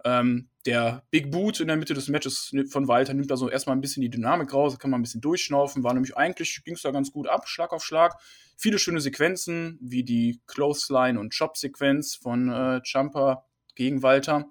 Ähm, 0.05 0.49
der 0.65 1.03
Big 1.11 1.31
Boot 1.31 1.59
in 1.59 1.67
der 1.67 1.77
Mitte 1.77 1.93
des 1.93 2.07
Matches 2.07 2.53
von 2.69 2.87
Walter 2.87 3.13
nimmt 3.13 3.31
da 3.31 3.37
so 3.37 3.49
erstmal 3.49 3.75
ein 3.75 3.81
bisschen 3.81 4.01
die 4.01 4.09
Dynamik 4.09 4.53
raus, 4.53 4.77
kann 4.77 4.91
man 4.91 4.99
ein 4.99 5.03
bisschen 5.03 5.21
durchschnaufen. 5.21 5.83
War 5.83 5.93
nämlich 5.93 6.15
eigentlich, 6.15 6.63
ging 6.63 6.75
es 6.75 6.81
da 6.81 6.91
ganz 6.91 7.11
gut 7.11 7.27
ab, 7.27 7.47
Schlag 7.47 7.71
auf 7.73 7.83
Schlag. 7.83 8.15
Viele 8.57 8.79
schöne 8.79 9.01
Sequenzen, 9.01 9.79
wie 9.81 10.03
die 10.03 10.41
Clothesline 10.45 11.19
und 11.19 11.35
Chop-Sequenz 11.35 12.15
von 12.15 12.49
äh, 12.49 12.81
Jumper 12.83 13.45
gegen 13.75 14.03
Walter. 14.03 14.49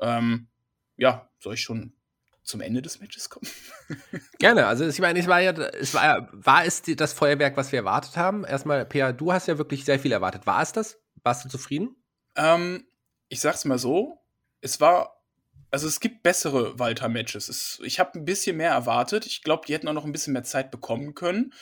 Ähm, 0.00 0.48
ja, 0.96 1.28
soll 1.38 1.54
ich 1.54 1.62
schon 1.62 1.94
zum 2.42 2.60
Ende 2.60 2.82
des 2.82 3.00
Matches 3.00 3.30
kommen? 3.30 3.48
Gerne. 4.38 4.66
Also 4.66 4.86
ich 4.86 4.98
meine, 4.98 5.18
es 5.18 5.26
war 5.26 5.40
ja, 5.40 5.52
es 5.52 5.94
war, 5.94 6.28
war 6.32 6.64
es 6.64 6.82
das 6.82 7.12
Feuerwerk, 7.12 7.56
was 7.56 7.72
wir 7.72 7.80
erwartet 7.80 8.16
haben? 8.16 8.44
Erstmal, 8.44 8.84
Pia, 8.84 9.12
du 9.12 9.32
hast 9.32 9.48
ja 9.48 9.58
wirklich 9.58 9.84
sehr 9.84 9.98
viel 9.98 10.12
erwartet. 10.12 10.46
War 10.46 10.62
es 10.62 10.72
das? 10.72 10.98
Warst 11.22 11.44
du 11.44 11.48
zufrieden? 11.48 11.96
Ähm, 12.36 12.86
ich 13.28 13.40
sag's 13.40 13.64
mal 13.64 13.78
so, 13.78 14.18
es 14.60 14.80
war, 14.80 15.22
also 15.70 15.86
es 15.86 16.00
gibt 16.00 16.22
bessere 16.22 16.78
Walter-Matches. 16.78 17.80
Ich 17.84 18.00
habe 18.00 18.18
ein 18.18 18.24
bisschen 18.24 18.56
mehr 18.56 18.72
erwartet. 18.72 19.26
Ich 19.26 19.42
glaube, 19.42 19.64
die 19.66 19.74
hätten 19.74 19.88
auch 19.88 19.92
noch 19.92 20.04
ein 20.04 20.12
bisschen 20.12 20.32
mehr 20.32 20.44
Zeit 20.44 20.70
bekommen 20.70 21.14
können. 21.14 21.52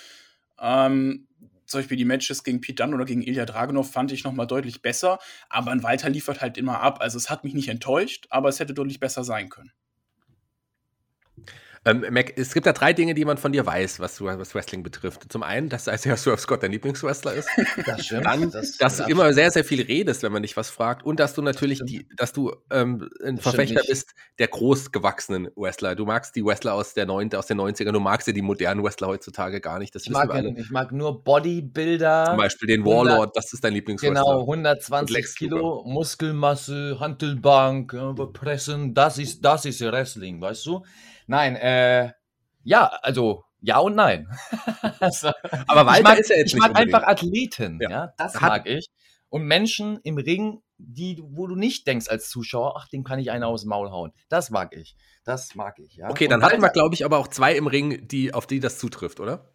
Ähm, 0.59 1.29
zum 1.71 1.81
Beispiel 1.81 1.97
die 1.97 2.05
Matches 2.05 2.43
gegen 2.43 2.61
Pete 2.61 2.83
Dunne 2.83 2.97
oder 2.97 3.05
gegen 3.05 3.23
Ilya 3.23 3.47
Dragunov 3.47 3.93
fand 3.93 4.11
ich 4.11 4.25
noch 4.25 4.33
mal 4.33 4.47
deutlich 4.47 4.83
besser. 4.83 5.21
Aber 5.49 5.71
ein 5.71 5.85
Walter 5.85 6.09
liefert 6.09 6.41
halt 6.41 6.59
immer 6.59 6.81
ab. 6.81 6.99
Also 7.01 7.17
es 7.17 7.31
hat 7.31 7.45
mich 7.45 7.55
nicht 7.55 7.69
enttäuscht, 7.69 8.27
aber 8.31 8.49
es 8.49 8.59
hätte 8.59 8.75
deutlich 8.75 8.99
besser 8.99 9.23
sein 9.23 9.49
können. 9.49 9.73
Ähm, 11.87 12.05
Mac, 12.11 12.35
es 12.37 12.53
gibt 12.53 12.67
da 12.67 12.75
drei 12.75 12.93
Dinge, 12.93 13.15
die 13.15 13.25
man 13.25 13.39
von 13.39 13.53
dir 13.53 13.65
weiß, 13.65 14.01
was, 14.01 14.21
was 14.21 14.55
Wrestling 14.55 14.83
betrifft. 14.83 15.33
Zum 15.33 15.43
einen, 15.43 15.71
dass 15.71 15.87
Isaiah 15.87 16.19
Swerve 16.19 16.39
Scott 16.39 16.63
dein 16.63 16.73
Lieblingswrestler 16.73 17.33
ist. 17.33 17.49
Das 17.87 18.05
stimmt. 18.05 18.27
Dann, 18.27 18.51
das, 18.51 18.77
dass 18.77 18.99
du 18.99 19.05
immer 19.05 19.33
sehr, 19.33 19.51
sehr 19.51 19.65
viel 19.65 19.83
redest, 19.83 20.23
wenn 20.23 20.33
man 20.33 20.43
dich 20.43 20.57
was 20.57 20.69
fragt. 20.69 21.03
Und 21.05 21.19
dass 21.19 21.35
du 21.35 21.41
natürlich, 21.41 21.81
die, 21.85 22.07
dass 22.17 22.33
du 22.33 22.55
ähm, 22.71 23.09
ein 23.25 23.37
das 23.37 23.43
Verfechter 23.45 23.81
bist 23.87 24.15
der 24.39 24.49
großgewachsenen 24.49 25.49
Wrestler. 25.57 25.95
Du 25.95 26.05
magst 26.05 26.37
die 26.37 26.45
Wrestler 26.45 26.75
aus, 26.75 26.93
der 26.93 27.07
Neun 27.07 27.33
aus 27.35 27.47
den 27.47 27.59
90ern, 27.59 27.93
du 27.93 28.01
magst 28.01 28.27
ja 28.27 28.35
die 28.35 28.43
modernen 28.43 28.85
Wrestler 28.85 29.09
heutzutage 29.09 29.61
gar 29.61 29.79
nicht. 29.79 29.95
Das 29.95 30.05
ich, 30.05 30.11
mag, 30.11 30.31
alle. 30.31 30.55
ich 30.59 30.71
mag 30.71 30.93
nur 30.93 31.25
Bodybuilder. 31.25 32.27
Zum 32.29 32.37
Beispiel 32.37 32.69
den 32.69 32.85
Warlord, 32.85 33.13
100, 33.13 33.37
das 33.37 33.53
ist 33.53 33.65
dein 33.65 33.73
Lieblingswrestler. 33.73 34.23
Genau, 34.23 34.41
120 34.41 35.37
Kilo, 35.37 35.85
Muskelmasse, 35.87 36.99
Hantelbank, 37.01 37.95
äh, 37.95 38.27
Pressen, 38.27 38.93
das 38.93 39.19
ist, 39.19 39.43
das 39.45 39.65
ist 39.65 39.81
Wrestling, 39.81 40.41
weißt 40.41 40.67
du? 40.67 40.83
Nein, 41.31 41.55
äh, 41.55 42.11
ja, 42.65 42.87
also 43.03 43.45
ja 43.61 43.79
und 43.79 43.95
nein. 43.95 44.29
also, 44.99 45.31
Aber 45.69 45.87
Walter 45.87 46.03
mag, 46.03 46.19
ist 46.19 46.31
ja 46.31 46.37
jetzt 46.37 46.55
Ich 46.55 46.59
mag 46.59 46.77
einfach 46.77 47.05
Athleten, 47.05 47.79
ja, 47.81 47.89
ja 47.89 48.15
das 48.19 48.35
Hat, 48.35 48.51
mag 48.51 48.67
ich. 48.67 48.91
Und 49.29 49.45
Menschen 49.45 50.01
im 50.03 50.19
Ring, 50.19 50.61
die, 50.77 51.23
wo 51.23 51.47
du 51.47 51.55
nicht 51.55 51.87
denkst 51.87 52.09
als 52.09 52.29
Zuschauer, 52.31 52.75
ach, 52.77 52.89
dem 52.89 53.05
kann 53.05 53.21
ich 53.21 53.31
einer 53.31 53.47
aus 53.47 53.63
dem 53.63 53.69
Maul 53.69 53.93
hauen. 53.93 54.13
Das 54.29 54.51
mag 54.51 54.75
ich. 54.77 54.97
Das 55.23 55.55
mag 55.55 55.79
ich, 55.79 55.95
ja. 55.95 56.11
Okay, 56.11 56.27
dann 56.27 56.41
und 56.41 56.47
hatten 56.47 56.63
wir, 56.63 56.71
glaube 56.71 56.97
ich, 56.97 57.05
aber 57.05 57.19
auch 57.19 57.29
zwei 57.29 57.55
im 57.55 57.69
Ring, 57.69 58.09
die, 58.09 58.35
auf 58.35 58.49
die 58.49 58.59
das 58.59 58.81
zutrifft, 58.81 59.21
oder? 59.21 59.53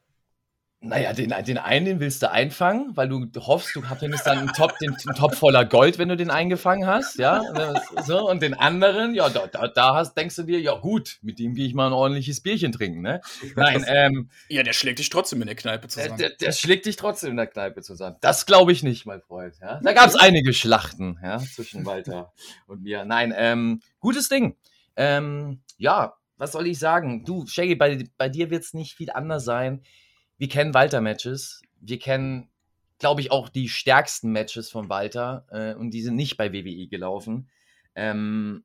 Naja, 0.88 1.13
den, 1.13 1.34
den 1.48 1.58
einen 1.58 1.86
den 1.86 2.00
willst 2.00 2.22
du 2.22 2.30
einfangen, 2.32 2.95
weil 2.95 3.09
du 3.09 3.28
hoffst, 3.39 3.76
du 3.76 3.82
findest 3.82 4.28
dann 4.28 4.38
einen 4.38 4.47
Top, 4.49 4.78
den, 4.78 4.91
einen 4.91 5.16
Top 5.16 5.34
voller 5.34 5.66
Gold, 5.66 5.97
wenn 5.97 6.09
du 6.09 6.16
den 6.16 6.30
eingefangen 6.30 6.86
hast, 6.86 7.18
ja. 7.18 7.41
So, 8.05 8.30
und 8.30 8.43
den 8.43 8.53
anderen, 8.53 9.16
ja, 9.16 9.30
da, 9.30 9.47
da, 9.47 9.68
da 9.68 9.95
hast, 9.95 10.14
denkst 10.14 10.36
du 10.36 10.43
dir, 10.43 10.59
ja 10.59 10.76
gut, 10.76 11.18
mit 11.24 11.39
dem 11.39 11.55
gehe 11.55 11.66
ich 11.66 11.74
mal 11.74 11.88
ein 11.88 11.93
ordentliches 11.93 12.39
Bierchen 12.41 12.72
trinken, 12.72 13.01
ne? 13.01 13.22
Nein, 13.55 13.84
ähm, 13.88 14.30
Ja, 14.47 14.62
der 14.62 14.74
schlägt 14.74 14.99
dich 14.99 15.09
trotzdem 15.09 15.41
in 15.41 15.47
der 15.47 15.55
Kneipe 15.55 15.88
zusammen. 15.88 16.18
Der, 16.20 16.30
der, 16.30 16.51
schlägt 16.51 16.86
dich 16.86 16.97
trotzdem 16.97 17.32
in 17.32 17.38
der 17.38 17.47
Kneipe 17.47 17.82
zusammen. 17.82 18.18
Das 18.22 18.45
glaube 18.45 18.72
ich 18.72 18.84
nicht, 18.84 19.07
mein 19.07 19.22
Freund. 19.22 19.55
Ja? 19.59 19.80
Da 19.82 19.93
gab 19.93 20.07
es 20.09 20.16
einige 20.16 20.53
Schlachten, 20.53 21.18
ja, 21.24 21.39
zwischen 21.39 21.86
Walter 21.86 22.32
und 22.68 22.84
mir. 22.84 23.05
Nein, 23.05 23.34
ähm, 23.36 23.82
gutes 23.99 24.30
Ding. 24.30 24.55
Ähm, 24.95 25.62
ja, 25.78 26.14
was 26.38 26.51
soll 26.51 26.68
ich 26.68 26.78
sagen? 26.78 27.26
Du, 27.26 27.47
Shaggy, 27.47 27.74
bei, 27.74 28.03
bei 28.20 28.30
dir 28.30 28.51
wird 28.51 28.64
es 28.64 28.76
nicht 28.76 28.93
viel 28.93 29.09
anders 29.09 29.45
sein 29.45 29.82
wir 30.38 30.49
kennen 30.49 30.73
Walter-Matches. 30.73 31.61
Wir 31.79 31.99
kennen, 31.99 32.49
glaube 32.99 33.21
ich, 33.21 33.31
auch 33.31 33.49
die 33.49 33.69
stärksten 33.69 34.31
Matches 34.31 34.69
von 34.69 34.89
Walter 34.89 35.45
äh, 35.49 35.73
und 35.75 35.91
die 35.91 36.01
sind 36.01 36.15
nicht 36.15 36.38
bei 36.38 36.51
WWE 36.53 36.88
gelaufen. 36.88 37.49
Ähm, 37.95 38.63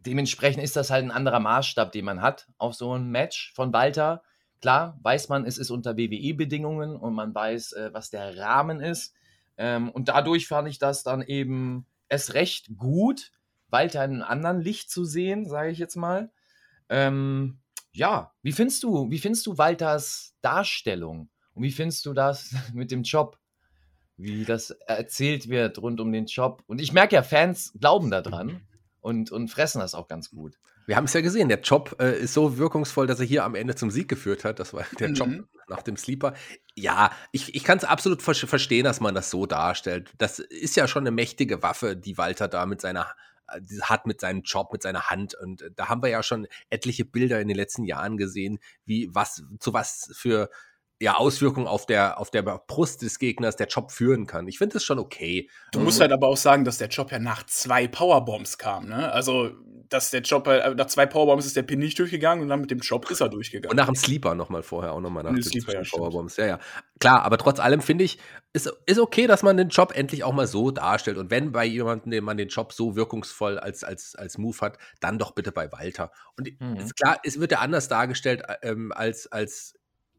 dementsprechend 0.00 0.62
ist 0.62 0.76
das 0.76 0.90
halt 0.90 1.04
ein 1.04 1.10
anderer 1.10 1.40
Maßstab, 1.40 1.92
den 1.92 2.04
man 2.04 2.20
hat 2.20 2.48
auf 2.58 2.74
so 2.74 2.94
ein 2.94 3.10
Match 3.10 3.52
von 3.54 3.72
Walter. 3.72 4.22
klar 4.60 4.98
weiß 5.02 5.28
man, 5.28 5.44
es 5.44 5.58
ist 5.58 5.70
unter 5.70 5.96
WWE-Bedingungen 5.96 6.96
und 6.96 7.14
man 7.14 7.34
weiß, 7.34 7.72
äh, 7.72 7.90
was 7.92 8.10
der 8.10 8.36
Rahmen 8.36 8.80
ist. 8.80 9.14
Ähm, 9.56 9.90
und 9.90 10.08
dadurch 10.08 10.48
fand 10.48 10.68
ich 10.68 10.78
das 10.78 11.02
dann 11.02 11.22
eben 11.22 11.86
es 12.08 12.34
recht 12.34 12.76
gut, 12.76 13.32
Walter 13.68 14.04
in 14.04 14.12
einem 14.12 14.22
anderen 14.22 14.60
Licht 14.60 14.90
zu 14.90 15.04
sehen, 15.04 15.46
sage 15.46 15.70
ich 15.70 15.78
jetzt 15.78 15.96
mal. 15.96 16.30
Ähm, 16.88 17.58
ja, 17.94 18.32
wie 18.42 18.52
findest 18.52 18.82
du, 18.82 19.10
wie 19.10 19.18
findest 19.18 19.46
du 19.46 19.56
Walters 19.56 20.34
Darstellung? 20.42 21.30
Und 21.54 21.62
wie 21.62 21.72
findest 21.72 22.04
du 22.06 22.12
das 22.12 22.54
mit 22.74 22.90
dem 22.90 23.02
Job? 23.02 23.38
Wie 24.16 24.44
das 24.44 24.70
erzählt 24.70 25.48
wird 25.48 25.78
rund 25.78 26.00
um 26.00 26.12
den 26.12 26.26
Job? 26.26 26.62
Und 26.66 26.80
ich 26.80 26.92
merke 26.92 27.16
ja, 27.16 27.22
Fans 27.22 27.72
glauben 27.80 28.10
daran 28.10 28.60
und, 29.00 29.32
und 29.32 29.48
fressen 29.48 29.80
das 29.80 29.94
auch 29.94 30.08
ganz 30.08 30.30
gut. 30.30 30.58
Wir 30.86 30.96
haben 30.96 31.04
es 31.04 31.14
ja 31.14 31.20
gesehen, 31.20 31.48
der 31.48 31.60
Job 31.60 31.96
äh, 31.98 32.18
ist 32.18 32.34
so 32.34 32.58
wirkungsvoll, 32.58 33.06
dass 33.06 33.18
er 33.18 33.26
hier 33.26 33.44
am 33.44 33.54
Ende 33.54 33.74
zum 33.74 33.90
Sieg 33.90 34.08
geführt 34.08 34.44
hat. 34.44 34.58
Das 34.58 34.74
war 34.74 34.84
der 34.98 35.08
mhm. 35.08 35.14
Job 35.14 35.28
nach 35.68 35.82
dem 35.82 35.96
Sleeper. 35.96 36.34
Ja, 36.74 37.10
ich, 37.32 37.54
ich 37.54 37.64
kann 37.64 37.78
es 37.78 37.84
absolut 37.84 38.22
ver 38.22 38.34
verstehen, 38.34 38.84
dass 38.84 39.00
man 39.00 39.14
das 39.14 39.30
so 39.30 39.46
darstellt. 39.46 40.12
Das 40.18 40.38
ist 40.38 40.76
ja 40.76 40.86
schon 40.86 41.04
eine 41.04 41.10
mächtige 41.10 41.62
Waffe, 41.62 41.96
die 41.96 42.18
Walter 42.18 42.48
da 42.48 42.66
mit 42.66 42.80
seiner 42.80 43.14
hat 43.82 44.06
mit 44.06 44.20
seinem 44.20 44.42
Job, 44.42 44.72
mit 44.72 44.82
seiner 44.82 45.10
Hand. 45.10 45.34
Und 45.34 45.62
äh, 45.62 45.70
da 45.74 45.88
haben 45.88 46.02
wir 46.02 46.10
ja 46.10 46.22
schon 46.22 46.46
etliche 46.70 47.04
Bilder 47.04 47.40
in 47.40 47.48
den 47.48 47.56
letzten 47.56 47.84
Jahren 47.84 48.16
gesehen, 48.16 48.58
wie 48.84 49.08
was, 49.12 49.42
zu 49.58 49.72
was 49.72 50.10
für 50.14 50.50
ja, 51.00 51.16
Auswirkungen 51.16 51.66
auf 51.66 51.86
der, 51.86 52.20
auf 52.20 52.30
der 52.30 52.42
Brust 52.42 53.02
des 53.02 53.18
Gegners 53.18 53.56
der 53.56 53.66
Job 53.66 53.90
führen 53.90 54.26
kann. 54.26 54.46
Ich 54.46 54.58
finde 54.58 54.74
das 54.74 54.84
schon 54.84 54.98
okay. 54.98 55.50
Du 55.72 55.80
musst 55.80 56.00
halt 56.00 56.12
aber 56.12 56.28
auch 56.28 56.36
sagen, 56.36 56.64
dass 56.64 56.78
der 56.78 56.88
Job 56.88 57.10
ja 57.10 57.18
nach 57.18 57.44
zwei 57.46 57.88
Powerbombs 57.88 58.58
kam, 58.58 58.88
ne? 58.88 59.12
Also, 59.12 59.50
dass 59.88 60.10
der 60.10 60.22
Job 60.22 60.46
halt, 60.46 60.76
nach 60.76 60.86
zwei 60.86 61.06
Powerbombs 61.06 61.46
ist 61.46 61.56
der 61.56 61.62
Pin 61.62 61.78
nicht 61.80 61.98
durchgegangen 61.98 62.42
und 62.42 62.48
dann 62.48 62.60
mit 62.60 62.70
dem 62.70 62.78
Job 62.78 63.10
ist 63.10 63.20
er 63.20 63.28
durchgegangen. 63.28 63.70
Und 63.70 63.76
nach 63.76 63.86
dem 63.86 63.96
Sleeper 63.96 64.34
nochmal 64.34 64.62
vorher 64.62 64.92
auch 64.92 65.00
nochmal 65.00 65.24
nach 65.24 65.32
dem 65.32 65.42
Sleeper, 65.42 65.74
ja, 65.74 65.82
Powerbombs. 65.82 66.36
Ja, 66.36 66.46
ja. 66.46 66.60
Klar, 67.00 67.22
aber 67.22 67.38
trotz 67.38 67.58
allem 67.58 67.82
finde 67.82 68.04
ich, 68.04 68.18
ist, 68.52 68.72
ist 68.86 68.98
okay, 68.98 69.26
dass 69.26 69.42
man 69.42 69.56
den 69.56 69.68
Job 69.68 69.92
endlich 69.94 70.24
auch 70.24 70.32
mal 70.32 70.46
so 70.46 70.70
darstellt. 70.70 71.18
Und 71.18 71.30
wenn 71.30 71.52
bei 71.52 71.64
jemandem, 71.64 72.12
dem 72.12 72.24
man 72.24 72.36
den 72.36 72.48
Job 72.48 72.72
so 72.72 72.96
wirkungsvoll 72.96 73.58
als, 73.58 73.84
als, 73.84 74.14
als 74.14 74.38
Move 74.38 74.58
hat, 74.60 74.78
dann 75.00 75.18
doch 75.18 75.32
bitte 75.32 75.52
bei 75.52 75.70
Walter. 75.72 76.12
Und 76.38 76.48
mhm. 76.60 76.76
ist 76.76 76.96
klar, 76.96 77.18
es 77.24 77.40
wird 77.40 77.52
ja 77.52 77.58
anders 77.58 77.88
dargestellt 77.88 78.42
äh, 78.48 78.70
ähm, 78.70 78.92
als, 78.94 79.30
als 79.30 79.74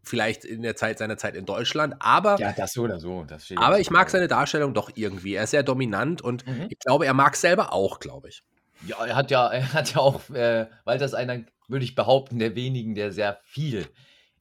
vielleicht 0.05 0.45
in 0.45 0.61
der 0.61 0.75
Zeit 0.75 0.99
seiner 0.99 1.17
Zeit 1.17 1.35
in 1.35 1.45
Deutschland, 1.45 1.95
aber 1.99 2.39
ja, 2.39 2.53
das 2.53 2.73
so 2.73 2.83
oder 2.83 2.99
so. 2.99 3.25
aber 3.55 3.79
ich 3.79 3.89
mag 3.89 4.09
seine 4.09 4.27
Darstellung 4.27 4.73
doch 4.73 4.91
irgendwie. 4.95 5.35
Er 5.35 5.43
ist 5.43 5.51
sehr 5.51 5.63
dominant 5.63 6.21
und 6.21 6.45
mhm. 6.47 6.67
ich 6.69 6.79
glaube, 6.79 7.05
er 7.05 7.13
mag 7.13 7.35
selber 7.35 7.73
auch, 7.73 7.99
glaube 7.99 8.29
ich. 8.29 8.43
Ja, 8.85 9.03
er 9.05 9.15
hat 9.15 9.31
ja, 9.31 9.47
er 9.49 9.73
hat 9.73 9.93
ja 9.93 10.01
auch, 10.01 10.29
äh, 10.29 10.67
weil 10.83 10.97
das 10.97 11.13
einer, 11.13 11.41
würde 11.67 11.85
ich 11.85 11.95
behaupten, 11.95 12.39
der 12.39 12.55
wenigen, 12.55 12.95
der 12.95 13.11
sehr 13.11 13.39
viel 13.43 13.87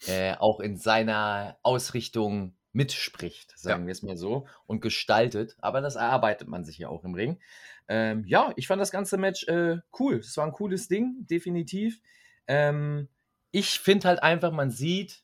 äh, 0.06 0.34
auch 0.38 0.60
in 0.60 0.76
seiner 0.76 1.56
Ausrichtung 1.62 2.54
mitspricht, 2.72 3.56
sagen 3.58 3.82
ja. 3.82 3.86
wir 3.86 3.92
es 3.92 4.02
mal 4.02 4.16
so, 4.16 4.46
und 4.66 4.80
gestaltet. 4.80 5.56
Aber 5.60 5.80
das 5.80 5.96
erarbeitet 5.96 6.48
man 6.48 6.64
sich 6.64 6.78
ja 6.78 6.88
auch 6.88 7.04
im 7.04 7.14
Ring. 7.14 7.40
Ähm, 7.88 8.24
ja, 8.26 8.52
ich 8.56 8.66
fand 8.66 8.80
das 8.80 8.90
ganze 8.90 9.16
Match 9.16 9.46
äh, 9.48 9.78
cool. 9.98 10.16
Es 10.16 10.36
war 10.36 10.44
ein 10.44 10.52
cooles 10.52 10.88
Ding, 10.88 11.26
definitiv. 11.30 12.00
Ähm, 12.46 13.08
ich 13.50 13.78
finde 13.78 14.08
halt 14.08 14.22
einfach, 14.22 14.50
man 14.50 14.70
sieht, 14.70 15.22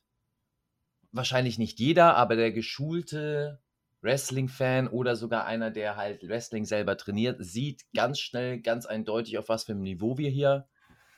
wahrscheinlich 1.11 1.57
nicht 1.57 1.79
jeder, 1.79 2.15
aber 2.15 2.35
der 2.35 2.51
geschulte 2.51 3.59
Wrestling-Fan 4.01 4.87
oder 4.87 5.15
sogar 5.15 5.45
einer, 5.45 5.71
der 5.71 5.95
halt 5.95 6.27
Wrestling 6.27 6.65
selber 6.65 6.97
trainiert, 6.97 7.37
sieht 7.39 7.83
ganz 7.93 8.19
schnell, 8.19 8.59
ganz 8.61 8.85
eindeutig, 8.85 9.37
auf 9.37 9.49
was 9.49 9.65
für 9.65 9.73
einem 9.73 9.83
Niveau 9.83 10.17
wir 10.17 10.29
hier 10.29 10.67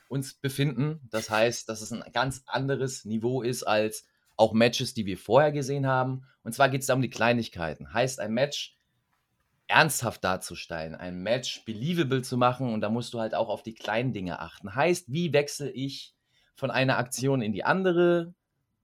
uns 0.10 0.34
befinden. 0.34 1.00
Das 1.10 1.30
heißt, 1.30 1.70
dass 1.70 1.82
es 1.82 1.92
ein 1.92 2.04
ganz 2.12 2.44
anderes 2.46 3.06
Niveau 3.06 3.42
ist 3.42 3.64
als 3.64 4.06
auch 4.36 4.54
Matches, 4.54 4.94
die 4.94 5.06
wir 5.06 5.18
vorher 5.18 5.52
gesehen 5.52 5.88
haben. 5.88 6.26
Und 6.44 6.54
zwar 6.54 6.70
geht 6.70 6.82
es 6.82 6.88
da 6.88 6.94
um 6.94 7.02
die 7.02 7.10
Kleinigkeiten. 7.10 7.94
Heißt, 7.94 8.20
ein 8.20 8.34
Match 8.34 8.76
ernsthaft 9.68 10.24
darzustellen, 10.24 10.94
ein 10.94 11.24
Match 11.24 11.64
believable 11.66 12.22
zu 12.22 12.38
machen 12.38 12.74
und 12.74 12.82
da 12.82 12.90
musst 12.90 13.14
du 13.14 13.20
halt 13.20 13.34
auch 13.34 13.50
auf 13.50 13.64
die 13.64 13.74
kleinen 13.74 14.14
Dinge 14.14 14.40
achten. 14.40 14.76
Heißt, 14.76 15.12
wie 15.12 15.34
wechsle 15.34 15.72
ich 15.72 16.14
von 16.54 16.70
einer 16.70 16.98
Aktion 16.98 17.42
in 17.42 17.54
die 17.54 17.64
andere? 17.64 18.36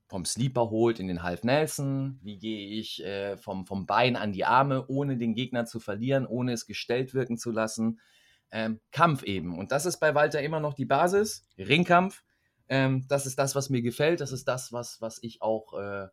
Vom 0.09 0.25
Sleeper 0.25 0.71
holt 0.71 0.99
in 0.99 1.07
den 1.07 1.21
Half 1.21 1.43
Nelson? 1.43 2.19
Wie 2.21 2.39
gehe 2.39 2.67
ich 2.79 3.03
äh, 3.05 3.37
vom, 3.37 3.65
vom 3.65 3.85
Bein 3.85 4.15
an 4.15 4.33
die 4.33 4.43
Arme, 4.43 4.85
ohne 4.87 5.17
den 5.17 5.35
Gegner 5.35 5.65
zu 5.65 5.79
verlieren, 5.79 6.25
ohne 6.25 6.51
es 6.51 6.65
gestellt 6.65 7.13
wirken 7.13 7.37
zu 7.37 7.51
lassen? 7.51 7.99
Ähm, 8.51 8.79
Kampf 8.91 9.21
eben. 9.21 9.57
Und 9.57 9.71
das 9.71 9.85
ist 9.85 9.99
bei 9.99 10.15
Walter 10.15 10.41
immer 10.41 10.59
noch 10.59 10.73
die 10.73 10.85
Basis. 10.85 11.47
Ringkampf. 11.59 12.23
Ähm, 12.67 13.05
das 13.07 13.27
ist 13.27 13.37
das, 13.37 13.53
was 13.53 13.69
mir 13.69 13.83
gefällt. 13.83 14.19
Das 14.19 14.31
ist 14.31 14.47
das, 14.47 14.73
was, 14.73 14.99
was 14.99 15.21
ich 15.21 15.43
auch 15.43 15.73
äh, 15.79 16.07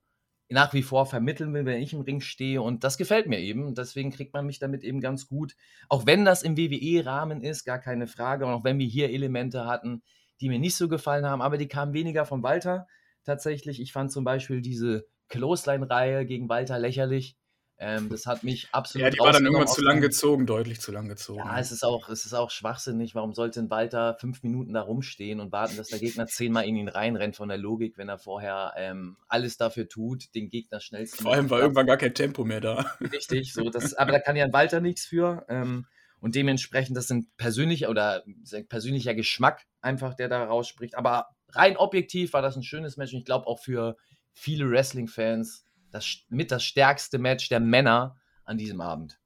nach 0.50 0.74
wie 0.74 0.82
vor 0.82 1.06
vermitteln 1.06 1.54
will, 1.54 1.64
wenn 1.64 1.80
ich 1.80 1.94
im 1.94 2.02
Ring 2.02 2.20
stehe. 2.20 2.60
Und 2.60 2.84
das 2.84 2.98
gefällt 2.98 3.26
mir 3.26 3.40
eben. 3.40 3.74
Deswegen 3.74 4.10
kriegt 4.10 4.34
man 4.34 4.44
mich 4.44 4.58
damit 4.58 4.84
eben 4.84 5.00
ganz 5.00 5.26
gut. 5.26 5.56
Auch 5.88 6.04
wenn 6.04 6.26
das 6.26 6.42
im 6.42 6.58
WWE-Rahmen 6.58 7.40
ist, 7.40 7.64
gar 7.64 7.78
keine 7.78 8.06
Frage. 8.06 8.44
Und 8.44 8.52
auch 8.52 8.64
wenn 8.64 8.78
wir 8.78 8.86
hier 8.86 9.10
Elemente 9.10 9.64
hatten, 9.64 10.02
die 10.42 10.50
mir 10.50 10.58
nicht 10.58 10.76
so 10.76 10.86
gefallen 10.86 11.24
haben, 11.24 11.40
aber 11.40 11.56
die 11.56 11.66
kamen 11.68 11.94
weniger 11.94 12.26
von 12.26 12.42
Walter 12.42 12.86
tatsächlich. 13.26 13.80
Ich 13.80 13.92
fand 13.92 14.10
zum 14.10 14.24
Beispiel 14.24 14.62
diese 14.62 15.06
Clothesline-Reihe 15.28 16.24
gegen 16.24 16.48
Walter 16.48 16.78
lächerlich. 16.78 17.36
Ähm, 17.78 18.08
das 18.08 18.24
hat 18.24 18.42
mich 18.42 18.68
absolut. 18.72 19.04
Ja, 19.04 19.10
die 19.10 19.18
war 19.18 19.32
dann 19.32 19.44
irgendwann 19.44 19.68
zu 19.68 19.82
lang 19.82 20.00
gezogen, 20.00 20.46
deutlich 20.46 20.80
zu 20.80 20.92
lang 20.92 21.08
gezogen. 21.08 21.40
Ja, 21.40 21.58
es 21.58 21.72
ist 21.72 21.84
auch, 21.84 22.08
es 22.08 22.24
ist 22.24 22.32
auch 22.32 22.50
schwachsinnig. 22.50 23.14
Warum 23.14 23.34
sollte 23.34 23.60
ein 23.60 23.68
Walter 23.68 24.16
fünf 24.18 24.42
Minuten 24.42 24.72
da 24.72 24.80
rumstehen 24.80 25.40
und 25.40 25.52
warten, 25.52 25.76
dass 25.76 25.88
der 25.88 25.98
Gegner 25.98 26.26
zehnmal 26.26 26.64
in 26.64 26.76
ihn 26.76 26.88
reinrennt 26.88 27.36
von 27.36 27.50
der 27.50 27.58
Logik, 27.58 27.98
wenn 27.98 28.08
er 28.08 28.18
vorher 28.18 28.72
ähm, 28.78 29.18
alles 29.28 29.58
dafür 29.58 29.88
tut, 29.88 30.34
den 30.34 30.48
Gegner 30.48 30.80
schnellstens. 30.80 31.20
Vor 31.20 31.34
allem 31.34 31.50
war 31.50 31.60
irgendwann 31.60 31.86
gar 31.86 31.98
kein 31.98 32.14
Tempo 32.14 32.44
mehr 32.44 32.62
da. 32.62 32.92
Richtig, 33.12 33.52
so 33.52 33.68
das, 33.68 33.92
aber 33.92 34.12
da 34.12 34.20
kann 34.20 34.36
ja 34.36 34.46
ein 34.46 34.54
Walter 34.54 34.80
nichts 34.80 35.04
für. 35.04 35.44
Ähm, 35.50 35.84
und 36.18 36.34
dementsprechend, 36.34 36.96
das 36.96 37.08
sind 37.08 37.36
persönliche 37.36 37.88
oder 37.88 38.24
persönlicher 38.70 39.14
Geschmack 39.14 39.66
einfach, 39.82 40.14
der 40.14 40.30
da 40.30 40.44
rausspricht. 40.44 40.96
Aber 40.96 41.35
rein 41.56 41.76
objektiv 41.76 42.32
war 42.32 42.42
das 42.42 42.56
ein 42.56 42.62
schönes 42.62 42.96
Match 42.96 43.12
und 43.12 43.20
ich 43.20 43.24
glaube 43.24 43.46
auch 43.46 43.60
für 43.60 43.96
viele 44.32 44.70
Wrestling-Fans 44.70 45.66
das 45.90 46.18
mit 46.28 46.50
das 46.50 46.64
stärkste 46.64 47.18
Match 47.18 47.48
der 47.48 47.60
Männer 47.60 48.16
an 48.44 48.58
diesem 48.58 48.80
Abend. 48.80 49.18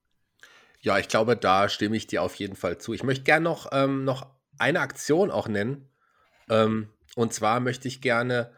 Ja, 0.81 0.99
ich 0.99 1.09
glaube, 1.09 1.37
da 1.37 1.69
stimme 1.69 1.97
ich 1.97 2.07
dir 2.07 2.23
auf 2.23 2.37
jeden 2.37 2.57
Fall 2.57 2.79
zu. 2.79 2.95
Ich 2.95 3.03
möchte 3.03 3.25
gerne 3.25 3.45
noch, 3.45 3.69
ähm, 3.73 4.05
noch 4.05 4.27
eine 4.59 4.81
Aktion 4.81 5.31
auch 5.31 5.49
nennen. 5.49 5.91
Ähm, 6.49 6.89
und 7.17 7.35
zwar 7.35 7.61
möchte 7.61 7.89
ich 7.89 8.01
gerne 8.01 8.53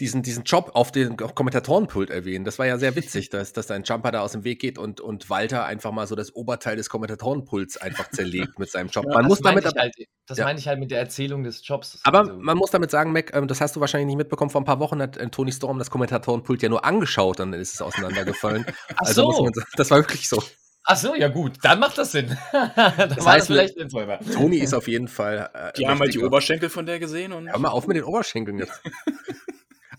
diesen, 0.00 0.22
diesen 0.22 0.44
Job 0.44 0.72
auf 0.74 0.90
den 0.90 1.16
Kommentatorenpult 1.16 2.10
erwähnen. 2.10 2.44
Das 2.44 2.58
war 2.58 2.66
ja 2.66 2.78
sehr 2.78 2.96
witzig, 2.96 3.28
dass, 3.28 3.52
dass 3.52 3.70
ein 3.70 3.84
Jumper 3.84 4.10
da 4.10 4.20
aus 4.20 4.32
dem 4.32 4.44
Weg 4.44 4.60
geht 4.60 4.78
und, 4.78 5.00
und 5.00 5.30
Walter 5.30 5.64
einfach 5.64 5.92
mal 5.92 6.06
so 6.06 6.14
das 6.14 6.34
Oberteil 6.34 6.76
des 6.76 6.88
Kommentatorenpults 6.88 7.76
einfach 7.76 8.10
zerlegt 8.10 8.58
mit 8.58 8.70
seinem 8.70 8.88
Job. 8.88 9.06
Man 9.06 9.26
muss 9.26 9.40
damit. 9.40 9.64
Halt, 9.64 9.94
das 10.26 10.38
ja. 10.38 10.44
meine 10.44 10.58
ich 10.58 10.68
halt 10.68 10.80
mit 10.80 10.90
der 10.90 10.98
Erzählung 10.98 11.44
des 11.44 11.66
Jobs. 11.66 12.00
Aber 12.04 12.20
also. 12.20 12.34
man 12.34 12.56
muss 12.56 12.70
damit 12.70 12.90
sagen, 12.90 13.12
Mac, 13.12 13.34
ähm, 13.34 13.48
das 13.48 13.60
hast 13.60 13.76
du 13.76 13.80
wahrscheinlich 13.80 14.06
nicht 14.06 14.16
mitbekommen. 14.16 14.50
Vor 14.50 14.60
ein 14.60 14.64
paar 14.64 14.80
Wochen 14.80 15.00
hat 15.00 15.16
äh, 15.16 15.28
Tony 15.28 15.52
Storm 15.52 15.78
das 15.78 15.90
Kommentatorenpult 15.90 16.62
ja 16.62 16.68
nur 16.68 16.84
angeschaut, 16.84 17.38
dann 17.38 17.52
ist 17.52 17.74
es 17.74 17.82
auseinandergefallen. 17.82 18.64
Ach 18.96 19.06
also 19.06 19.30
so. 19.30 19.44
Man, 19.44 19.52
das 19.76 19.90
war 19.90 19.98
wirklich 19.98 20.28
so. 20.28 20.42
Ach 20.84 20.96
so, 20.96 21.14
ja 21.14 21.28
gut, 21.28 21.58
dann 21.62 21.78
macht 21.78 21.96
das 21.96 22.12
Sinn. 22.12 22.36
das 22.52 23.24
heißt, 23.24 23.46
vielleicht 23.46 23.76
Toni 24.32 24.56
ist 24.58 24.74
auf 24.74 24.88
jeden 24.88 25.06
Fall. 25.06 25.48
Äh, 25.54 25.72
die 25.76 25.86
haben 25.86 26.00
halt 26.00 26.12
die 26.12 26.18
Oberschenkel 26.18 26.70
von 26.70 26.86
der 26.86 26.98
gesehen 26.98 27.32
und. 27.32 27.48
Hör 27.48 27.58
mal 27.58 27.68
auf 27.68 27.86
mit 27.86 27.96
den 27.96 28.04
Oberschenkeln 28.04 28.58
jetzt. 28.58 28.80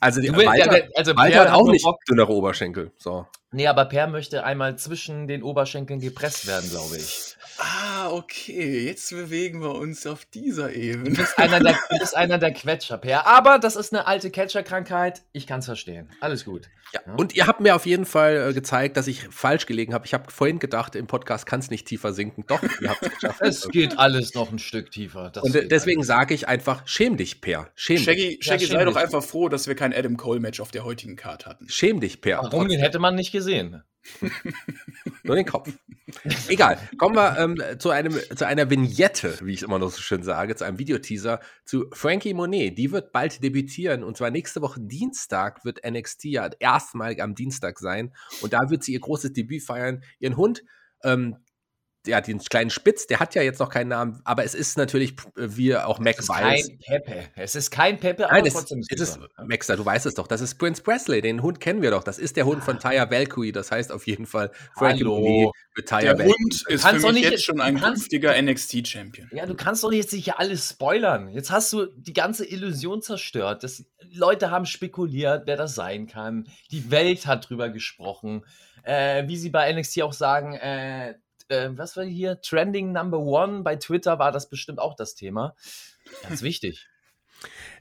Also, 0.04 0.20
die, 0.20 0.34
willst, 0.34 0.46
Walter, 0.46 0.78
ja, 0.78 0.84
also 0.96 1.16
Walter 1.16 1.40
hat 1.40 1.52
auch 1.54 1.68
nicht 1.70 1.86
Bock. 1.86 2.04
dünnere 2.10 2.34
Oberschenkel. 2.34 2.92
So. 2.98 3.26
Nee, 3.52 3.68
aber 3.68 3.86
Per 3.86 4.08
möchte 4.08 4.44
einmal 4.44 4.76
zwischen 4.78 5.28
den 5.28 5.44
Oberschenkeln 5.44 6.02
gepresst 6.02 6.46
werden, 6.46 6.70
glaube 6.70 6.98
ich. 6.98 7.38
Ah, 7.58 8.10
okay. 8.12 8.86
Jetzt 8.86 9.12
bewegen 9.12 9.62
wir 9.62 9.76
uns 9.76 10.06
auf 10.08 10.26
dieser 10.26 10.74
Ebene. 10.74 11.12
Du 11.12 11.18
bist 11.18 11.38
einer 11.38 11.60
der, 11.60 11.78
bist 12.00 12.16
einer 12.16 12.38
der 12.38 12.52
Quetscher, 12.52 12.98
Per. 12.98 13.28
Aber 13.28 13.60
das 13.60 13.76
ist 13.76 13.94
eine 13.94 14.08
alte 14.08 14.32
Catcher-Krankheit. 14.32 15.22
Ich 15.32 15.48
kann 15.48 15.60
es 15.60 15.66
verstehen. 15.66 16.10
Alles 16.20 16.46
gut. 16.46 16.70
Ja. 16.94 17.02
ja. 17.06 17.14
Und 17.16 17.36
ihr 17.36 17.48
habt 17.48 17.60
mir 17.60 17.76
auf 17.76 17.86
jeden 17.86 18.06
Fall 18.06 18.50
äh, 18.50 18.54
gezeigt, 18.54 18.98
dass 18.98 19.08
ich 19.08 19.28
falsch 19.30 19.66
gelegen 19.66 19.94
habe. 19.94 20.06
Ich 20.06 20.14
habe 20.14 20.32
vorhin 20.32 20.60
gedacht, 20.60 20.96
im 20.96 21.08
Podcast 21.08 21.46
kann 21.46 21.60
es 21.60 21.70
nicht 21.70 21.88
tiefer 21.88 22.14
sinken. 22.14 22.46
Doch, 22.48 22.62
ihr 22.82 22.90
habt 22.90 23.04
es 23.04 23.12
geschafft. 23.14 23.42
es 23.42 23.68
geht 23.70 24.00
alles 24.00 24.34
noch 24.34 24.52
ein 24.52 24.60
Stück 24.60 24.92
tiefer. 24.92 25.30
Das 25.30 25.44
Und 25.44 25.54
deswegen 25.72 26.04
sage 26.04 26.34
ich 26.34 26.48
einfach, 26.48 26.88
schäm 26.88 27.18
dich, 27.18 27.42
Per. 27.42 27.70
Schäm 27.76 27.98
Shaggy, 27.98 28.38
dich. 28.38 28.46
Shaggy 28.46 28.66
ja, 28.66 28.72
sei 28.72 28.86
doch 28.86 28.96
einfach 28.96 29.24
froh, 29.24 29.50
dass 29.50 29.68
wir 29.68 29.76
kein 29.76 29.94
Adam 29.94 30.18
Cole-Match 30.18 30.60
auf 30.60 30.72
der 30.72 30.86
heutigen 30.86 31.16
Card 31.16 31.46
hatten. 31.46 31.68
Schäm 31.70 32.00
dich, 32.00 32.22
Per. 32.22 32.40
Warum? 32.40 32.68
Den 32.68 32.80
hätte 32.80 33.00
man 33.00 33.16
nicht 33.16 33.32
gesehen. 33.32 33.84
Nur 35.24 35.36
den 35.36 35.46
Kopf. 35.46 35.72
Egal. 36.48 36.78
Kommen 36.98 37.16
wir 37.16 37.38
ähm, 37.38 37.80
zu, 37.80 37.90
einem, 37.90 38.18
zu 38.36 38.46
einer 38.46 38.70
Vignette, 38.70 39.38
wie 39.42 39.54
ich 39.54 39.64
immer 39.64 39.80
noch 39.80 39.90
so 39.90 40.02
schön 40.02 40.24
sage, 40.24 40.56
zu 40.56 40.66
einem 40.66 40.80
Videoteaser 40.80 41.40
zu 41.66 41.86
Frankie 41.94 42.34
Monet. 42.34 42.78
Die 42.78 42.92
wird 42.92 43.12
bald 43.12 43.44
debütieren 43.44 44.04
und 44.04 44.18
zwar 44.18 44.30
nächste 44.30 44.62
Woche 44.62 44.80
Dienstag 44.82 45.66
wird 45.66 45.80
NXT 45.90 46.26
ja 46.26 46.50
erstmalig 46.60 47.22
am 47.22 47.36
Dienstag 47.36 47.80
sein 47.80 48.14
und 48.42 48.54
da 48.54 48.70
wird 48.70 48.84
sie 48.84 48.94
ihr 48.94 49.00
großes 49.00 49.34
Debüt 49.34 49.64
feiern. 49.64 50.04
Ihren 50.20 50.38
Hund 50.38 50.64
ähm, 51.04 51.38
ja, 52.06 52.20
den 52.22 52.40
kleinen 52.40 52.70
Spitz, 52.70 53.08
der 53.08 53.20
hat 53.20 53.34
ja 53.36 53.42
jetzt 53.42 53.60
noch 53.60 53.70
keinen 53.70 53.88
Namen, 53.90 54.22
aber 54.26 54.44
es 54.44 54.54
ist 54.56 54.78
natürlich, 54.78 55.16
wie 55.36 55.76
auch 55.78 56.00
Mac 56.00 56.16
Es 56.18 56.24
ist 56.26 56.30
weiß. 56.30 56.68
kein 56.68 56.78
Pepe. 56.80 57.24
Es 57.36 57.56
ist 57.56 57.72
kein 57.72 58.00
Pepe, 58.00 58.26
aber 58.26 58.34
Nein, 58.34 58.46
es, 58.46 58.54
trotzdem 58.54 58.80
es 58.90 59.00
ist, 59.02 59.14
super. 59.14 59.28
Maxter, 59.46 59.78
du 59.78 59.86
weißt 59.86 60.06
es 60.06 60.14
doch, 60.16 60.28
das 60.28 60.42
ist 60.42 60.56
Prince 60.56 60.82
Presley, 60.84 61.22
den 61.22 61.42
Hund 61.42 61.60
kennen 61.60 61.82
wir 61.82 61.92
doch, 61.92 62.04
das 62.04 62.20
ist 62.20 62.36
der 62.36 62.46
Hund 62.46 62.64
von 62.64 62.80
Taya 62.80 63.10
Valkyrie, 63.10 63.52
das 63.52 63.72
heißt 63.72 63.92
auf 63.92 64.06
jeden 64.08 64.26
Fall 64.26 64.52
Frankie 64.76 65.04
Hallo. 65.04 65.20
Monet 65.20 65.52
mit 65.78 65.88
Taya 65.88 66.14
Der 66.14 66.20
Valkyrie. 66.26 66.34
Hund 66.44 66.64
ist 66.68 66.82
kannst 66.84 67.06
für 67.06 67.12
mich 67.14 67.22
nicht- 67.22 67.32
jetzt 67.32 67.46
schon 67.46 67.62
ein 67.62 67.80
künftiger 67.80 68.36
NXT-Champion. 68.42 69.30
Ja, 69.32 69.46
du 69.46 69.56
kannst 69.56 69.84
doch 69.84 69.92
jetzt 69.92 70.12
nicht 70.14 70.26
hier 70.26 70.40
alles 70.40 70.70
spoilern. 70.70 71.30
Jetzt 71.30 71.52
hast 71.52 71.72
du 71.74 71.86
die 71.86 72.14
ganze 72.14 72.46
Illusion 72.46 73.02
zerstört. 73.02 73.64
Das, 73.64 73.84
Leute 74.12 74.52
haben 74.52 74.66
spekuliert, 74.66 75.44
wer 75.48 75.56
das 75.58 75.74
sein 75.76 76.08
kann. 76.08 76.48
Die 76.72 76.92
Welt 76.92 77.26
hat 77.26 77.50
drüber 77.50 77.70
gesprochen. 77.70 78.46
Äh, 78.84 79.28
wie 79.28 79.38
sie 79.38 79.50
bei 79.50 79.72
NXT 79.72 80.02
auch 80.02 80.12
sagen, 80.14 80.54
äh, 80.56 81.16
äh, 81.50 81.70
was 81.72 81.98
war 81.98 82.04
hier? 82.04 82.42
Trending 82.42 82.92
Number 82.92 83.20
One. 83.20 83.64
Bei 83.64 83.76
Twitter 83.76 84.20
war 84.20 84.32
das 84.32 84.50
bestimmt 84.50 84.80
auch 84.80 84.96
das 84.96 85.16
Thema. 85.16 85.56
Ganz 86.24 86.42
wichtig. 86.44 86.88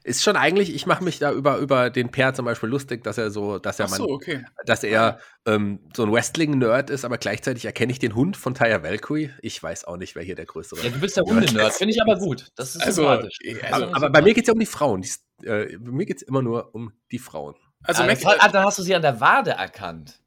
Ist 0.03 0.21
schon 0.21 0.35
eigentlich, 0.35 0.75
ich 0.75 0.85
mache 0.85 1.03
mich 1.03 1.19
da 1.19 1.31
über, 1.31 1.57
über 1.57 1.89
den 1.89 2.11
Per 2.11 2.33
zum 2.33 2.43
Beispiel 2.43 2.67
lustig, 2.67 3.03
dass 3.05 3.17
er 3.17 3.31
so, 3.31 3.59
dass 3.59 3.79
er, 3.79 3.87
so, 3.87 4.03
man, 4.03 4.11
okay. 4.11 4.45
dass 4.65 4.83
er 4.83 5.19
ähm, 5.45 5.79
so 5.95 6.03
ein 6.03 6.11
Wrestling-Nerd 6.11 6.89
ist, 6.89 7.05
aber 7.05 7.17
gleichzeitig 7.17 7.63
erkenne 7.63 7.93
ich 7.93 7.99
den 7.99 8.13
Hund 8.13 8.35
von 8.35 8.53
Taya 8.53 8.83
Valkyrie. 8.83 9.31
Ich 9.41 9.63
weiß 9.63 9.85
auch 9.85 9.95
nicht, 9.95 10.15
wer 10.15 10.23
hier 10.23 10.35
der 10.35 10.45
größere 10.45 10.81
Ja, 10.81 10.89
du 10.89 10.99
bist 10.99 11.15
der 11.17 11.23
Hundenerd. 11.23 11.71
Finde 11.73 11.93
ich 11.93 12.01
aber 12.01 12.17
gut. 12.17 12.51
Das 12.55 12.75
ist 12.75 12.81
Also, 12.81 13.03
sympathisch. 13.03 13.37
also, 13.71 13.85
aber, 13.85 13.95
aber 13.95 14.09
bei 14.09 14.21
mir 14.21 14.33
geht 14.33 14.43
es 14.43 14.47
ja 14.47 14.53
um 14.53 14.59
die 14.59 14.65
Frauen. 14.65 15.01
Die, 15.01 15.07
ist, 15.07 15.23
äh, 15.43 15.77
bei 15.77 15.91
mir 15.91 16.05
geht 16.05 16.17
es 16.17 16.23
immer 16.23 16.41
nur 16.41 16.75
um 16.75 16.91
die 17.11 17.19
Frauen. 17.19 17.55
also 17.83 18.03
ah, 18.03 18.05
Mac, 18.05 18.19
das 18.19 18.25
hat, 18.25 18.37
ah, 18.41 18.49
dann 18.49 18.65
hast 18.65 18.79
du 18.79 18.83
sie 18.83 18.95
an 18.95 19.01
der 19.01 19.21
Wade 19.21 19.51
erkannt. 19.51 20.19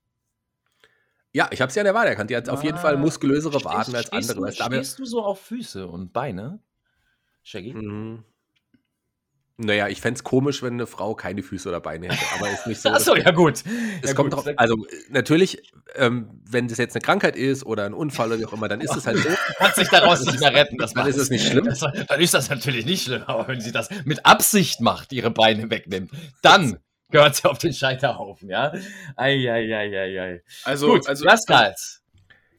Ja, 1.36 1.50
ich 1.50 1.60
habe 1.60 1.70
sie 1.70 1.78
an 1.78 1.84
der 1.84 1.92
Wade 1.92 2.08
erkannt. 2.08 2.30
Die 2.30 2.36
hat 2.36 2.48
auf 2.48 2.64
jeden 2.64 2.78
Fall 2.78 2.94
Ah, 2.94 2.96
muskulösere 2.96 3.62
Waden 3.62 3.94
als 3.94 4.10
andere. 4.10 4.46
Du, 4.46 4.52
stehst 4.52 4.98
du 4.98 5.04
so 5.04 5.22
auf 5.22 5.38
Füße 5.38 5.86
und 5.86 6.14
Beine? 6.14 6.60
Shaggy? 7.42 7.74
Mhm. 7.74 8.24
Naja, 9.58 9.88
ich 9.88 10.00
fände 10.00 10.16
es 10.16 10.24
komisch, 10.24 10.62
wenn 10.62 10.72
eine 10.72 10.86
Frau 10.86 11.14
keine 11.14 11.42
Füße 11.42 11.68
oder 11.68 11.80
Beine 11.80 12.08
hätte, 12.08 12.24
aber 12.38 12.50
ist 12.50 12.66
nicht 12.66 12.80
so. 12.80 12.88
Achso, 12.94 13.14
ja 13.16 13.32
gut. 13.32 13.62
Es 14.00 14.08
ja, 14.08 14.14
kommt 14.14 14.32
gut. 14.32 14.46
drauf, 14.46 14.54
also 14.56 14.86
natürlich, 15.10 15.62
ähm, 15.96 16.40
wenn 16.42 16.68
das 16.68 16.78
jetzt 16.78 16.96
eine 16.96 17.02
Krankheit 17.02 17.36
ist 17.36 17.66
oder 17.66 17.84
ein 17.84 17.92
Unfall 17.92 18.28
oder 18.28 18.38
wie 18.38 18.46
auch 18.46 18.54
immer, 18.54 18.68
dann 18.68 18.80
ist 18.80 18.96
es 18.96 19.06
halt 19.06 19.18
so. 19.18 19.28
kannst 19.58 19.76
dich 19.76 19.88
daraus 19.90 20.24
nicht 20.24 20.40
mehr 20.40 20.54
retten. 20.54 20.78
Das 20.78 20.94
Dann 20.94 21.06
ist 21.06 21.18
es 21.18 21.28
nicht 21.28 21.46
schlimm. 21.46 21.66
Das, 21.66 21.80
dann 21.80 22.18
ist 22.18 22.32
das 22.32 22.48
natürlich 22.48 22.86
nicht 22.86 23.04
schlimm. 23.04 23.24
Aber 23.26 23.46
wenn 23.46 23.60
sie 23.60 23.72
das 23.72 23.90
mit 24.06 24.24
Absicht 24.24 24.80
macht, 24.80 25.12
ihre 25.12 25.30
Beine 25.30 25.68
wegnimmt, 25.68 26.12
dann 26.40 26.78
gehört 27.10 27.36
sie 27.36 27.48
auf 27.48 27.58
den 27.58 27.72
Scheiterhaufen, 27.72 28.48
ja? 28.48 28.72
Eieieiei. 29.16 30.42
also, 30.64 30.88
Gut, 30.88 31.08
also 31.08 31.26
Rascals. 31.26 32.02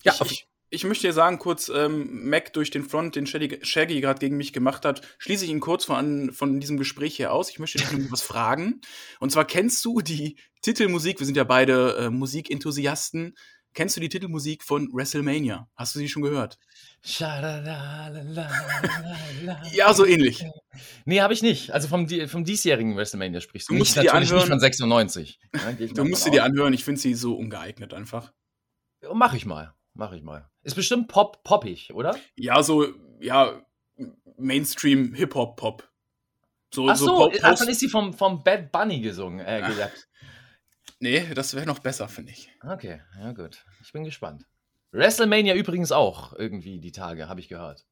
Ja, 0.04 0.14
ich, 0.14 0.32
ich, 0.32 0.48
ich 0.70 0.84
möchte 0.84 1.08
dir 1.08 1.14
sagen, 1.14 1.39
kurz, 1.39 1.70
ähm, 1.70 2.30
Mac 2.30 2.54
durch 2.54 2.72
den 2.72 2.84
Front, 2.84 3.16
den 3.16 3.26
Shaggy, 3.26 3.60
Shaggy 3.62 4.02
gerade 4.02 4.20
gegen 4.20 4.38
mich 4.38 4.54
gemacht 4.54 4.86
hat, 4.86 5.02
schließe 5.18 5.45
ich 5.45 5.52
ihn 5.52 5.60
kurz 5.60 5.86
von, 5.86 6.32
von 6.34 6.60
diesem 6.60 6.78
Gespräch 6.78 7.16
hier 7.16 7.32
aus. 7.32 7.50
Ich 7.50 7.60
möchte 7.60 7.78
dich 7.78 8.12
was 8.12 8.22
fragen. 8.22 8.82
Und 9.20 9.32
zwar 9.32 9.45
kennst 9.45 9.84
du 9.86 10.02
die 10.02 10.38
Titelmusik, 10.62 11.20
wir 11.20 11.26
sind 11.26 11.38
ja 11.38 11.45
beide 11.45 11.95
äh, 11.98 12.10
Musikenthusiasten, 12.10 13.36
kennst 13.78 13.95
du 13.95 14.01
die 14.01 14.09
Titelmusik 14.09 14.63
von 14.63 14.89
WrestleMania? 14.91 15.69
Hast 15.75 15.93
du 15.93 15.99
sie 15.99 16.09
schon 16.09 16.23
gehört? 16.23 16.57
Ja, 19.71 19.93
so 19.93 20.03
ähnlich. 20.03 20.43
Nee, 21.05 21.21
habe 21.21 21.34
ich 21.36 21.43
nicht. 21.43 21.69
Also 21.71 21.88
vom, 21.88 22.09
vom 22.28 22.43
diesjährigen 22.43 22.97
WrestleMania 22.97 23.39
sprichst 23.39 23.69
du. 23.69 23.73
Du 23.73 23.78
musst 23.78 23.95
nicht, 23.95 24.07
natürlich 24.07 24.30
anhören. 24.32 24.39
nicht 24.39 24.49
von 24.49 24.59
96. 24.59 25.39
Ja, 25.53 25.71
geh 25.73 25.86
ich 25.86 25.93
Du 25.93 26.05
musst 26.05 26.23
sie 26.23 26.32
dir 26.32 26.43
anhören, 26.43 26.73
ich 26.73 26.84
finde 26.84 26.99
sie 26.99 27.13
so 27.13 27.38
ungeeignet 27.38 27.93
einfach. 27.93 28.34
Mach 29.13 29.36
ich 29.36 29.45
mal. 29.45 29.75
Mach 29.93 30.11
ich 30.11 30.23
mal. 30.23 30.49
Ist 30.63 30.75
bestimmt 30.75 31.07
pop 31.07 31.43
poppig, 31.43 31.93
oder? 31.93 32.17
Ja, 32.36 32.63
so, 32.63 32.88
ja, 33.19 33.61
Mainstream 34.38 35.13
Hip-Hop-Pop. 35.13 35.88
So, 36.73 36.89
Ach 36.89 36.95
so 36.95 37.05
so, 37.05 37.15
Po- 37.15 37.32
ach, 37.41 37.49
Post- 37.49 37.61
dann 37.61 37.69
ist 37.69 37.80
sie 37.80 37.89
vom, 37.89 38.13
vom 38.13 38.43
Bad 38.43 38.71
Bunny 38.71 39.01
gesungen. 39.01 39.39
Äh, 39.39 39.61
Ach. 39.63 39.89
Nee, 41.00 41.34
das 41.36 41.54
wäre 41.54 41.66
noch 41.66 41.80
besser, 41.80 42.08
finde 42.08 42.32
ich. 42.32 42.50
Okay, 42.64 43.02
ja 43.20 43.32
gut. 43.32 43.64
Ich 43.82 43.93
bin 43.93 44.04
gespannt. 44.04 44.45
WrestleMania 44.91 45.54
übrigens 45.54 45.91
auch 45.91 46.34
irgendwie 46.34 46.80
die 46.80 46.91
Tage, 46.91 47.30
habe 47.30 47.39
ich 47.39 47.50
gehört. 47.50 47.86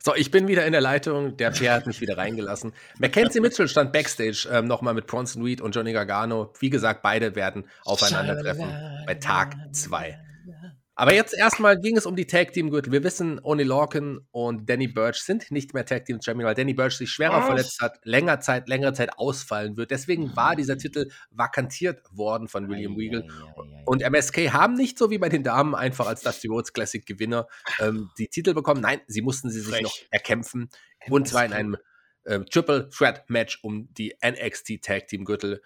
So, 0.00 0.14
ich 0.14 0.30
bin 0.30 0.48
wieder 0.48 0.64
in 0.64 0.72
der 0.72 0.80
Leitung. 0.80 1.36
Der 1.36 1.50
Per 1.50 1.74
hat 1.74 1.86
mich 1.86 2.00
wieder 2.00 2.16
reingelassen. 2.16 2.72
Mackenzie 2.98 3.40
Mitchell 3.40 3.68
stand 3.68 3.92
backstage 3.92 4.48
ähm, 4.50 4.66
nochmal 4.66 4.94
mit 4.94 5.06
Bronson 5.06 5.42
Reed 5.42 5.60
und 5.60 5.74
Johnny 5.74 5.92
Gargano. 5.92 6.52
Wie 6.60 6.70
gesagt, 6.70 7.02
beide 7.02 7.34
werden 7.34 7.68
aufeinandertreffen 7.84 9.04
bei 9.06 9.14
Tag 9.14 9.56
2. 9.72 10.18
Aber 10.98 11.14
jetzt 11.14 11.32
erstmal 11.32 11.78
ging 11.78 11.96
es 11.96 12.06
um 12.06 12.16
die 12.16 12.26
Tag 12.26 12.52
Team 12.52 12.70
Gürtel. 12.70 12.92
Wir 12.92 13.04
wissen, 13.04 13.38
Oni 13.44 13.62
Lorcan 13.62 14.26
und 14.32 14.68
Danny 14.68 14.88
Burch 14.88 15.22
sind 15.22 15.48
nicht 15.52 15.72
mehr 15.72 15.86
Tag 15.86 16.06
Team 16.06 16.18
Champion, 16.20 16.48
weil 16.48 16.56
Danny 16.56 16.74
Burch 16.74 16.96
sich 16.96 17.08
schwerer 17.08 17.38
Was? 17.38 17.46
verletzt 17.46 17.80
hat, 17.80 18.00
länger 18.02 18.40
Zeit, 18.40 18.68
längere 18.68 18.92
Zeit 18.94 19.16
ausfallen 19.16 19.76
wird. 19.76 19.92
Deswegen 19.92 20.34
war 20.34 20.56
dieser 20.56 20.76
Titel 20.76 21.08
vakantiert 21.30 22.02
worden 22.10 22.48
von 22.48 22.68
William 22.68 22.96
Regal. 22.96 23.28
Und 23.84 24.02
MSK 24.02 24.52
haben 24.52 24.74
nicht 24.74 24.98
so 24.98 25.08
wie 25.08 25.18
bei 25.18 25.28
den 25.28 25.44
Damen 25.44 25.76
einfach 25.76 26.08
als 26.08 26.22
Dusty 26.22 26.48
Rhodes 26.48 26.72
Classic 26.72 27.06
Gewinner 27.06 27.46
ähm, 27.78 28.10
die 28.18 28.26
Titel 28.26 28.52
bekommen. 28.52 28.80
Nein, 28.80 29.00
sie 29.06 29.22
mussten 29.22 29.50
sie 29.50 29.60
sich 29.60 29.70
Frech. 29.70 29.82
noch 29.84 29.96
erkämpfen. 30.10 30.68
Und 31.08 31.28
zwar 31.28 31.44
in 31.44 31.52
einem 31.52 31.76
ähm, 32.26 32.44
Triple 32.46 32.90
Threat 32.90 33.30
Match 33.30 33.60
um 33.62 33.88
die 33.94 34.16
NXT 34.20 34.82
Tag 34.82 35.06
Team 35.06 35.24
Gürtel 35.24 35.62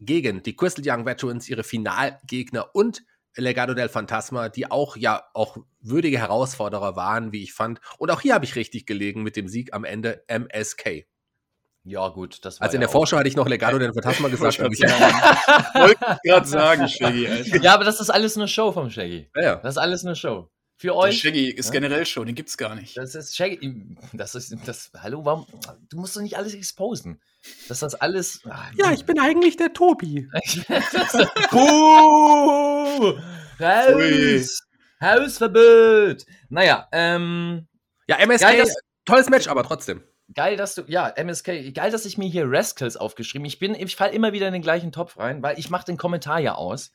gegen 0.00 0.42
die 0.42 0.56
Crystal 0.56 0.84
Young 0.84 1.06
Veterans, 1.06 1.48
ihre 1.48 1.62
Finalgegner 1.62 2.74
und 2.74 3.04
Legado 3.36 3.74
del 3.74 3.88
Fantasma, 3.88 4.48
die 4.48 4.70
auch 4.70 4.96
ja 4.96 5.24
auch 5.34 5.56
würdige 5.80 6.18
Herausforderer 6.18 6.96
waren, 6.96 7.32
wie 7.32 7.42
ich 7.42 7.52
fand. 7.54 7.80
Und 7.98 8.10
auch 8.10 8.20
hier 8.20 8.34
habe 8.34 8.44
ich 8.44 8.56
richtig 8.56 8.86
gelegen 8.86 9.22
mit 9.22 9.36
dem 9.36 9.48
Sieg 9.48 9.72
am 9.72 9.84
Ende 9.84 10.24
MSK. 10.28 11.06
Ja, 11.84 12.08
gut, 12.08 12.44
das 12.44 12.60
war. 12.60 12.66
Also 12.66 12.76
in 12.76 12.82
ja 12.82 12.86
der 12.86 12.92
Vorschau 12.92 13.16
hatte 13.16 13.28
ich 13.28 13.34
noch 13.34 13.48
Legado 13.48 13.78
del 13.78 13.92
Fantasma 13.92 14.28
gesagt. 14.28 14.60
aber 14.60 14.72
ich, 14.72 14.80
Wollte 14.80 16.18
ich 16.22 16.30
gerade 16.30 16.46
sagen, 16.48 16.88
Shaggy, 16.88 17.26
Alter. 17.26 17.56
Ja, 17.62 17.74
aber 17.74 17.84
das 17.84 18.00
ist 18.00 18.10
alles 18.10 18.36
eine 18.36 18.46
Show 18.46 18.70
vom 18.72 18.90
Shaggy. 18.90 19.28
ja, 19.34 19.42
ja. 19.42 19.56
Das 19.56 19.74
ist 19.74 19.78
alles 19.78 20.04
eine 20.04 20.14
Show. 20.14 20.48
Für 20.82 20.88
Der 20.88 20.96
euch. 20.96 21.20
Shaggy 21.20 21.48
ist 21.48 21.66
Ja? 21.66 21.72
generell 21.74 22.04
schon, 22.06 22.26
den 22.26 22.34
gibt's 22.34 22.56
gar 22.56 22.74
nicht. 22.74 22.96
Das 22.96 23.14
ist 23.14 23.36
Shaggy. 23.36 23.96
Das 24.12 24.34
ist 24.34 24.52
das. 24.66 24.90
Hallo, 25.00 25.24
warum? 25.24 25.46
Du 25.88 25.96
musst 25.96 26.16
doch 26.16 26.20
nicht 26.20 26.36
alles 26.36 26.54
exposen. 26.54 27.20
Dass 27.68 27.78
das 27.78 27.94
alles. 27.94 28.40
Ah, 28.50 28.64
ja, 28.76 28.90
ich 28.90 29.04
bin 29.04 29.20
eigentlich 29.20 29.56
der 29.56 29.72
Tobi. 29.72 30.28
Buh! 31.52 33.14
Ui. 33.94 34.40
Haus! 34.40 34.58
Hausverbot! 35.00 36.24
Naja, 36.48 36.88
ähm. 36.90 37.68
Ja, 38.08 38.16
MSK, 38.16 38.40
Geil, 38.42 38.58
dass- 38.58 38.74
tolles 39.04 39.30
Match, 39.30 39.46
aber 39.46 39.62
trotzdem. 39.62 40.02
Geil, 40.34 40.56
dass 40.56 40.74
du, 40.74 40.82
ja, 40.88 41.08
MSK, 41.10 41.72
geil, 41.74 41.92
dass 41.92 42.06
ich 42.06 42.18
mir 42.18 42.28
hier 42.28 42.44
Rascals 42.50 42.96
aufgeschrieben 42.96 43.44
Ich 43.44 43.60
bin, 43.60 43.76
ich 43.76 43.94
falle 43.94 44.14
immer 44.14 44.32
wieder 44.32 44.48
in 44.48 44.52
den 44.52 44.62
gleichen 44.62 44.90
Topf 44.90 45.16
rein, 45.18 45.44
weil 45.44 45.60
ich 45.60 45.70
mache 45.70 45.84
den 45.84 45.96
Kommentar 45.96 46.40
ja 46.40 46.56
aus. 46.56 46.90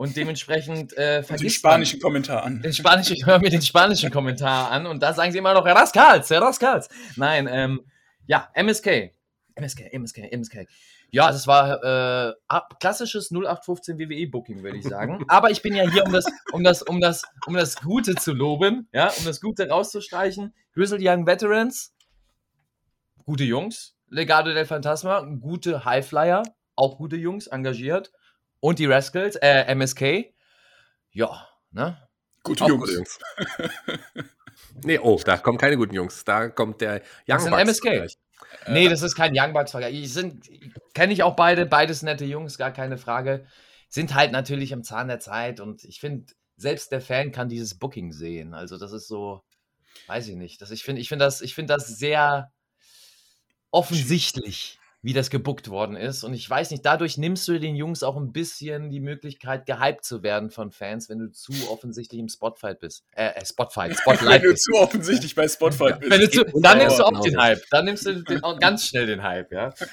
Und 0.00 0.16
dementsprechend 0.16 0.96
äh, 0.96 1.18
Und 1.18 1.18
den 1.18 1.24
vergisst 1.24 1.56
spanischen 1.56 2.00
Kommentar 2.00 2.42
an. 2.42 2.54
man 2.54 2.62
den 2.62 2.72
spanischen, 2.72 3.12
ich 3.16 3.26
höre 3.26 3.38
mir 3.38 3.50
den 3.50 3.60
spanischen 3.60 4.10
Kommentar 4.10 4.70
an 4.70 4.86
und 4.86 5.02
da 5.02 5.12
sagen 5.12 5.30
sie 5.30 5.36
immer 5.36 5.52
noch 5.52 5.66
Rascals, 5.66 6.30
Rascals. 6.30 6.88
Nein, 7.16 7.46
ähm, 7.52 7.82
ja, 8.26 8.48
MSK. 8.54 9.12
MSK, 9.56 9.92
MSK, 9.92 10.32
MSK. 10.32 10.66
Ja, 11.10 11.30
das 11.30 11.46
war 11.46 11.84
äh, 11.84 12.32
klassisches 12.80 13.30
0815 13.30 13.98
WWE-Booking, 13.98 14.62
würde 14.62 14.78
ich 14.78 14.84
sagen. 14.84 15.22
Aber 15.28 15.50
ich 15.50 15.60
bin 15.60 15.74
ja 15.74 15.86
hier, 15.86 16.06
um 16.06 16.12
das, 16.14 16.24
um 16.52 16.64
das, 16.64 16.80
um 16.80 16.98
das, 17.02 17.24
um 17.46 17.52
das 17.52 17.76
Gute 17.76 18.14
zu 18.14 18.32
loben, 18.32 18.88
ja, 18.94 19.08
um 19.18 19.26
das 19.26 19.42
Gute 19.42 19.68
rauszustreichen. 19.68 20.54
Grizzled 20.72 21.02
Young 21.04 21.26
Veterans, 21.26 21.92
gute 23.26 23.44
Jungs. 23.44 23.96
Legado 24.08 24.54
del 24.54 24.64
Fantasma, 24.64 25.20
gute 25.20 25.84
Highflyer, 25.84 26.42
auch 26.74 26.96
gute 26.96 27.16
Jungs, 27.16 27.48
engagiert. 27.48 28.12
Und 28.60 28.78
die 28.78 28.86
Rascals, 28.86 29.36
äh, 29.36 29.74
MSK. 29.74 30.32
Ja, 31.12 31.48
ne? 31.70 32.08
Gute 32.42 32.64
Jungs. 32.64 32.92
Jungs. 32.94 33.18
nee, 34.84 34.98
oh, 34.98 35.20
da 35.24 35.38
kommen 35.38 35.58
keine 35.58 35.76
guten 35.76 35.94
Jungs. 35.94 36.24
Da 36.24 36.48
kommt 36.48 36.80
der 36.80 37.02
Young 37.28 37.40
sind 37.40 37.50
Bucks 37.50 37.64
MSK. 37.64 37.82
Vergleich. 37.82 38.18
Nee, 38.68 38.88
das 38.88 39.02
ist 39.02 39.14
kein 39.14 39.32
Young 39.34 39.52
Bucks 39.52 39.70
Vergleich. 39.70 39.94
Ich 39.94 40.12
sind, 40.12 40.48
kenne 40.94 41.12
ich 41.12 41.22
auch 41.22 41.36
beide, 41.36 41.66
beides 41.66 42.02
nette 42.02 42.24
Jungs, 42.24 42.58
gar 42.58 42.72
keine 42.72 42.98
Frage. 42.98 43.46
Sind 43.88 44.14
halt 44.14 44.32
natürlich 44.32 44.72
im 44.72 44.84
Zahn 44.84 45.08
der 45.08 45.20
Zeit 45.20 45.60
und 45.60 45.84
ich 45.84 46.00
finde, 46.00 46.32
selbst 46.56 46.92
der 46.92 47.00
Fan 47.00 47.32
kann 47.32 47.48
dieses 47.48 47.78
Booking 47.78 48.12
sehen. 48.12 48.54
Also 48.54 48.78
das 48.78 48.92
ist 48.92 49.08
so, 49.08 49.42
weiß 50.06 50.28
ich 50.28 50.36
nicht. 50.36 50.60
Das, 50.62 50.70
ich 50.70 50.84
finde, 50.84 51.00
ich 51.00 51.08
finde 51.08 51.24
das, 51.24 51.40
ich 51.40 51.54
finde 51.54 51.74
das 51.74 51.86
sehr 51.86 52.52
offensichtlich. 53.70 54.79
Wie 55.02 55.14
das 55.14 55.30
gebuckt 55.30 55.70
worden 55.70 55.96
ist. 55.96 56.24
Und 56.24 56.34
ich 56.34 56.48
weiß 56.48 56.70
nicht, 56.70 56.84
dadurch 56.84 57.16
nimmst 57.16 57.48
du 57.48 57.58
den 57.58 57.74
Jungs 57.74 58.02
auch 58.02 58.16
ein 58.16 58.32
bisschen 58.32 58.90
die 58.90 59.00
Möglichkeit, 59.00 59.64
gehypt 59.64 60.04
zu 60.04 60.22
werden 60.22 60.50
von 60.50 60.70
Fans, 60.70 61.08
wenn 61.08 61.18
du 61.18 61.30
zu 61.30 61.52
offensichtlich 61.70 62.20
im 62.20 62.28
Spotfight 62.28 62.80
bist. 62.80 63.04
Äh, 63.12 63.28
äh 63.28 63.46
Spotfight, 63.46 63.96
Spotlight. 64.00 64.42
wenn 64.42 64.50
du 64.50 64.56
zu 64.56 64.74
offensichtlich 64.74 65.34
bei 65.34 65.48
Spotfight 65.48 66.00
bist. 66.00 66.12
Wenn 66.12 66.20
du 66.20 66.30
zu, 66.30 66.44
dann 66.60 66.78
nimmst 66.78 66.98
du 66.98 67.04
auch 67.04 67.20
den 67.20 67.40
Hype. 67.40 67.62
Dann 67.70 67.86
nimmst 67.86 68.04
du 68.04 68.22
den, 68.22 68.42
auch 68.42 68.58
ganz 68.58 68.86
schnell 68.86 69.06
den 69.06 69.22
Hype, 69.22 69.50
ja. 69.52 69.72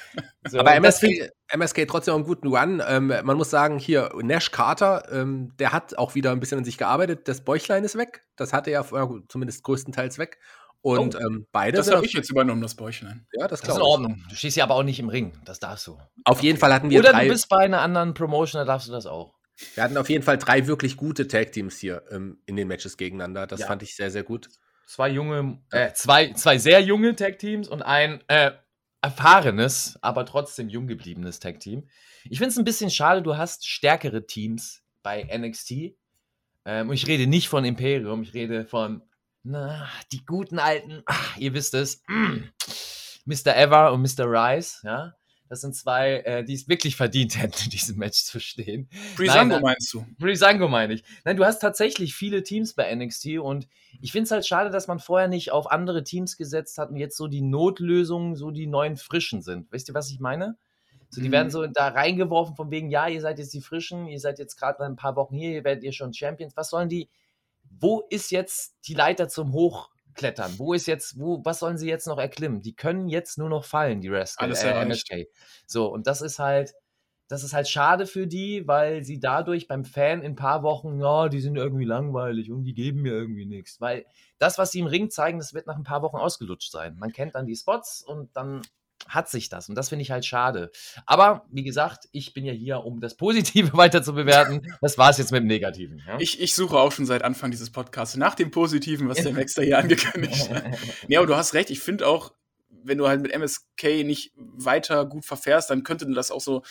So, 0.49 0.59
Aber 0.59 0.75
MSK, 0.75 1.29
MSK 1.53 1.87
trotzdem 1.89 2.15
einen 2.15 2.23
guten 2.23 2.47
Run. 2.47 2.81
Ähm, 2.87 3.07
man 3.07 3.35
muss 3.35 3.49
sagen, 3.49 3.79
hier 3.79 4.11
Nash 4.21 4.51
Carter, 4.51 5.03
ähm, 5.11 5.51
der 5.59 5.73
hat 5.73 5.97
auch 5.97 6.15
wieder 6.15 6.31
ein 6.31 6.39
bisschen 6.39 6.59
an 6.59 6.63
sich 6.63 6.77
gearbeitet. 6.77 7.27
Das 7.27 7.41
Bäuchlein 7.41 7.83
ist 7.83 7.97
weg. 7.97 8.23
Das 8.37 8.53
hatte 8.53 8.71
er 8.71 8.85
zumindest 9.27 9.63
größtenteils 9.63 10.19
weg. 10.19 10.39
Und 10.81 11.15
oh, 11.15 11.19
ähm, 11.19 11.47
beide. 11.51 11.77
Das 11.77 11.91
habe 11.91 12.05
ich 12.05 12.13
jetzt 12.13 12.29
übernommen, 12.29 12.61
das 12.61 12.75
Bäuchlein. 12.75 13.25
Ja, 13.33 13.47
das, 13.47 13.61
das 13.61 13.71
ist 13.71 13.75
in 13.75 13.81
Ordnung. 13.81 14.23
Du 14.29 14.35
stehst 14.35 14.55
ja 14.57 14.63
aber 14.63 14.75
auch 14.75 14.83
nicht 14.83 14.99
im 14.99 15.09
Ring. 15.09 15.33
Das 15.43 15.59
darfst 15.59 15.87
du. 15.87 15.97
Auf 16.23 16.41
jeden 16.41 16.57
Fall 16.57 16.73
hatten 16.73 16.89
wir 16.89 16.99
Oder 16.99 17.11
drei. 17.11 17.25
du 17.25 17.31
bist 17.31 17.49
bei 17.49 17.57
einer 17.57 17.81
anderen 17.81 18.13
Promotion, 18.13 18.59
da 18.61 18.65
darfst 18.65 18.87
du 18.87 18.91
das 18.91 19.05
auch. 19.05 19.33
Wir 19.73 19.83
hatten 19.83 19.97
auf 19.97 20.09
jeden 20.09 20.23
Fall 20.23 20.37
drei 20.37 20.67
wirklich 20.67 20.97
gute 20.97 21.27
Tag-Teams 21.27 21.79
hier 21.79 22.03
ähm, 22.11 22.39
in 22.45 22.55
den 22.55 22.67
Matches 22.67 22.95
gegeneinander. 22.95 23.47
Das 23.47 23.61
ja. 23.61 23.67
fand 23.67 23.81
ich 23.81 23.95
sehr, 23.95 24.11
sehr 24.11 24.23
gut. 24.23 24.49
Zwei 24.85 25.09
junge, 25.09 25.59
äh, 25.71 25.91
zwei, 25.93 26.31
zwei 26.33 26.59
sehr 26.59 26.79
junge 26.81 27.15
Tag-Teams 27.15 27.67
und 27.67 27.81
ein 27.81 28.21
äh, 28.27 28.51
erfahrenes, 29.01 29.97
aber 30.01 30.25
trotzdem 30.25 30.69
jung 30.69 30.87
gebliebenes 30.87 31.39
Tag-Team. 31.39 31.87
Ich 32.29 32.37
finde 32.37 32.51
es 32.51 32.57
ein 32.57 32.65
bisschen 32.65 32.91
schade, 32.91 33.21
du 33.21 33.35
hast 33.35 33.67
stärkere 33.67 34.25
Teams 34.25 34.83
bei 35.03 35.23
NXT. 35.23 35.95
Ähm, 36.65 36.89
und 36.89 36.93
ich 36.93 37.07
rede 37.07 37.27
nicht 37.27 37.49
von 37.49 37.65
Imperium, 37.65 38.21
ich 38.21 38.33
rede 38.33 38.65
von 38.65 39.01
na, 39.47 39.87
die 40.11 40.25
guten 40.25 40.59
alten, 40.59 41.03
ach, 41.05 41.37
ihr 41.37 41.53
wisst 41.53 41.73
es, 41.73 42.03
mm, 42.07 42.49
Mr. 43.25 43.55
Ever 43.55 43.93
und 43.93 44.01
Mr. 44.01 44.25
Rice, 44.25 44.81
ja. 44.83 45.13
Das 45.49 45.61
sind 45.61 45.73
zwei, 45.73 46.19
äh, 46.25 46.43
die 46.43 46.55
es 46.55 46.67
wirklich 46.67 46.97
verdient 46.97 47.41
hätten, 47.41 47.55
in 47.63 47.69
diesem 47.69 47.97
Match 47.97 48.25
zu 48.25 48.37
stehen. 48.41 48.89
Brisango 49.15 49.61
meinst 49.61 49.93
du? 49.93 50.05
Brisango 50.19 50.67
meine 50.67 50.95
ich. 50.95 51.05
Nein, 51.23 51.37
du 51.37 51.45
hast 51.45 51.59
tatsächlich 51.59 52.15
viele 52.15 52.43
Teams 52.43 52.73
bei 52.73 52.93
NXT 52.93 53.37
und 53.37 53.69
ich 54.01 54.11
finde 54.11 54.25
es 54.25 54.31
halt 54.31 54.45
schade, 54.45 54.69
dass 54.71 54.87
man 54.87 54.99
vorher 54.99 55.29
nicht 55.29 55.53
auf 55.53 55.71
andere 55.71 56.03
Teams 56.03 56.35
gesetzt 56.35 56.77
hat 56.77 56.89
und 56.89 56.97
jetzt 56.97 57.15
so 57.15 57.27
die 57.27 57.41
Notlösungen 57.41 58.35
so 58.35 58.51
die 58.51 58.67
neuen 58.67 58.97
Frischen 58.97 59.41
sind. 59.41 59.71
Wisst 59.71 59.87
ihr, 59.87 59.95
was 59.95 60.11
ich 60.11 60.19
meine? 60.19 60.57
So, 61.09 61.21
die 61.21 61.29
mhm. 61.29 61.33
werden 61.33 61.49
so 61.49 61.65
da 61.65 61.87
reingeworfen 61.87 62.57
von 62.57 62.69
wegen, 62.69 62.89
ja, 62.89 63.07
ihr 63.07 63.21
seid 63.21 63.39
jetzt 63.39 63.53
die 63.53 63.61
Frischen, 63.61 64.07
ihr 64.07 64.19
seid 64.19 64.39
jetzt 64.39 64.57
gerade 64.57 64.83
ein 64.83 64.97
paar 64.97 65.15
Wochen 65.15 65.35
hier, 65.35 65.51
ihr 65.51 65.63
werdet 65.63 65.85
ihr 65.85 65.93
schon 65.93 66.13
Champions. 66.13 66.57
Was 66.57 66.69
sollen 66.69 66.89
die, 66.89 67.09
wo 67.69 68.03
ist 68.09 68.31
jetzt 68.31 68.75
die 68.87 68.93
Leiter 68.93 69.27
zum 69.29 69.53
Hochklettern? 69.53 70.57
Wo 70.57 70.73
ist 70.73 70.87
jetzt, 70.87 71.19
wo, 71.19 71.43
was 71.43 71.59
sollen 71.59 71.77
sie 71.77 71.87
jetzt 71.87 72.07
noch 72.07 72.17
erklimmen? 72.17 72.61
Die 72.61 72.75
können 72.75 73.07
jetzt 73.07 73.37
nur 73.37 73.49
noch 73.49 73.65
fallen, 73.65 74.01
die 74.01 74.09
Rascal, 74.09 74.51
äh, 74.51 74.85
MSK. 74.85 75.27
So, 75.65 75.91
und 75.91 76.07
das 76.07 76.21
ist 76.21 76.39
halt, 76.39 76.73
das 77.27 77.43
ist 77.43 77.53
halt 77.53 77.67
schade 77.67 78.05
für 78.07 78.25
die, 78.25 78.67
weil 78.67 79.03
sie 79.03 79.19
dadurch 79.19 79.67
beim 79.67 79.83
Fan 79.83 80.21
in 80.21 80.33
ein 80.33 80.35
paar 80.35 80.63
Wochen, 80.63 80.99
ja, 80.99 81.27
die 81.27 81.41
sind 81.41 81.57
irgendwie 81.57 81.83
langweilig 81.83 82.51
und 82.51 82.63
die 82.63 82.73
geben 82.73 83.01
mir 83.01 83.11
irgendwie 83.11 83.45
nichts. 83.45 83.81
Weil 83.81 84.05
das, 84.37 84.57
was 84.57 84.71
sie 84.71 84.79
im 84.79 84.87
Ring 84.87 85.09
zeigen, 85.09 85.37
das 85.37 85.53
wird 85.53 85.67
nach 85.67 85.75
ein 85.75 85.83
paar 85.83 86.01
Wochen 86.01 86.15
ausgelutscht 86.15 86.71
sein. 86.71 86.95
Man 86.97 87.11
kennt 87.11 87.35
dann 87.35 87.45
die 87.45 87.55
Spots 87.55 88.01
und 88.01 88.35
dann 88.35 88.61
hat 89.07 89.29
sich 89.29 89.49
das. 89.49 89.69
Und 89.69 89.75
das 89.75 89.89
finde 89.89 90.03
ich 90.03 90.11
halt 90.11 90.25
schade. 90.25 90.71
Aber 91.05 91.45
wie 91.49 91.63
gesagt, 91.63 92.07
ich 92.11 92.33
bin 92.33 92.45
ja 92.45 92.53
hier, 92.53 92.83
um 92.83 92.99
das 92.99 93.15
Positive 93.15 93.73
weiter 93.77 94.03
zu 94.03 94.13
bewerten. 94.13 94.61
Das 94.81 94.97
war 94.97 95.09
es 95.09 95.17
jetzt 95.17 95.31
mit 95.31 95.41
dem 95.41 95.47
Negativen. 95.47 96.01
Ja? 96.05 96.17
Ich, 96.19 96.39
ich 96.41 96.53
suche 96.53 96.77
auch 96.77 96.91
schon 96.91 97.05
seit 97.05 97.23
Anfang 97.23 97.51
dieses 97.51 97.69
Podcasts 97.69 98.15
nach 98.15 98.35
dem 98.35 98.51
Positiven, 98.51 99.09
was 99.09 99.21
der 99.21 99.33
Maxter 99.33 99.63
hier 99.63 99.79
angekündigt 99.79 100.49
hat. 100.49 100.63
nee, 101.07 101.17
aber 101.17 101.27
du 101.27 101.35
hast 101.35 101.53
recht. 101.53 101.69
Ich 101.69 101.79
finde 101.79 102.07
auch, 102.07 102.33
wenn 102.69 102.97
du 102.97 103.07
halt 103.07 103.21
mit 103.21 103.33
MSK 103.33 104.03
nicht 104.03 104.33
weiter 104.35 105.05
gut 105.05 105.25
verfährst, 105.25 105.69
dann 105.69 105.83
könnte 105.83 106.09
das 106.11 106.31
auch 106.31 106.41
so, 106.41 106.63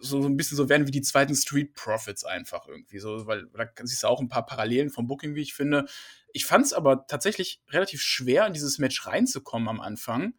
so, 0.00 0.22
so 0.22 0.28
ein 0.28 0.36
bisschen 0.36 0.56
so 0.56 0.68
werden 0.68 0.86
wie 0.86 0.92
die 0.92 1.02
zweiten 1.02 1.34
Street 1.34 1.74
Profits 1.74 2.24
einfach 2.24 2.66
irgendwie. 2.66 2.98
So, 2.98 3.26
weil 3.26 3.46
da 3.54 3.66
siehst 3.82 4.02
du 4.02 4.08
auch 4.08 4.20
ein 4.20 4.28
paar 4.28 4.46
Parallelen 4.46 4.90
vom 4.90 5.06
Booking, 5.06 5.34
wie 5.34 5.42
ich 5.42 5.54
finde. 5.54 5.86
Ich 6.32 6.46
fand 6.46 6.66
es 6.66 6.72
aber 6.72 7.06
tatsächlich 7.06 7.60
relativ 7.70 8.02
schwer, 8.02 8.46
in 8.46 8.52
dieses 8.52 8.78
Match 8.78 9.06
reinzukommen 9.06 9.68
am 9.68 9.80
Anfang. 9.80 10.34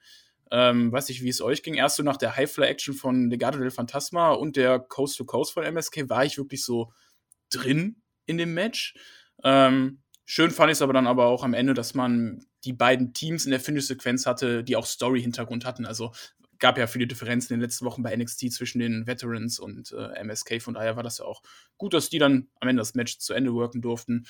Ähm, 0.51 0.91
weiß 0.91 1.09
nicht, 1.09 1.21
wie 1.21 1.29
es 1.29 1.41
euch 1.41 1.61
ging. 1.63 1.75
Erst 1.75 1.97
so 1.97 2.03
nach 2.03 2.17
der 2.17 2.35
High-Fly-Action 2.35 2.93
von 2.93 3.29
Legado 3.29 3.59
del 3.59 3.71
Fantasma 3.71 4.31
und 4.31 4.55
der 4.55 4.79
Coast-to-Coast 4.79 5.53
von 5.53 5.63
MSK 5.63 6.09
war 6.09 6.25
ich 6.25 6.37
wirklich 6.37 6.63
so 6.63 6.91
drin 7.51 8.01
in 8.25 8.37
dem 8.37 8.53
Match. 8.53 8.95
Ähm, 9.43 10.01
schön 10.25 10.51
fand 10.51 10.71
ich 10.71 10.77
es 10.77 10.81
aber 10.81 10.93
dann 10.93 11.07
aber 11.07 11.25
auch 11.25 11.43
am 11.43 11.53
Ende, 11.53 11.73
dass 11.73 11.93
man 11.93 12.45
die 12.63 12.73
beiden 12.73 13.13
Teams 13.13 13.45
in 13.45 13.51
der 13.51 13.59
Finish-Sequenz 13.59 14.25
hatte, 14.25 14.63
die 14.63 14.75
auch 14.75 14.85
Story-Hintergrund 14.85 15.65
hatten. 15.65 15.85
Also 15.85 16.11
gab 16.59 16.77
ja 16.77 16.87
viele 16.87 17.07
Differenzen 17.07 17.53
in 17.53 17.59
den 17.59 17.65
letzten 17.65 17.85
Wochen 17.85 18.03
bei 18.03 18.15
NXT 18.15 18.51
zwischen 18.51 18.79
den 18.79 19.07
Veterans 19.07 19.59
und 19.59 19.91
äh, 19.93 20.23
MSK. 20.23 20.61
Von 20.61 20.73
daher 20.73 20.95
war 20.95 21.03
das 21.03 21.19
ja 21.19 21.25
auch 21.25 21.41
gut, 21.77 21.93
dass 21.93 22.09
die 22.09 22.19
dann 22.19 22.49
am 22.59 22.67
Ende 22.67 22.81
das 22.81 22.95
Match 22.95 23.17
zu 23.19 23.33
Ende 23.33 23.53
worken 23.53 23.81
durften. 23.81 24.25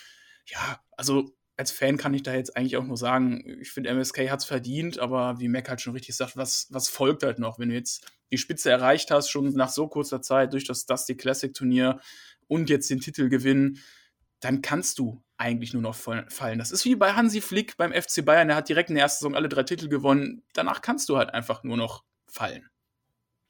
Ja, 0.46 0.80
also 0.92 1.32
als 1.60 1.72
Fan 1.72 1.98
kann 1.98 2.14
ich 2.14 2.24
da 2.24 2.34
jetzt 2.34 2.56
eigentlich 2.56 2.78
auch 2.78 2.86
nur 2.86 2.96
sagen, 2.96 3.44
ich 3.60 3.72
finde, 3.72 3.94
MSK 3.94 4.30
hat 4.30 4.40
es 4.40 4.46
verdient, 4.46 4.98
aber 4.98 5.42
wie 5.42 5.50
Mac 5.50 5.68
halt 5.68 5.82
schon 5.82 5.92
richtig 5.92 6.16
sagt, 6.16 6.38
was, 6.38 6.68
was 6.70 6.88
folgt 6.88 7.22
halt 7.22 7.38
noch? 7.38 7.60
Wenn 7.60 7.68
du 7.68 7.76
jetzt 7.76 8.10
die 8.32 8.38
Spitze 8.38 8.72
erreicht 8.72 9.12
hast, 9.12 9.30
schon 9.30 9.54
nach 9.54 9.68
so 9.68 9.90
kurzer 9.90 10.22
Zeit 10.22 10.54
durch 10.54 10.64
das 10.64 10.86
Dusty 10.86 11.16
Classic 11.16 11.54
Turnier 11.54 12.00
und 12.48 12.70
jetzt 12.70 12.90
den 12.90 13.02
Titel 13.02 13.28
gewinnen, 13.28 13.80
dann 14.40 14.62
kannst 14.62 15.00
du 15.00 15.22
eigentlich 15.36 15.74
nur 15.74 15.82
noch 15.82 15.96
fallen. 15.96 16.60
Das 16.60 16.72
ist 16.72 16.86
wie 16.86 16.96
bei 16.96 17.12
Hansi 17.12 17.42
Flick 17.42 17.76
beim 17.76 17.92
FC 17.92 18.24
Bayern, 18.24 18.48
der 18.48 18.56
hat 18.56 18.70
direkt 18.70 18.88
in 18.88 18.96
der 18.96 19.04
ersten 19.04 19.26
Saison 19.26 19.36
alle 19.36 19.50
drei 19.50 19.64
Titel 19.64 19.90
gewonnen. 19.90 20.44
Danach 20.54 20.82
kannst 20.82 21.10
du 21.10 21.18
halt 21.18 21.34
einfach 21.34 21.64
nur 21.64 21.76
noch 21.76 22.06
fallen. 22.26 22.70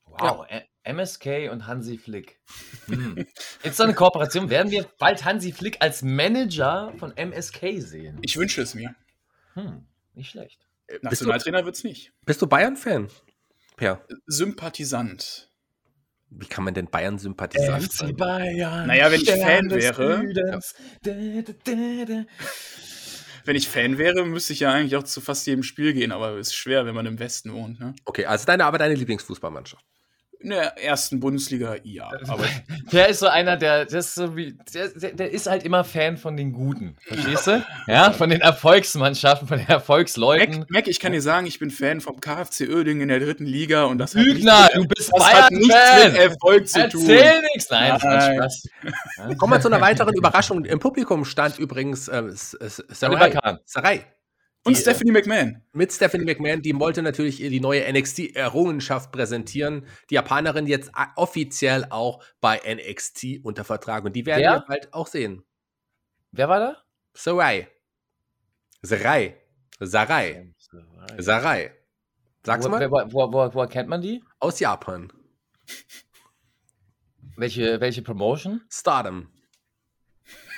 Wow, 0.06 0.48
ja. 0.50 0.62
MSK 0.84 1.50
und 1.52 1.68
Hansi 1.68 1.98
Flick. 1.98 2.40
Hm. 2.88 3.28
Jetzt 3.64 3.78
so 3.78 3.84
eine 3.84 3.94
Kooperation. 3.94 4.50
Werden 4.50 4.72
wir 4.72 4.84
bald 4.98 5.24
Hansi 5.24 5.52
Flick 5.52 5.78
als 5.80 6.02
Manager 6.02 6.92
von 6.98 7.16
MSK 7.16 7.80
sehen? 7.80 8.18
Ich 8.24 8.36
wünsche 8.36 8.64
es 8.64 8.74
mir. 8.74 8.96
Hm, 9.54 9.86
nicht 10.16 10.32
schlecht. 10.32 10.68
Äh, 10.88 10.98
Nationaltrainer 11.04 11.66
wird 11.66 11.76
es 11.76 11.84
nicht. 11.84 12.12
Bist 12.26 12.42
du 12.42 12.48
Bayern-Fan? 12.48 13.10
Per. 13.78 14.04
Sympathisant. 14.26 15.52
Wie 16.32 16.48
kann 16.48 16.64
man 16.64 16.74
denn 16.74 16.88
Bayern-Sympathisant 16.88 17.84
FC 17.84 17.92
sein? 17.92 18.16
Bayern. 18.16 18.88
Naja, 18.88 19.12
wenn 19.12 19.22
ich 19.22 19.30
Fan 19.30 19.70
wäre. 19.70 20.24
wenn 23.46 23.56
ich 23.56 23.68
Fan 23.68 23.98
wäre, 23.98 24.26
müsste 24.26 24.54
ich 24.54 24.62
ja 24.62 24.72
eigentlich 24.72 24.96
auch 24.96 25.04
zu 25.04 25.22
fast 25.22 25.46
jedem 25.48 25.64
Spiel 25.64 25.94
gehen, 25.94 26.12
aber 26.12 26.34
es 26.34 26.48
ist 26.50 26.56
schwer, 26.56 26.86
wenn 26.86 26.96
man 26.96 27.06
im 27.06 27.20
Westen 27.20 27.54
wohnt. 27.54 27.80
Ne? 27.80 27.96
Okay, 28.06 28.26
also 28.26 28.46
deine, 28.46 28.66
aber 28.66 28.78
deine 28.78 28.96
Lieblingsfußballmannschaft. 28.96 29.86
In 30.42 30.52
der 30.52 30.82
ersten 30.82 31.20
Bundesliga, 31.20 31.76
ja. 31.84 32.10
Aber 32.30 32.46
der 32.94 33.10
ist 33.10 33.20
so 33.20 33.28
einer, 33.28 33.58
der, 33.58 33.86
der, 33.86 34.00
ist 34.00 34.16
so 34.16 34.38
wie, 34.38 34.58
der, 34.74 35.12
der 35.12 35.32
ist 35.32 35.48
halt 35.48 35.64
immer 35.64 35.84
Fan 35.84 36.16
von 36.16 36.38
den 36.38 36.54
Guten. 36.54 36.96
Verstehst 37.02 37.48
du? 37.48 37.66
Ja, 37.88 38.14
von 38.14 38.30
den 38.30 38.40
Erfolgsmannschaften, 38.40 39.50
von 39.50 39.58
den 39.58 39.68
Erfolgsleuten. 39.68 40.60
Mac, 40.60 40.70
Mac 40.70 40.88
ich 40.88 41.02
kann 41.02 41.12
dir 41.12 41.22
sagen, 41.22 41.46
ich 41.46 41.60
bin 41.60 41.72
Fan 41.72 42.00
vom 42.00 42.22
KfC 42.22 42.70
Oerding 42.70 43.02
in 43.02 43.10
der 43.10 43.20
dritten 43.20 43.46
Liga 43.46 43.84
und 43.84 43.98
das 43.98 44.14
Lügner, 44.14 44.64
hat 44.64 44.76
nichts, 44.76 44.82
du 44.82 44.88
bist 44.88 45.12
das 45.14 45.34
hat 45.34 45.52
nichts 45.52 45.76
mit 46.06 46.16
Erfolg 46.16 46.68
zu 46.70 46.88
tun. 46.88 47.10
Erzähl 47.10 47.42
nichts. 47.42 47.70
Nein, 47.70 48.00
Nein. 48.02 48.36
Spaß. 48.36 49.38
Kommen 49.38 49.54
wir 49.54 49.60
zu 49.60 49.68
einer 49.68 49.82
weiteren 49.82 50.16
Überraschung. 50.16 50.64
Im 50.64 50.80
Publikum 50.80 51.26
stand 51.26 51.60
übrigens 51.60 52.08
äh, 52.08 52.24
Sarai. 52.32 53.60
Sarai. 53.66 54.06
Und 54.64 54.76
die, 54.76 54.82
Stephanie 54.82 55.12
McMahon. 55.12 55.64
Mit 55.72 55.92
Stephanie 55.92 56.26
McMahon, 56.26 56.62
die 56.62 56.78
wollte 56.78 57.02
natürlich 57.02 57.38
die 57.38 57.60
neue 57.60 57.92
NXT-Errungenschaft 57.92 59.12
präsentieren. 59.12 59.88
Die 60.10 60.16
Japanerin 60.16 60.68
jetzt 60.68 60.92
offiziell 61.16 61.86
auch 61.90 62.24
bei 62.42 62.60
NXT 62.66 63.44
unter 63.44 63.64
Vertrag. 63.64 64.04
Und 64.04 64.16
die 64.16 64.26
werden 64.26 64.42
Wer? 64.42 64.52
wir 64.54 64.66
bald 64.68 64.94
auch 64.94 65.08
sehen. 65.08 65.44
Wer 66.32 66.50
war 66.50 66.60
da? 66.60 66.84
Sarai. 67.14 67.70
Sarai. 68.82 69.42
Sarai. 69.80 70.54
Sarai. 71.18 71.74
Sag's 72.44 72.66
wo, 72.66 72.70
mal. 72.70 72.92
Wo, 72.92 72.98
wo, 73.12 73.34
wo, 73.34 73.54
wo 73.54 73.68
kennt 73.68 73.90
man 73.90 74.02
die? 74.02 74.24
Aus 74.40 74.60
Japan. 74.60 75.12
Welche, 77.38 77.80
welche 77.80 78.02
Promotion? 78.02 78.62
Stardom. 78.70 79.32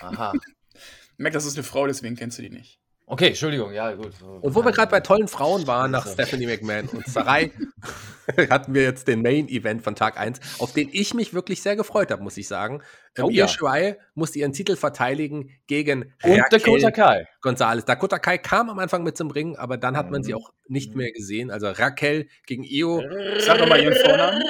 Aha. 0.01 0.33
Merk, 1.17 1.33
das 1.33 1.45
ist 1.45 1.55
eine 1.55 1.63
Frau, 1.63 1.85
deswegen 1.85 2.15
kennst 2.15 2.39
du 2.39 2.41
die 2.41 2.49
nicht. 2.49 2.80
Okay, 3.11 3.27
Entschuldigung, 3.27 3.73
ja, 3.73 3.91
gut. 3.91 4.13
Und 4.39 4.55
wo 4.55 4.63
wir 4.63 4.71
gerade 4.71 4.89
bei 4.89 5.01
tollen 5.01 5.27
Frauen 5.27 5.67
waren, 5.67 5.91
nach 5.91 6.07
Stephanie 6.07 6.45
McMahon 6.45 6.87
und 6.87 7.05
Sarai, 7.05 7.51
hatten 8.49 8.73
wir 8.73 8.83
jetzt 8.83 9.05
den 9.09 9.21
Main-Event 9.21 9.83
von 9.83 9.95
Tag 9.95 10.17
1, 10.17 10.39
auf 10.59 10.71
den 10.71 10.87
ich 10.93 11.13
mich 11.13 11.33
wirklich 11.33 11.61
sehr 11.61 11.75
gefreut 11.75 12.09
habe, 12.09 12.23
muss 12.23 12.37
ich 12.37 12.47
sagen. 12.47 12.81
Ähm, 13.17 13.25
oh, 13.25 13.29
ja. 13.29 13.49
Shirai 13.49 13.97
musste 14.15 14.39
ihren 14.39 14.53
Titel 14.53 14.77
verteidigen 14.77 15.49
gegen 15.67 16.13
und 16.23 16.39
Raquel 16.39 16.59
Dakota 16.59 16.91
Kai. 16.91 17.27
Gonzalez. 17.41 17.83
Dakota 17.83 18.17
Kai 18.17 18.37
kam 18.37 18.69
am 18.69 18.79
Anfang 18.79 19.03
mit 19.03 19.17
zum 19.17 19.29
Ring, 19.29 19.57
aber 19.57 19.75
dann 19.75 19.97
hat 19.97 20.09
man 20.09 20.23
sie 20.23 20.31
mhm. 20.31 20.37
auch 20.37 20.53
nicht 20.69 20.95
mehr 20.95 21.11
gesehen. 21.11 21.51
Also 21.51 21.67
Raquel 21.67 22.29
gegen 22.47 22.63
Io. 22.63 23.03
Sag 23.39 23.57
doch 23.57 23.67
mal 23.67 23.83
ihren 23.83 23.93
Vornamen. 23.93 24.41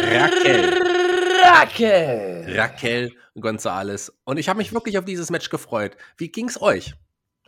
Raquel. 0.00 0.78
Raquel. 1.44 2.56
Raquel 2.56 3.12
Gonzalez. 3.38 4.14
Und 4.24 4.38
ich 4.38 4.48
habe 4.48 4.56
mich 4.56 4.72
wirklich 4.72 4.96
auf 4.96 5.04
dieses 5.04 5.30
Match 5.30 5.50
gefreut. 5.50 5.94
Wie 6.16 6.28
ging's 6.28 6.58
euch? 6.58 6.94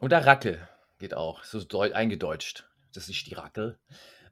Oder 0.00 0.26
Rackel 0.26 0.66
geht 0.98 1.14
auch, 1.14 1.44
so 1.44 1.80
eingedeutscht. 1.80 2.66
Das 2.94 3.08
ist 3.08 3.26
die 3.26 3.34
Rackel. 3.34 3.78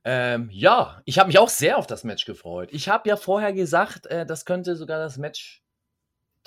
Ähm, 0.04 0.48
ja, 0.50 1.02
ich 1.04 1.18
habe 1.18 1.28
mich 1.28 1.38
auch 1.38 1.48
sehr 1.48 1.76
auf 1.76 1.86
das 1.86 2.04
Match 2.04 2.24
gefreut. 2.24 2.70
Ich 2.72 2.88
habe 2.88 3.08
ja 3.08 3.16
vorher 3.16 3.52
gesagt, 3.52 4.06
äh, 4.06 4.24
das 4.24 4.44
könnte 4.44 4.76
sogar 4.76 4.98
das 4.98 5.18
Match 5.18 5.62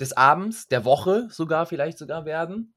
des 0.00 0.12
Abends, 0.12 0.68
der 0.68 0.84
Woche 0.84 1.28
sogar 1.30 1.66
vielleicht 1.66 1.98
sogar 1.98 2.24
werden. 2.24 2.74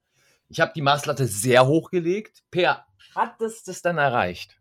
Ich 0.48 0.60
habe 0.60 0.74
die 0.76 0.82
Maßlatte 0.82 1.26
sehr 1.26 1.66
hochgelegt. 1.66 2.44
Per, 2.52 2.86
hat 3.16 3.42
es 3.42 3.64
das 3.64 3.82
dann 3.82 3.98
erreicht? 3.98 4.60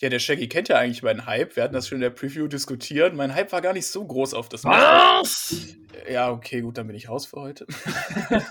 Ja, 0.00 0.08
der 0.08 0.20
Shaggy 0.20 0.48
kennt 0.48 0.68
ja 0.68 0.76
eigentlich 0.76 1.02
meinen 1.02 1.26
Hype. 1.26 1.56
Wir 1.56 1.64
hatten 1.64 1.74
das 1.74 1.88
schon 1.88 1.96
in 1.96 2.02
der 2.02 2.10
Preview 2.10 2.46
diskutiert. 2.46 3.14
Mein 3.14 3.34
Hype 3.34 3.50
war 3.50 3.60
gar 3.60 3.72
nicht 3.72 3.86
so 3.88 4.06
groß 4.06 4.32
auf 4.32 4.48
das 4.48 4.62
Match. 4.62 4.76
Was? 4.76 5.66
Ja, 6.08 6.30
okay, 6.30 6.60
gut, 6.60 6.78
dann 6.78 6.86
bin 6.86 6.94
ich 6.94 7.08
raus 7.08 7.26
für 7.26 7.40
heute. 7.40 7.66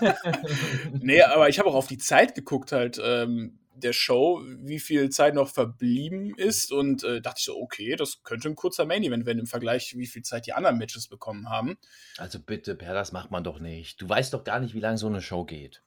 nee, 0.92 1.22
aber 1.22 1.48
ich 1.48 1.58
habe 1.58 1.70
auch 1.70 1.74
auf 1.74 1.86
die 1.86 1.96
Zeit 1.96 2.34
geguckt 2.34 2.72
halt 2.72 3.00
ähm, 3.02 3.58
der 3.72 3.94
Show, 3.94 4.42
wie 4.58 4.78
viel 4.78 5.08
Zeit 5.08 5.34
noch 5.34 5.48
verblieben 5.48 6.34
ist 6.36 6.70
und 6.70 7.02
äh, 7.04 7.22
dachte 7.22 7.38
ich 7.38 7.44
so, 7.46 7.56
okay, 7.56 7.96
das 7.96 8.22
könnte 8.24 8.48
ein 8.48 8.54
kurzer 8.54 8.84
Main-Event 8.84 9.24
werden 9.24 9.38
im 9.38 9.46
Vergleich, 9.46 9.94
wie 9.96 10.06
viel 10.06 10.22
Zeit 10.22 10.46
die 10.46 10.52
anderen 10.52 10.76
Matches 10.76 11.08
bekommen 11.08 11.48
haben. 11.48 11.78
Also 12.18 12.40
bitte, 12.40 12.74
Per, 12.74 12.92
das 12.92 13.12
macht 13.12 13.30
man 13.30 13.42
doch 13.42 13.58
nicht. 13.58 14.02
Du 14.02 14.08
weißt 14.08 14.34
doch 14.34 14.44
gar 14.44 14.60
nicht, 14.60 14.74
wie 14.74 14.80
lange 14.80 14.98
so 14.98 15.06
eine 15.06 15.22
Show 15.22 15.44
geht. 15.44 15.82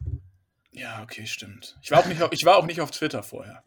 Ja, 0.72 1.03
okay, 1.03 1.28
stimmt. 1.28 1.78
Ich 1.84 1.91
war 1.91 1.99
auch 1.99 2.07
nicht, 2.07 2.22
ich 2.32 2.45
war 2.45 2.57
auch 2.57 2.66
nicht 2.66 2.82
auf 2.82 2.91
Twitter 2.91 3.22
vorher. 3.24 3.64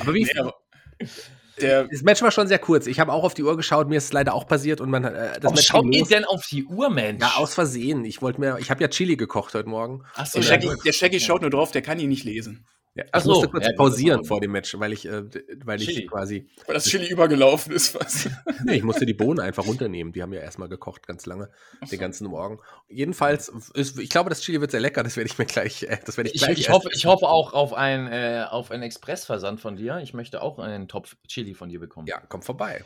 Aber 0.00 0.14
wie 0.14 0.24
nee, 0.24 0.38
aber 0.38 0.54
der 1.60 1.84
das 1.84 2.02
Match 2.02 2.22
war 2.22 2.30
schon 2.30 2.48
sehr 2.48 2.58
kurz. 2.58 2.86
Ich 2.86 3.00
habe 3.00 3.12
auch 3.12 3.24
auf 3.24 3.34
die 3.34 3.42
Uhr 3.42 3.56
geschaut, 3.56 3.88
mir 3.88 3.96
ist 3.96 4.04
es 4.04 4.12
leider 4.12 4.34
auch 4.34 4.46
passiert 4.46 4.80
und 4.80 4.90
man 4.90 5.04
äh, 5.04 5.38
das 5.40 5.52
Match 5.52 5.66
schaut 5.66 5.86
ihr 5.94 6.04
denn 6.04 6.24
auf 6.24 6.46
die 6.46 6.64
Uhr, 6.64 6.90
Mensch? 6.90 7.20
Ja, 7.20 7.34
aus 7.36 7.54
Versehen. 7.54 8.04
Ich 8.04 8.22
wollte 8.22 8.40
mir, 8.40 8.58
ich 8.58 8.70
habe 8.70 8.82
ja 8.82 8.88
Chili 8.88 9.16
gekocht 9.16 9.54
heute 9.54 9.68
Morgen. 9.68 10.04
Ach 10.14 10.26
so, 10.26 10.40
der, 10.40 10.46
Shaggy, 10.46 10.70
der 10.84 10.92
Shaggy 10.92 11.20
schaut 11.20 11.42
nur 11.42 11.50
drauf, 11.50 11.70
der 11.70 11.82
kann 11.82 11.98
ihn 11.98 12.08
nicht 12.08 12.24
lesen. 12.24 12.66
Ja, 12.94 13.04
ich 13.04 13.22
so, 13.22 13.30
musste 13.30 13.48
kurz 13.48 13.66
ja, 13.66 13.72
pausieren 13.74 14.24
vor 14.24 14.40
dem 14.40 14.50
Match, 14.50 14.76
weil 14.78 14.92
ich, 14.92 15.06
äh, 15.06 15.22
weil 15.64 15.78
Chili. 15.78 16.02
ich 16.02 16.08
quasi. 16.08 16.48
Weil 16.66 16.74
das 16.74 16.84
Chili 16.84 17.08
übergelaufen 17.08 17.72
ist 17.72 17.90
fast. 17.90 18.28
nee, 18.64 18.74
ich 18.76 18.82
musste 18.82 19.06
die 19.06 19.14
Bohnen 19.14 19.38
einfach 19.38 19.64
runternehmen. 19.64 20.12
Die 20.12 20.22
haben 20.22 20.32
ja 20.32 20.40
erstmal 20.40 20.68
gekocht, 20.68 21.06
ganz 21.06 21.24
lange, 21.24 21.50
so. 21.80 21.90
den 21.90 22.00
ganzen 22.00 22.26
Morgen. 22.26 22.58
Jedenfalls, 22.88 23.48
ist, 23.74 23.98
ich 23.98 24.10
glaube, 24.10 24.28
das 24.28 24.40
Chili 24.40 24.60
wird 24.60 24.72
sehr 24.72 24.80
lecker. 24.80 25.04
Das 25.04 25.16
werde 25.16 25.30
ich 25.30 25.38
mir 25.38 25.46
gleich. 25.46 25.84
Äh, 25.84 25.98
das 26.04 26.16
werde 26.16 26.30
ich, 26.30 26.40
gleich 26.40 26.52
ich, 26.52 26.60
ich 26.60 26.70
hoffe, 26.70 26.88
ich 26.92 27.06
hoffe 27.06 27.28
auch 27.28 27.52
auf, 27.52 27.74
ein, 27.74 28.08
äh, 28.08 28.44
auf 28.50 28.72
einen 28.72 28.82
Expressversand 28.82 29.60
von 29.60 29.76
dir. 29.76 29.98
Ich 29.98 30.12
möchte 30.12 30.42
auch 30.42 30.58
einen 30.58 30.88
Topf 30.88 31.16
Chili 31.28 31.54
von 31.54 31.68
dir 31.68 31.78
bekommen. 31.78 32.08
Ja, 32.08 32.20
komm 32.28 32.42
vorbei. 32.42 32.82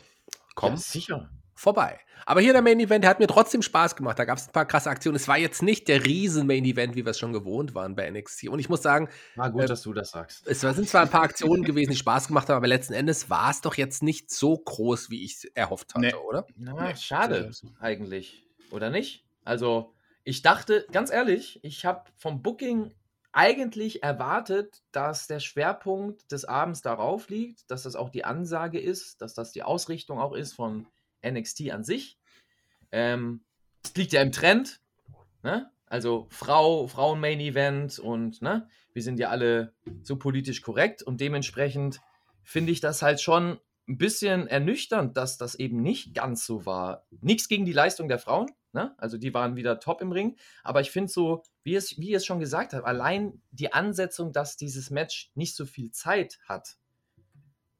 Komm. 0.53 0.73
Ja, 0.73 0.77
sicher 0.77 1.29
vorbei. 1.55 1.99
Aber 2.27 2.41
hier 2.41 2.53
der 2.53 2.63
Main 2.63 2.79
Event, 2.79 3.03
der 3.03 3.11
hat 3.11 3.19
mir 3.19 3.27
trotzdem 3.27 3.61
Spaß 3.61 3.95
gemacht. 3.95 4.17
Da 4.17 4.25
gab 4.25 4.37
es 4.37 4.47
ein 4.47 4.51
paar 4.51 4.65
krasse 4.65 4.89
Aktionen. 4.89 5.15
Es 5.15 5.27
war 5.27 5.37
jetzt 5.37 5.61
nicht 5.61 5.87
der 5.87 6.05
riesen 6.05 6.47
Main 6.47 6.65
Event, 6.65 6.95
wie 6.95 7.05
wir 7.05 7.11
es 7.11 7.19
schon 7.19 7.33
gewohnt 7.33 7.75
waren 7.75 7.95
bei 7.95 8.09
NXT. 8.09 8.49
Und 8.49 8.59
ich 8.59 8.67
muss 8.67 8.81
sagen, 8.81 9.09
war 9.35 9.51
gut, 9.51 9.63
äh, 9.63 9.67
dass 9.67 9.83
du 9.83 9.93
das 9.93 10.09
sagst. 10.09 10.47
Es 10.47 10.61
sind 10.61 10.89
zwar 10.89 11.03
ein 11.03 11.09
paar 11.09 11.21
Aktionen 11.21 11.63
gewesen, 11.63 11.91
die 11.91 11.97
Spaß 11.97 12.27
gemacht 12.27 12.49
haben, 12.49 12.57
aber 12.57 12.67
letzten 12.67 12.93
Endes 12.93 13.29
war 13.29 13.51
es 13.51 13.61
doch 13.61 13.75
jetzt 13.75 14.01
nicht 14.01 14.31
so 14.31 14.57
groß, 14.57 15.11
wie 15.11 15.23
ich 15.23 15.35
es 15.35 15.43
erhofft 15.53 15.93
hatte, 15.93 16.07
nee. 16.07 16.13
oder? 16.15 16.47
Na, 16.55 16.87
nee. 16.87 16.95
schade 16.95 17.51
eigentlich, 17.79 18.47
oder 18.71 18.89
nicht? 18.89 19.25
Also 19.43 19.93
ich 20.23 20.41
dachte, 20.41 20.87
ganz 20.91 21.11
ehrlich, 21.11 21.59
ich 21.63 21.85
habe 21.85 22.09
vom 22.17 22.41
Booking 22.41 22.91
eigentlich 23.31 24.01
erwartet, 24.01 24.81
dass 24.91 25.27
der 25.27 25.39
Schwerpunkt 25.39 26.31
des 26.31 26.45
Abends 26.45 26.81
darauf 26.81 27.29
liegt, 27.29 27.69
dass 27.69 27.83
das 27.83 27.95
auch 27.95 28.09
die 28.09 28.25
Ansage 28.25 28.79
ist, 28.79 29.21
dass 29.21 29.33
das 29.33 29.51
die 29.51 29.61
Ausrichtung 29.61 30.19
auch 30.19 30.33
ist 30.33 30.53
von 30.53 30.87
NXT 31.29 31.71
an 31.71 31.83
sich. 31.83 32.17
Ähm, 32.91 33.41
das 33.81 33.95
liegt 33.95 34.13
ja 34.13 34.21
im 34.21 34.31
Trend. 34.31 34.79
Ne? 35.43 35.69
Also 35.87 36.27
Frau, 36.29 36.87
Frauen-Main-Event 36.87 37.99
und 37.99 38.41
ne, 38.41 38.67
wir 38.93 39.03
sind 39.03 39.19
ja 39.19 39.29
alle 39.29 39.73
so 40.01 40.17
politisch 40.17 40.61
korrekt 40.61 41.03
und 41.03 41.21
dementsprechend 41.21 42.01
finde 42.43 42.71
ich 42.71 42.79
das 42.79 43.01
halt 43.01 43.21
schon 43.21 43.59
ein 43.87 43.97
bisschen 43.97 44.47
ernüchternd, 44.47 45.15
dass 45.15 45.37
das 45.37 45.55
eben 45.55 45.81
nicht 45.81 46.15
ganz 46.15 46.45
so 46.45 46.65
war. 46.65 47.05
Nichts 47.21 47.47
gegen 47.47 47.65
die 47.65 47.73
Leistung 47.73 48.07
der 48.07 48.17
Frauen, 48.17 48.47
ne? 48.73 48.95
also 48.97 49.17
die 49.17 49.33
waren 49.33 49.55
wieder 49.55 49.79
top 49.79 50.01
im 50.01 50.11
Ring, 50.11 50.37
aber 50.63 50.81
ich 50.81 50.89
finde 50.89 51.11
so, 51.11 51.43
wie 51.63 51.75
es, 51.75 51.99
wie 51.99 52.13
es 52.13 52.25
schon 52.25 52.39
gesagt 52.39 52.73
hat, 52.73 52.83
allein 52.83 53.41
die 53.51 53.73
Ansetzung, 53.73 54.33
dass 54.33 54.57
dieses 54.57 54.89
Match 54.89 55.31
nicht 55.35 55.55
so 55.55 55.65
viel 55.65 55.91
Zeit 55.91 56.39
hat, 56.47 56.77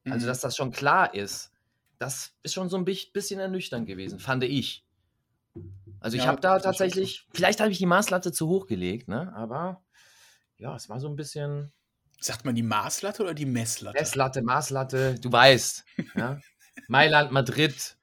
also 0.04 0.26
mhm. 0.26 0.28
dass 0.28 0.40
das 0.40 0.56
schon 0.56 0.70
klar 0.70 1.12
ist, 1.12 1.52
das 1.98 2.34
ist 2.42 2.54
schon 2.54 2.68
so 2.68 2.76
ein 2.76 2.84
bisschen 2.84 3.40
ernüchternd 3.40 3.86
gewesen, 3.86 4.18
fand 4.18 4.44
ich. 4.44 4.84
Also 6.00 6.16
ich 6.16 6.24
ja, 6.24 6.28
habe 6.28 6.40
da 6.40 6.58
tatsächlich, 6.58 7.26
vielleicht 7.32 7.60
habe 7.60 7.70
ich 7.70 7.78
die 7.78 7.86
Maßlatte 7.86 8.32
zu 8.32 8.48
hoch 8.48 8.66
gelegt, 8.66 9.08
ne? 9.08 9.32
aber 9.34 9.82
ja, 10.58 10.74
es 10.74 10.88
war 10.88 11.00
so 11.00 11.08
ein 11.08 11.16
bisschen. 11.16 11.72
Sagt 12.18 12.46
man 12.46 12.54
die 12.54 12.62
Maßlatte 12.62 13.22
oder 13.22 13.34
die 13.34 13.44
Messlatte? 13.44 13.98
Messlatte, 13.98 14.42
Maßlatte, 14.42 15.16
du 15.20 15.30
weißt. 15.30 15.84
ja? 16.14 16.40
Mailand, 16.88 17.30
Madrid, 17.30 17.96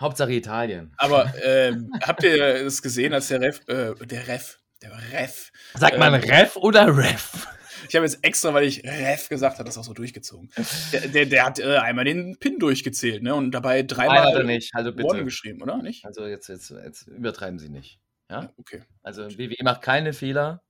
Hauptsache 0.00 0.32
Italien. 0.32 0.92
Aber 0.96 1.32
ähm, 1.42 1.92
habt 2.02 2.22
ihr 2.22 2.40
es 2.64 2.80
gesehen, 2.80 3.12
als 3.12 3.28
der 3.28 3.40
Ref, 3.40 3.60
äh, 3.66 3.94
der 4.06 4.28
Ref, 4.28 4.60
der 4.82 4.92
Ref. 5.12 5.50
Sagt 5.74 5.98
man 5.98 6.14
ähm, 6.14 6.20
Ref 6.20 6.56
oder 6.56 6.96
Ref? 6.96 7.48
Ich 7.88 7.94
habe 7.94 8.06
jetzt 8.06 8.24
extra, 8.24 8.54
weil 8.54 8.64
ich 8.64 8.84
Ref 8.84 9.28
gesagt 9.28 9.58
habe, 9.58 9.64
das 9.64 9.78
auch 9.78 9.84
so 9.84 9.92
durchgezogen. 9.92 10.50
Der, 10.92 11.08
der, 11.08 11.26
der 11.26 11.44
hat 11.44 11.58
äh, 11.58 11.76
einmal 11.76 12.04
den 12.04 12.38
Pin 12.38 12.58
durchgezählt, 12.58 13.22
ne? 13.22 13.34
Und 13.34 13.52
dabei 13.52 13.82
dreimal 13.82 14.24
Nein, 14.24 14.26
hat 14.26 14.34
er 14.34 14.44
nicht. 14.44 14.74
Also 14.74 14.92
bitte. 14.92 15.24
geschrieben, 15.24 15.62
oder? 15.62 15.78
Nicht? 15.82 16.04
Also 16.04 16.26
jetzt, 16.26 16.48
jetzt, 16.48 16.70
jetzt 16.70 17.06
übertreiben 17.08 17.58
Sie 17.58 17.68
nicht. 17.68 18.00
Ja? 18.30 18.52
Okay. 18.56 18.82
Also 19.02 19.28
WWE 19.38 19.64
macht 19.64 19.82
keine 19.82 20.12
Fehler. 20.12 20.62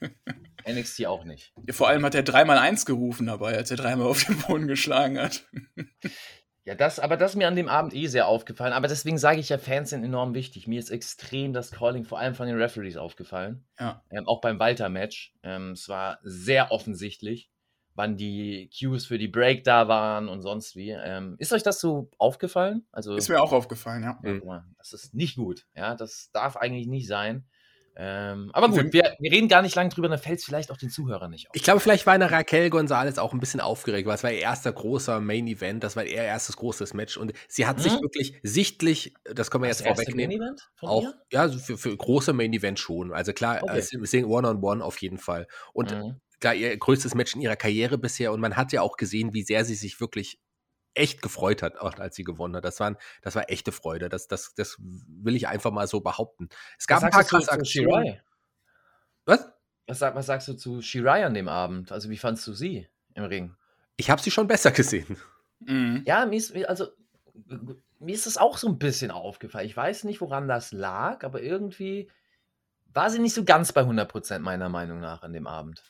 NXT 0.68 1.06
auch 1.06 1.24
nicht. 1.24 1.52
Ja, 1.66 1.72
vor 1.72 1.88
allem 1.88 2.04
hat 2.04 2.14
er 2.14 2.22
dreimal 2.22 2.58
eins 2.58 2.84
gerufen 2.84 3.26
dabei, 3.26 3.56
als 3.56 3.70
er 3.70 3.76
dreimal 3.76 4.06
auf 4.06 4.24
den 4.24 4.38
Boden 4.38 4.66
geschlagen 4.66 5.18
hat. 5.18 5.46
Ja, 6.68 6.74
das, 6.74 7.00
aber 7.00 7.16
das 7.16 7.30
ist 7.30 7.36
mir 7.36 7.48
an 7.48 7.56
dem 7.56 7.66
Abend 7.66 7.94
eh 7.94 8.08
sehr 8.08 8.26
aufgefallen. 8.26 8.74
Aber 8.74 8.88
deswegen 8.88 9.16
sage 9.16 9.40
ich 9.40 9.48
ja, 9.48 9.56
Fans 9.56 9.88
sind 9.88 10.04
enorm 10.04 10.34
wichtig. 10.34 10.66
Mir 10.66 10.78
ist 10.78 10.90
extrem 10.90 11.54
das 11.54 11.70
Calling 11.70 12.04
vor 12.04 12.18
allem 12.18 12.34
von 12.34 12.46
den 12.46 12.60
Referees 12.60 12.98
aufgefallen. 12.98 13.64
Ja. 13.80 14.02
Ähm, 14.10 14.28
auch 14.28 14.42
beim 14.42 14.58
Walter-Match. 14.58 15.32
Ähm, 15.42 15.70
es 15.70 15.88
war 15.88 16.18
sehr 16.24 16.70
offensichtlich, 16.70 17.50
wann 17.94 18.18
die 18.18 18.68
Cues 18.78 19.06
für 19.06 19.16
die 19.16 19.28
Break 19.28 19.64
da 19.64 19.88
waren 19.88 20.28
und 20.28 20.42
sonst 20.42 20.76
wie. 20.76 20.90
Ähm, 20.90 21.36
ist 21.38 21.54
euch 21.54 21.62
das 21.62 21.80
so 21.80 22.10
aufgefallen? 22.18 22.86
Also, 22.92 23.16
ist 23.16 23.30
mir 23.30 23.40
auch 23.40 23.52
aufgefallen, 23.52 24.02
ja. 24.02 24.20
Das 24.76 24.92
ist 24.92 25.14
nicht 25.14 25.36
gut. 25.36 25.66
Ja, 25.74 25.94
das 25.94 26.30
darf 26.32 26.58
eigentlich 26.58 26.86
nicht 26.86 27.06
sein. 27.06 27.46
Ähm, 28.00 28.50
aber 28.52 28.68
gut, 28.68 28.92
wir, 28.92 29.16
wir, 29.18 29.32
reden 29.32 29.48
gar 29.48 29.60
nicht 29.60 29.74
lange 29.74 29.88
drüber, 29.88 30.08
dann 30.08 30.20
fällt 30.20 30.38
es 30.38 30.44
vielleicht 30.44 30.70
auch 30.70 30.76
den 30.76 30.88
Zuhörern 30.88 31.32
nicht 31.32 31.50
auf. 31.50 31.56
Ich 31.56 31.64
glaube, 31.64 31.80
vielleicht 31.80 32.06
war 32.06 32.14
eine 32.14 32.30
Raquel 32.30 32.70
Gonzalez 32.70 33.18
auch 33.18 33.32
ein 33.32 33.40
bisschen 33.40 33.60
aufgeregt, 33.60 34.06
weil 34.06 34.14
es 34.14 34.22
war 34.22 34.30
ihr 34.30 34.38
erster 34.38 34.72
großer 34.72 35.20
Main 35.20 35.48
Event, 35.48 35.82
das 35.82 35.96
war 35.96 36.04
ihr 36.04 36.14
erstes 36.14 36.56
großes 36.56 36.94
Match 36.94 37.16
und 37.16 37.32
sie 37.48 37.66
hat 37.66 37.78
mhm. 37.78 37.82
sich 37.82 37.92
wirklich 38.00 38.38
sichtlich, 38.44 39.14
das 39.24 39.50
können 39.50 39.64
wir 39.64 39.68
das 39.68 39.80
jetzt 39.80 39.88
vorwegnehmen. 39.88 40.38
Main 40.38 40.48
Event 40.48 40.70
von 40.76 40.88
auch, 40.88 41.02
ihr? 41.02 41.14
Ja, 41.32 41.48
für, 41.48 41.76
für 41.76 41.96
große 41.96 42.32
Main 42.32 42.52
Event 42.52 42.78
schon. 42.78 43.12
Also 43.12 43.32
klar, 43.32 43.64
okay. 43.64 43.80
äh, 43.80 43.98
wir 43.98 44.06
sehen 44.06 44.26
One-on-One 44.26 44.84
auf 44.84 44.98
jeden 44.98 45.18
Fall. 45.18 45.48
Und 45.72 45.90
mhm. 45.90 46.20
klar, 46.38 46.54
ihr 46.54 46.76
größtes 46.76 47.16
Match 47.16 47.34
in 47.34 47.40
ihrer 47.40 47.56
Karriere 47.56 47.98
bisher 47.98 48.30
und 48.30 48.40
man 48.40 48.54
hat 48.54 48.70
ja 48.70 48.82
auch 48.82 48.96
gesehen, 48.96 49.34
wie 49.34 49.42
sehr 49.42 49.64
sie 49.64 49.74
sich 49.74 50.00
wirklich 50.00 50.38
echt 50.94 51.22
gefreut 51.22 51.62
hat, 51.62 51.78
auch 51.78 51.98
als 51.98 52.16
sie 52.16 52.24
gewonnen 52.24 52.56
hat. 52.56 52.64
Das, 52.64 52.80
waren, 52.80 52.96
das 53.22 53.34
war 53.34 53.50
echte 53.50 53.72
Freude. 53.72 54.08
Das, 54.08 54.28
das, 54.28 54.54
das 54.54 54.76
will 54.80 55.36
ich 55.36 55.48
einfach 55.48 55.70
mal 55.70 55.86
so 55.86 56.00
behaupten. 56.00 56.48
Es 56.78 56.86
gab 56.86 57.02
ein 57.02 57.10
paar 57.10 57.24
krasse 57.24 57.52
Aktionen. 57.52 58.20
Was? 59.24 59.50
was? 59.86 60.00
Was 60.00 60.26
sagst 60.26 60.48
du 60.48 60.54
zu 60.54 60.82
Shirai 60.82 61.24
an 61.24 61.34
dem 61.34 61.48
Abend? 61.48 61.92
Also, 61.92 62.10
wie 62.10 62.18
fandst 62.18 62.46
du 62.46 62.52
sie 62.52 62.88
im 63.14 63.24
Ring? 63.24 63.54
Ich 63.96 64.10
habe 64.10 64.22
sie 64.22 64.30
schon 64.30 64.46
besser 64.46 64.70
gesehen. 64.70 65.16
Mhm. 65.60 66.02
Ja, 66.06 66.26
mir 66.26 66.36
ist, 66.36 66.54
also, 66.66 66.88
mir 67.98 68.14
ist 68.14 68.26
es 68.26 68.36
auch 68.36 68.58
so 68.58 68.68
ein 68.68 68.78
bisschen 68.78 69.10
aufgefallen. 69.10 69.66
Ich 69.66 69.76
weiß 69.76 70.04
nicht, 70.04 70.20
woran 70.20 70.48
das 70.48 70.72
lag, 70.72 71.24
aber 71.24 71.42
irgendwie 71.42 72.10
war 72.92 73.10
sie 73.10 73.18
nicht 73.18 73.34
so 73.34 73.44
ganz 73.44 73.72
bei 73.72 73.82
100% 73.82 74.38
meiner 74.40 74.68
Meinung 74.68 75.00
nach 75.00 75.22
an 75.22 75.32
dem 75.32 75.46
Abend. 75.46 75.82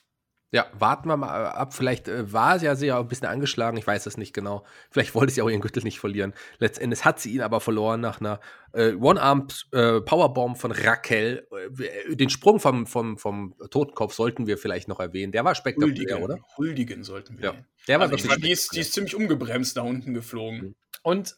Ja, 0.51 0.65
warten 0.77 1.07
wir 1.07 1.15
mal 1.15 1.45
ab. 1.47 1.75
Vielleicht 1.75 2.07
äh, 2.07 2.33
war 2.33 2.57
sie 2.57 2.65
ja 2.65 2.75
sehr 2.75 2.97
ein 2.97 3.07
bisschen 3.07 3.27
angeschlagen, 3.27 3.77
ich 3.77 3.85
weiß 3.85 4.07
es 4.07 4.17
nicht 4.17 4.33
genau. 4.33 4.65
Vielleicht 4.89 5.13
wollte 5.13 5.31
sie 5.31 5.43
auch 5.43 5.49
ihren 5.49 5.61
Gürtel 5.61 5.83
nicht 5.83 5.99
verlieren. 5.99 6.33
Letztendlich 6.57 7.05
hat 7.05 7.19
sie 7.19 7.33
ihn 7.33 7.41
aber 7.41 7.59
verloren 7.59 8.01
nach 8.01 8.19
einer 8.19 8.39
äh, 8.73 8.93
One-Armed-Powerbomb 8.93 10.55
äh, 10.55 10.59
von 10.59 10.71
Raquel. 10.71 11.47
Äh, 11.77 12.15
den 12.15 12.31
Sprung 12.31 12.59
vom, 12.59 12.87
vom, 12.87 13.19
vom 13.19 13.53
Totenkopf 13.69 14.13
sollten 14.15 14.47
wir 14.47 14.57
vielleicht 14.57 14.87
noch 14.87 14.99
erwähnen. 14.99 15.31
Der 15.31 15.45
war 15.45 15.53
spektakulär, 15.53 16.15
Huldigen, 16.17 16.23
oder? 16.23 16.39
Huldigen 16.57 17.03
sollten 17.03 17.37
wir. 17.37 17.45
Ja. 17.45 17.55
Der 17.87 17.99
war 17.99 18.09
also 18.09 18.23
wirklich 18.27 18.41
die, 18.41 18.51
ist, 18.51 18.75
die 18.75 18.79
ist 18.79 18.93
ziemlich 18.93 19.15
umgebremst 19.15 19.77
da 19.77 19.81
unten 19.81 20.15
geflogen. 20.15 20.59
Mhm. 20.59 20.75
Und 21.03 21.37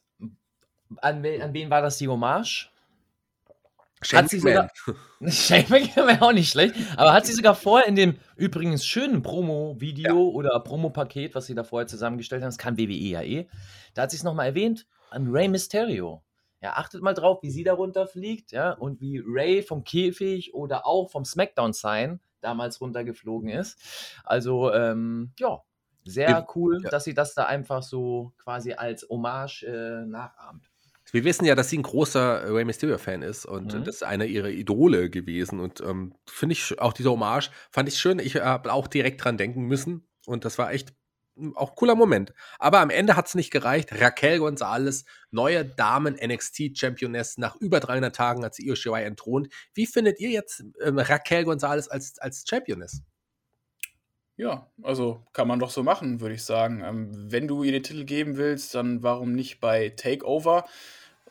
an, 0.97 1.25
an 1.25 1.53
wen 1.53 1.69
war 1.69 1.81
das 1.81 1.97
die 1.97 2.07
Hommage? 2.07 2.70
Shane 4.01 4.23
hat 4.23 4.29
sie 4.29 4.39
sogar, 4.39 4.69
Shane 5.27 5.65
McMahon 5.69 6.07
wäre 6.07 6.21
auch 6.21 6.33
nicht 6.33 6.51
schlecht, 6.51 6.75
aber 6.97 7.13
hat 7.13 7.25
sie 7.25 7.33
sogar 7.33 7.55
vorher 7.55 7.87
in 7.87 7.95
dem 7.95 8.17
übrigens 8.35 8.85
schönen 8.85 9.21
Promo-Video 9.21 10.07
ja. 10.07 10.13
oder 10.13 10.59
Promo-Paket, 10.59 11.35
was 11.35 11.45
sie 11.45 11.55
da 11.55 11.63
vorher 11.63 11.87
zusammengestellt 11.87 12.41
haben, 12.41 12.49
das 12.49 12.57
kann 12.57 12.77
WWE 12.77 12.93
ja 12.93 13.21
eh, 13.21 13.47
da 13.93 14.03
hat 14.03 14.11
sie 14.11 14.17
es 14.17 14.23
nochmal 14.23 14.47
erwähnt, 14.47 14.87
an 15.09 15.27
Rey 15.29 15.47
Mysterio. 15.47 16.23
Ja, 16.61 16.73
achtet 16.73 17.01
mal 17.01 17.13
drauf, 17.13 17.41
wie 17.41 17.49
sie 17.49 17.63
da 17.63 17.73
runterfliegt, 17.73 18.51
ja, 18.51 18.71
und 18.73 19.01
wie 19.01 19.21
Ray 19.25 19.63
vom 19.63 19.83
Käfig 19.83 20.53
oder 20.53 20.85
auch 20.85 21.09
vom 21.09 21.25
Smackdown-Sign 21.25 22.19
damals 22.39 22.81
runtergeflogen 22.81 23.49
ist. 23.49 23.79
Also, 24.23 24.71
ähm, 24.71 25.31
ja, 25.39 25.61
Sehr 26.03 26.47
cool, 26.55 26.81
ja. 26.83 26.89
dass 26.89 27.03
sie 27.03 27.13
das 27.13 27.33
da 27.33 27.45
einfach 27.45 27.83
so 27.83 28.33
quasi 28.37 28.73
als 28.73 29.07
Hommage 29.09 29.63
äh, 29.63 30.05
nachahmt. 30.05 30.70
Wir 31.11 31.23
wissen 31.23 31.45
ja, 31.45 31.55
dass 31.55 31.69
sie 31.69 31.77
ein 31.77 31.83
großer 31.83 32.53
Rey 32.53 32.63
Mysterio-Fan 32.65 33.21
ist 33.21 33.45
und 33.45 33.73
mhm. 33.73 33.83
das 33.83 33.95
ist 33.95 34.03
einer 34.03 34.25
ihrer 34.25 34.49
Idole 34.49 35.09
gewesen. 35.09 35.59
Und 35.59 35.81
ähm, 35.81 36.13
finde 36.25 36.53
ich 36.53 36.79
auch 36.79 36.93
diese 36.93 37.11
Hommage, 37.11 37.51
fand 37.69 37.89
ich 37.89 37.97
schön. 37.97 38.19
Ich 38.19 38.37
habe 38.37 38.71
auch 38.71 38.87
direkt 38.87 39.23
dran 39.23 39.37
denken 39.37 39.63
müssen. 39.63 40.07
Und 40.25 40.45
das 40.45 40.57
war 40.57 40.71
echt 40.71 40.93
hm, 41.35 41.55
auch 41.57 41.71
ein 41.71 41.75
cooler 41.75 41.95
Moment. 41.95 42.33
Aber 42.59 42.79
am 42.79 42.89
Ende 42.89 43.15
hat 43.15 43.27
es 43.27 43.35
nicht 43.35 43.51
gereicht. 43.51 43.89
Raquel 43.99 44.39
Gonzalez, 44.39 45.05
neue 45.31 45.65
Damen 45.65 46.15
NXT 46.15 46.77
Championess, 46.77 47.37
nach 47.37 47.55
über 47.57 47.79
300 47.79 48.15
Tagen 48.15 48.45
hat 48.45 48.55
sie 48.55 48.65
Io 48.65 48.75
Shirai 48.75 49.03
entthront. 49.03 49.49
Wie 49.73 49.85
findet 49.85 50.19
ihr 50.19 50.29
jetzt 50.29 50.63
ähm, 50.81 50.97
Raquel 50.97 51.43
Gonzalez 51.43 51.87
als, 51.87 52.19
als 52.19 52.45
Championess? 52.47 53.01
Ja, 54.37 54.71
also 54.81 55.23
kann 55.33 55.47
man 55.47 55.59
doch 55.59 55.69
so 55.69 55.83
machen, 55.83 56.19
würde 56.21 56.35
ich 56.35 56.43
sagen. 56.43 56.81
Ähm, 56.83 57.11
wenn 57.31 57.47
du 57.47 57.63
ihr 57.63 57.73
den 57.73 57.83
Titel 57.83 58.05
geben 58.05 58.37
willst, 58.37 58.73
dann 58.73 59.03
warum 59.03 59.33
nicht 59.33 59.59
bei 59.59 59.89
Takeover? 59.89 60.65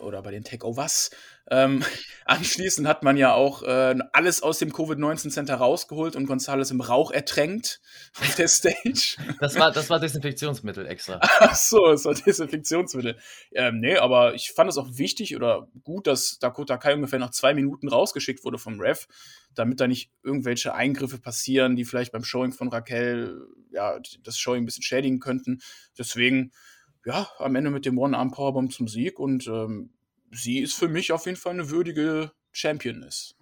Oder 0.01 0.23
bei 0.23 0.31
den 0.31 0.45
Takeovers. 0.45 1.11
Ähm, 1.51 1.85
anschließend 2.25 2.87
hat 2.87 3.03
man 3.03 3.17
ja 3.17 3.35
auch 3.35 3.63
äh, 3.63 3.97
alles 4.13 4.43
aus 4.43 4.59
dem 4.59 4.73
Covid-19 4.73 5.31
Center 5.31 5.57
rausgeholt 5.57 6.17
und 6.17 6.27
Gonzales 6.27 6.71
im 6.71 6.81
Rauch 6.81 7.11
ertränkt 7.11 7.81
auf 8.21 8.35
der 8.37 8.49
Stage. 8.49 9.17
Das 9.41 9.59
war, 9.59 9.73
das 9.73 9.91
war 9.91 10.01
Desinfektionsmittel 10.01 10.87
extra. 10.87 11.21
Ach 11.41 11.55
so, 11.55 11.91
es 11.91 12.05
war 12.05 12.15
Desinfektionsmittel. 12.15 13.17
Ähm, 13.53 13.81
nee, 13.81 13.97
aber 13.97 14.35
ich 14.35 14.53
fand 14.53 14.71
es 14.71 14.79
auch 14.79 14.89
wichtig 14.93 15.37
oder 15.37 15.69
gut, 15.85 16.07
dass 16.07 16.39
Dakota 16.39 16.77
Kai 16.77 16.95
ungefähr 16.95 17.19
nach 17.19 17.31
zwei 17.31 17.55
Minuten 17.55 17.89
rausgeschickt 17.89 18.45
wurde 18.45 18.59
vom 18.59 18.81
Ref, 18.81 19.07
damit 19.55 19.81
da 19.81 19.89
nicht 19.89 20.11
irgendwelche 20.23 20.75
Eingriffe 20.75 21.19
passieren, 21.19 21.77
die 21.77 21.85
vielleicht 21.85 22.13
beim 22.13 22.25
Showing 22.25 22.53
von 22.53 22.69
Raquel 22.69 23.47
ja, 23.73 23.99
das 24.23 24.39
Showing 24.39 24.63
ein 24.63 24.67
bisschen 24.67 24.83
schädigen 24.83 25.21
könnten. 25.21 25.61
Deswegen 25.99 26.53
ja, 27.05 27.29
am 27.39 27.57
Ende 27.57 27.71
mit 27.71 27.87
dem 27.87 27.99
One-Arm-Powerbomb 27.99 28.73
zum 28.73 28.89
Sieg 28.89 29.19
und 29.19 29.47
ähm, 29.47 29.91
sie 30.31 30.59
ist 30.61 30.75
für 30.75 30.89
mich 30.89 31.13
auf 31.13 31.27
jeden 31.27 31.39
Fall 31.39 31.53
eine 31.53 31.71
würdige 31.71 32.33
Championess. 32.53 33.37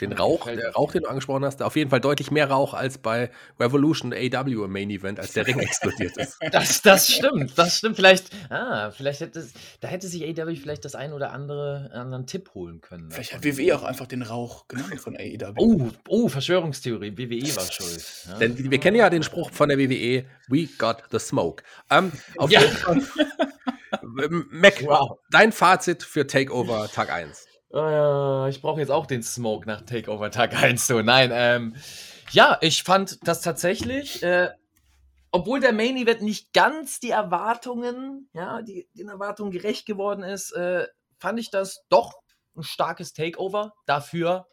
Den 0.00 0.14
Rauch, 0.14 0.46
der 0.46 0.72
Rauch, 0.72 0.92
den 0.92 1.02
du 1.02 1.08
angesprochen 1.08 1.44
hast, 1.44 1.62
auf 1.62 1.76
jeden 1.76 1.90
Fall 1.90 2.00
deutlich 2.00 2.30
mehr 2.30 2.48
Rauch 2.48 2.72
als 2.72 2.96
bei 2.96 3.30
Revolution 3.60 4.14
AW 4.14 4.64
im 4.64 4.72
Main 4.72 4.88
Event, 4.88 5.20
als 5.20 5.34
der 5.34 5.46
Ring 5.46 5.58
explodiert 5.60 6.16
ist. 6.16 6.38
Das, 6.50 6.80
das 6.80 7.12
stimmt, 7.12 7.58
das 7.58 7.76
stimmt. 7.76 7.96
Vielleicht, 7.96 8.30
ah, 8.48 8.90
vielleicht 8.90 9.20
hätte 9.20 9.46
da 9.80 9.88
hätte 9.88 10.08
sich 10.08 10.24
AW 10.24 10.56
vielleicht 10.56 10.86
das 10.86 10.94
ein 10.94 11.12
oder 11.12 11.32
andere 11.32 11.90
anderen 11.92 12.26
Tipp 12.26 12.54
holen 12.54 12.80
können. 12.80 13.10
Vielleicht 13.10 13.34
hat 13.34 13.44
WWE 13.44 13.76
auch 13.76 13.82
einfach 13.82 14.06
den 14.06 14.22
Rauch 14.22 14.66
genommen 14.66 14.98
von 14.98 15.14
AEW. 15.14 15.52
Oh, 15.58 15.90
oh, 16.08 16.28
Verschwörungstheorie, 16.28 17.18
WWE 17.18 17.54
war 17.54 17.70
schuld. 17.70 18.04
Ja. 18.28 18.38
Denn 18.38 18.70
wir 18.70 18.78
kennen 18.78 18.96
ja 18.96 19.10
den 19.10 19.22
Spruch 19.22 19.50
von 19.50 19.68
der 19.68 19.78
WWE, 19.78 20.24
we 20.48 20.68
got 20.78 21.02
the 21.10 21.18
smoke. 21.18 21.62
Ähm, 21.90 22.12
auf 22.38 22.50
ja. 22.50 22.60
jeden 22.60 22.72
Fall. 22.76 23.02
Mac, 24.50 24.82
wow. 24.84 25.18
dein 25.30 25.52
Fazit 25.52 26.02
für 26.02 26.26
Takeover 26.26 26.88
Tag 26.90 27.12
1. 27.12 27.51
Uh, 27.72 28.48
ich 28.48 28.60
brauche 28.60 28.80
jetzt 28.80 28.90
auch 28.90 29.06
den 29.06 29.22
Smoke 29.22 29.66
nach 29.66 29.80
Takeover 29.80 30.30
Tag 30.30 30.54
1. 30.54 30.86
So, 30.86 31.00
nein, 31.00 31.30
ähm, 31.32 31.74
ja, 32.30 32.58
ich 32.60 32.82
fand 32.82 33.26
das 33.26 33.40
tatsächlich, 33.40 34.22
äh, 34.22 34.50
obwohl 35.30 35.60
der 35.60 35.72
Main 35.72 35.96
Event 35.96 36.20
nicht 36.20 36.52
ganz 36.52 37.00
die 37.00 37.10
Erwartungen, 37.10 38.28
ja, 38.34 38.60
die, 38.60 38.86
den 38.92 39.08
Erwartungen 39.08 39.50
gerecht 39.50 39.86
geworden 39.86 40.22
ist, 40.22 40.52
äh, 40.52 40.86
fand 41.18 41.40
ich 41.40 41.50
das 41.50 41.82
doch 41.88 42.12
ein 42.54 42.62
starkes 42.62 43.14
Takeover 43.14 43.72
dafür, 43.86 44.48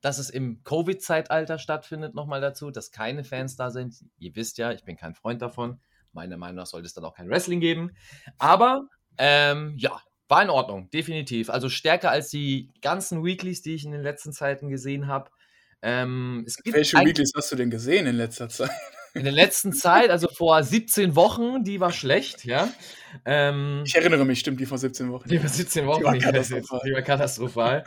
dass 0.00 0.16
es 0.16 0.30
im 0.30 0.62
Covid-Zeitalter 0.64 1.58
stattfindet, 1.58 2.14
nochmal 2.14 2.40
dazu, 2.40 2.70
dass 2.70 2.90
keine 2.90 3.24
Fans 3.24 3.56
da 3.56 3.70
sind. 3.70 3.96
Ihr 4.18 4.34
wisst 4.36 4.56
ja, 4.56 4.72
ich 4.72 4.84
bin 4.84 4.96
kein 4.96 5.14
Freund 5.14 5.42
davon. 5.42 5.80
Meiner 6.12 6.38
Meinung 6.38 6.56
nach 6.56 6.66
sollte 6.66 6.86
es 6.86 6.94
dann 6.94 7.04
auch 7.04 7.14
kein 7.14 7.28
Wrestling 7.28 7.60
geben. 7.60 7.90
Aber 8.38 8.88
ähm, 9.18 9.74
ja, 9.76 10.00
war 10.28 10.42
in 10.42 10.50
Ordnung, 10.50 10.90
definitiv. 10.90 11.50
Also 11.50 11.68
stärker 11.68 12.10
als 12.10 12.30
die 12.30 12.72
ganzen 12.80 13.24
Weeklies, 13.24 13.62
die 13.62 13.74
ich 13.74 13.84
in 13.84 13.92
den 13.92 14.02
letzten 14.02 14.32
Zeiten 14.32 14.68
gesehen 14.68 15.06
habe. 15.06 15.30
Ähm, 15.82 16.46
Welche 16.64 16.96
Weeklies 16.98 17.32
hast 17.36 17.52
du 17.52 17.56
denn 17.56 17.70
gesehen 17.70 18.06
in 18.06 18.16
letzter 18.16 18.48
Zeit? 18.48 18.70
In 19.14 19.22
der 19.22 19.32
letzten 19.32 19.72
Zeit, 19.72 20.10
also 20.10 20.26
vor 20.28 20.60
17 20.60 21.14
Wochen, 21.14 21.62
die 21.62 21.78
war 21.78 21.92
schlecht, 21.92 22.44
ja. 22.44 22.68
Ähm, 23.24 23.84
ich 23.86 23.94
erinnere 23.94 24.24
mich, 24.24 24.40
stimmt, 24.40 24.58
die 24.58 24.66
vor 24.66 24.78
17 24.78 25.12
Wochen. 25.12 25.28
Die 25.28 25.38
vor 25.38 25.48
17 25.48 25.86
Wochen, 25.86 26.00
die 26.00 26.04
war 26.04 26.18
katastrophal. 26.18 26.80
Die 26.84 26.92
war 26.92 27.02
katastrophal. 27.02 27.84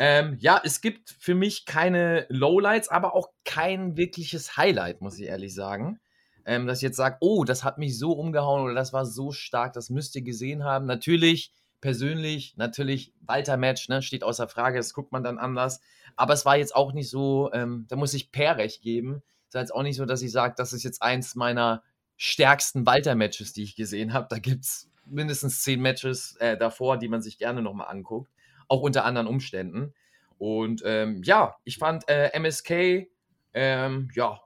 ähm, 0.00 0.36
ja, 0.40 0.60
es 0.64 0.80
gibt 0.80 1.14
für 1.20 1.36
mich 1.36 1.64
keine 1.64 2.26
Lowlights, 2.28 2.88
aber 2.88 3.14
auch 3.14 3.28
kein 3.44 3.96
wirkliches 3.96 4.56
Highlight, 4.56 5.00
muss 5.00 5.16
ich 5.18 5.26
ehrlich 5.26 5.54
sagen. 5.54 6.00
Ähm, 6.44 6.66
dass 6.66 6.78
ich 6.78 6.82
jetzt 6.82 6.96
sage, 6.96 7.18
oh, 7.20 7.44
das 7.44 7.62
hat 7.62 7.78
mich 7.78 7.96
so 7.96 8.10
umgehauen 8.12 8.64
oder 8.64 8.74
das 8.74 8.92
war 8.92 9.06
so 9.06 9.30
stark, 9.30 9.74
das 9.74 9.90
müsst 9.90 10.16
ihr 10.16 10.22
gesehen 10.22 10.64
haben. 10.64 10.86
Natürlich 10.86 11.52
persönlich, 11.84 12.56
natürlich, 12.56 13.12
Walter-Match, 13.26 13.90
ne, 13.90 14.00
steht 14.00 14.24
außer 14.24 14.48
Frage, 14.48 14.78
das 14.78 14.94
guckt 14.94 15.12
man 15.12 15.22
dann 15.22 15.36
anders. 15.36 15.82
Aber 16.16 16.32
es 16.32 16.46
war 16.46 16.56
jetzt 16.56 16.74
auch 16.74 16.94
nicht 16.94 17.10
so, 17.10 17.50
ähm, 17.52 17.84
da 17.90 17.96
muss 17.96 18.14
ich 18.14 18.32
Per 18.32 18.56
recht 18.56 18.80
geben. 18.80 19.22
Es 19.48 19.54
war 19.54 19.60
jetzt 19.60 19.74
auch 19.74 19.82
nicht 19.82 19.96
so, 19.96 20.06
dass 20.06 20.22
ich 20.22 20.32
sage, 20.32 20.54
das 20.56 20.72
ist 20.72 20.82
jetzt 20.82 21.02
eins 21.02 21.34
meiner 21.34 21.82
stärksten 22.16 22.86
Walter-Matches, 22.86 23.52
die 23.52 23.64
ich 23.64 23.76
gesehen 23.76 24.14
habe. 24.14 24.28
Da 24.30 24.38
gibt 24.38 24.64
es 24.64 24.88
mindestens 25.04 25.62
zehn 25.62 25.82
Matches 25.82 26.36
äh, 26.36 26.56
davor, 26.56 26.96
die 26.96 27.08
man 27.08 27.20
sich 27.20 27.36
gerne 27.36 27.60
nochmal 27.60 27.88
anguckt. 27.88 28.30
Auch 28.66 28.80
unter 28.80 29.04
anderen 29.04 29.26
Umständen. 29.26 29.92
Und 30.38 30.80
ähm, 30.86 31.20
ja, 31.22 31.56
ich 31.64 31.76
fand 31.76 32.08
äh, 32.08 32.30
MSK, 32.32 33.10
ähm, 33.52 34.08
ja, 34.14 34.40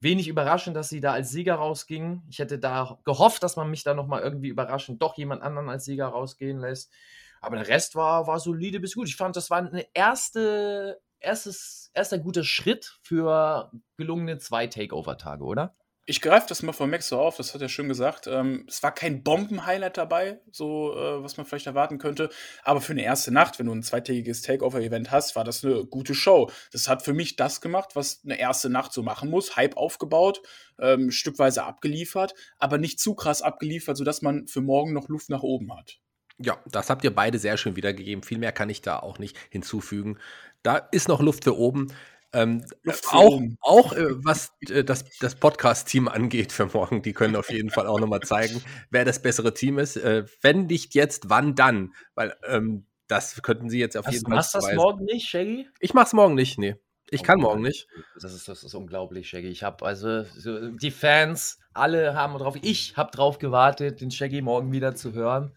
wenig 0.00 0.28
überraschend, 0.28 0.76
dass 0.76 0.88
sie 0.88 1.00
da 1.00 1.12
als 1.12 1.30
Sieger 1.30 1.56
rausgingen. 1.56 2.22
Ich 2.28 2.38
hätte 2.38 2.58
da 2.58 2.98
gehofft, 3.04 3.42
dass 3.42 3.56
man 3.56 3.70
mich 3.70 3.82
da 3.82 3.94
nochmal 3.94 4.22
irgendwie 4.22 4.48
überraschend 4.48 5.02
doch 5.02 5.16
jemand 5.16 5.42
anderen 5.42 5.68
als 5.68 5.84
Sieger 5.84 6.06
rausgehen 6.06 6.58
lässt. 6.58 6.92
Aber 7.40 7.56
der 7.56 7.68
Rest 7.68 7.94
war, 7.94 8.26
war 8.26 8.40
solide 8.40 8.80
bis 8.80 8.94
gut. 8.94 9.08
Ich 9.08 9.16
fand, 9.16 9.36
das 9.36 9.50
war 9.50 9.58
eine 9.58 9.86
erste, 9.94 11.00
erstes, 11.20 11.90
erster 11.94 12.18
guter 12.18 12.44
Schritt 12.44 12.98
für 13.02 13.70
gelungene 13.96 14.38
zwei 14.38 14.66
Takeover-Tage, 14.66 15.44
oder? 15.44 15.76
Ich 16.10 16.22
greife 16.22 16.46
das 16.48 16.62
mal 16.62 16.72
von 16.72 16.88
Max 16.88 17.08
so 17.08 17.18
auf, 17.18 17.36
das 17.36 17.52
hat 17.52 17.60
er 17.60 17.68
schön 17.68 17.86
gesagt. 17.86 18.26
Ähm, 18.28 18.64
es 18.66 18.82
war 18.82 18.94
kein 18.94 19.22
Bomben-Highlight 19.22 19.98
dabei, 19.98 20.40
so 20.50 20.96
äh, 20.96 21.22
was 21.22 21.36
man 21.36 21.44
vielleicht 21.44 21.66
erwarten 21.66 21.98
könnte. 21.98 22.30
Aber 22.64 22.80
für 22.80 22.92
eine 22.92 23.02
erste 23.02 23.30
Nacht, 23.30 23.58
wenn 23.58 23.66
du 23.66 23.74
ein 23.74 23.82
zweitägiges 23.82 24.40
Takeover-Event 24.40 25.10
hast, 25.10 25.36
war 25.36 25.44
das 25.44 25.62
eine 25.62 25.84
gute 25.84 26.14
Show. 26.14 26.50
Das 26.72 26.88
hat 26.88 27.02
für 27.02 27.12
mich 27.12 27.36
das 27.36 27.60
gemacht, 27.60 27.90
was 27.92 28.22
eine 28.24 28.38
erste 28.38 28.70
Nacht 28.70 28.94
so 28.94 29.02
machen 29.02 29.28
muss. 29.28 29.56
Hype 29.56 29.76
aufgebaut, 29.76 30.40
ähm, 30.80 31.10
stückweise 31.10 31.64
abgeliefert, 31.64 32.32
aber 32.58 32.78
nicht 32.78 32.98
zu 33.00 33.14
krass 33.14 33.42
abgeliefert, 33.42 33.98
sodass 33.98 34.22
man 34.22 34.46
für 34.46 34.62
morgen 34.62 34.94
noch 34.94 35.10
Luft 35.10 35.28
nach 35.28 35.42
oben 35.42 35.76
hat. 35.76 35.98
Ja, 36.38 36.58
das 36.70 36.88
habt 36.88 37.04
ihr 37.04 37.14
beide 37.14 37.38
sehr 37.38 37.58
schön 37.58 37.76
wiedergegeben. 37.76 38.22
Viel 38.22 38.38
mehr 38.38 38.52
kann 38.52 38.70
ich 38.70 38.80
da 38.80 38.98
auch 38.98 39.18
nicht 39.18 39.36
hinzufügen. 39.50 40.18
Da 40.62 40.78
ist 40.78 41.08
noch 41.08 41.20
Luft 41.20 41.44
für 41.44 41.58
oben. 41.58 41.88
Ähm, 42.34 42.64
auch, 43.10 43.40
auch 43.60 43.92
äh, 43.94 44.24
was 44.24 44.52
äh, 44.68 44.84
das, 44.84 45.04
das 45.18 45.34
Podcast-Team 45.36 46.08
angeht 46.08 46.52
für 46.52 46.66
morgen, 46.66 47.00
die 47.00 47.14
können 47.14 47.36
auf 47.36 47.50
jeden 47.50 47.70
Fall 47.70 47.86
auch 47.86 47.98
nochmal 47.98 48.20
zeigen, 48.20 48.62
wer 48.90 49.06
das 49.06 49.22
bessere 49.22 49.54
Team 49.54 49.78
ist. 49.78 49.96
Äh, 49.96 50.26
wenn 50.42 50.66
nicht 50.66 50.94
jetzt, 50.94 51.30
wann 51.30 51.54
dann? 51.54 51.94
Weil 52.14 52.36
ähm, 52.46 52.86
das 53.06 53.40
könnten 53.42 53.70
sie 53.70 53.78
jetzt 53.78 53.96
auf 53.96 54.06
jeden 54.10 54.26
Fall. 54.26 54.36
Machst 54.36 54.54
du 54.54 54.58
das 54.58 54.74
morgen 54.74 55.04
nicht, 55.06 55.28
Shaggy? 55.28 55.68
Ich 55.80 55.94
mach's 55.94 56.12
morgen 56.12 56.34
nicht, 56.34 56.58
nee. 56.58 56.76
Ich 57.10 57.22
oh, 57.22 57.24
kann 57.24 57.40
morgen 57.40 57.62
nicht. 57.62 57.88
Das 58.20 58.34
ist, 58.34 58.48
das 58.48 58.62
ist 58.62 58.74
unglaublich, 58.74 59.30
Shaggy. 59.30 59.48
Ich 59.48 59.62
habe 59.62 59.86
also 59.86 60.24
so, 60.24 60.68
die 60.68 60.90
Fans, 60.90 61.58
alle 61.72 62.14
haben 62.14 62.36
drauf, 62.36 62.56
ich 62.60 62.98
habe 62.98 63.10
drauf 63.10 63.38
gewartet, 63.38 64.02
den 64.02 64.10
Shaggy 64.10 64.42
morgen 64.42 64.72
wieder 64.72 64.94
zu 64.94 65.14
hören. 65.14 65.56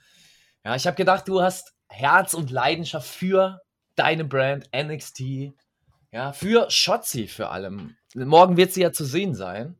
Ja, 0.63 0.75
ich 0.75 0.87
habe 0.87 0.95
gedacht, 0.95 1.27
du 1.27 1.41
hast 1.41 1.73
Herz 1.89 2.33
und 2.33 2.51
Leidenschaft 2.51 3.09
für 3.09 3.59
deine 3.95 4.23
Brand 4.23 4.69
NXT 4.73 5.51
ja, 6.11 6.33
für 6.33 6.69
Schotzi 6.69 7.27
vor 7.27 7.51
allem. 7.51 7.95
Morgen 8.13 8.57
wird 8.57 8.73
sie 8.73 8.81
ja 8.81 8.91
zu 8.91 9.05
sehen 9.05 9.33
sein. 9.35 9.77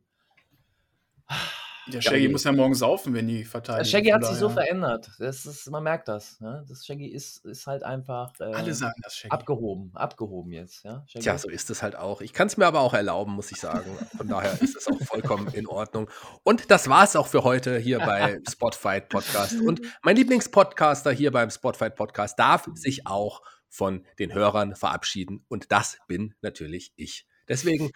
Der 1.88 2.00
Shaggy 2.00 2.24
ja, 2.24 2.30
muss 2.30 2.44
ja 2.44 2.52
morgen 2.52 2.74
saufen, 2.74 3.12
wenn 3.12 3.26
die 3.26 3.44
verteidigen. 3.44 3.82
Der 3.82 3.90
Shaggy 3.90 4.10
hat 4.10 4.24
sich 4.24 4.36
so 4.36 4.48
verändert. 4.48 5.10
Das 5.18 5.44
ist, 5.46 5.68
man 5.68 5.82
merkt 5.82 6.06
das. 6.06 6.40
Ne? 6.40 6.64
Das 6.68 6.86
Shaggy 6.86 7.08
ist, 7.08 7.44
ist 7.44 7.66
halt 7.66 7.82
einfach 7.82 8.32
äh, 8.38 8.44
Alle 8.44 8.72
sagen 8.72 9.00
das 9.02 9.16
Shaggy. 9.16 9.32
abgehoben. 9.32 9.90
Abgehoben 9.94 10.52
jetzt. 10.52 10.84
Ja? 10.84 11.04
Tja, 11.08 11.38
so 11.38 11.48
ist 11.48 11.70
es 11.70 11.82
halt 11.82 11.96
auch. 11.96 12.20
Ich 12.20 12.32
kann 12.32 12.46
es 12.46 12.56
mir 12.56 12.66
aber 12.66 12.80
auch 12.80 12.94
erlauben, 12.94 13.32
muss 13.32 13.50
ich 13.50 13.58
sagen. 13.58 13.90
Von 14.16 14.28
daher 14.28 14.52
ist 14.62 14.76
es 14.76 14.86
auch 14.86 15.00
vollkommen 15.02 15.48
in 15.48 15.66
Ordnung. 15.66 16.08
Und 16.44 16.70
das 16.70 16.88
war 16.88 17.02
es 17.02 17.16
auch 17.16 17.26
für 17.26 17.42
heute 17.42 17.78
hier 17.78 17.98
bei 17.98 18.40
Spotfight 18.48 19.08
Podcast. 19.08 19.60
Und 19.60 19.80
mein 20.02 20.14
Lieblingspodcaster 20.14 21.10
hier 21.10 21.32
beim 21.32 21.50
Spotfight 21.50 21.96
Podcast 21.96 22.38
darf 22.38 22.68
sich 22.74 23.08
auch 23.08 23.42
von 23.72 24.06
den 24.18 24.34
Hörern 24.34 24.76
verabschieden. 24.76 25.44
Und 25.48 25.72
das 25.72 25.96
bin 26.06 26.34
natürlich 26.42 26.92
ich. 26.94 27.26
Deswegen 27.48 27.90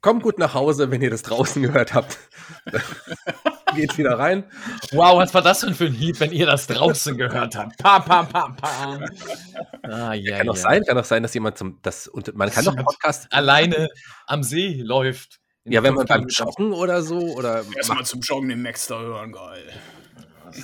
kommt 0.00 0.22
gut 0.22 0.38
nach 0.38 0.54
Hause, 0.54 0.90
wenn 0.92 1.02
ihr 1.02 1.10
das 1.10 1.22
draußen 1.22 1.60
gehört 1.60 1.92
habt. 1.92 2.16
Geht 3.74 3.98
wieder 3.98 4.18
rein. 4.18 4.44
Wow, 4.92 5.18
was 5.18 5.34
war 5.34 5.42
das 5.42 5.60
denn 5.60 5.74
für 5.74 5.86
ein 5.86 5.92
Hieb, 5.92 6.20
wenn 6.20 6.32
ihr 6.32 6.46
das 6.46 6.68
draußen 6.68 7.16
gehört 7.16 7.56
habt? 7.56 7.76
Pam, 7.78 8.04
pam, 8.04 8.28
pam, 8.28 8.56
pam. 8.56 9.04
Ah, 9.82 10.14
ja, 10.14 10.38
kann 10.38 10.46
doch 10.46 10.54
ja. 10.54 10.62
sein, 10.62 10.84
kann 10.84 10.96
doch 10.96 11.04
sein, 11.04 11.22
dass 11.24 11.34
jemand 11.34 11.58
zum, 11.58 11.80
das, 11.82 12.06
und 12.06 12.34
man 12.36 12.50
kann 12.50 12.64
doch 12.64 12.76
Podcast 12.76 13.30
alleine 13.32 13.88
am 14.26 14.44
See 14.44 14.80
läuft 14.80 15.40
Ja, 15.64 15.82
wenn 15.82 15.94
man 15.94 16.06
beim 16.06 16.28
Joggen 16.28 16.72
oder 16.72 17.02
so 17.02 17.18
oder. 17.18 17.64
Erstmal 17.76 18.06
zum 18.06 18.20
Joggen 18.20 18.48
den 18.48 18.62
Maxter 18.62 19.00
hören, 19.00 19.32
geil. 19.32 19.72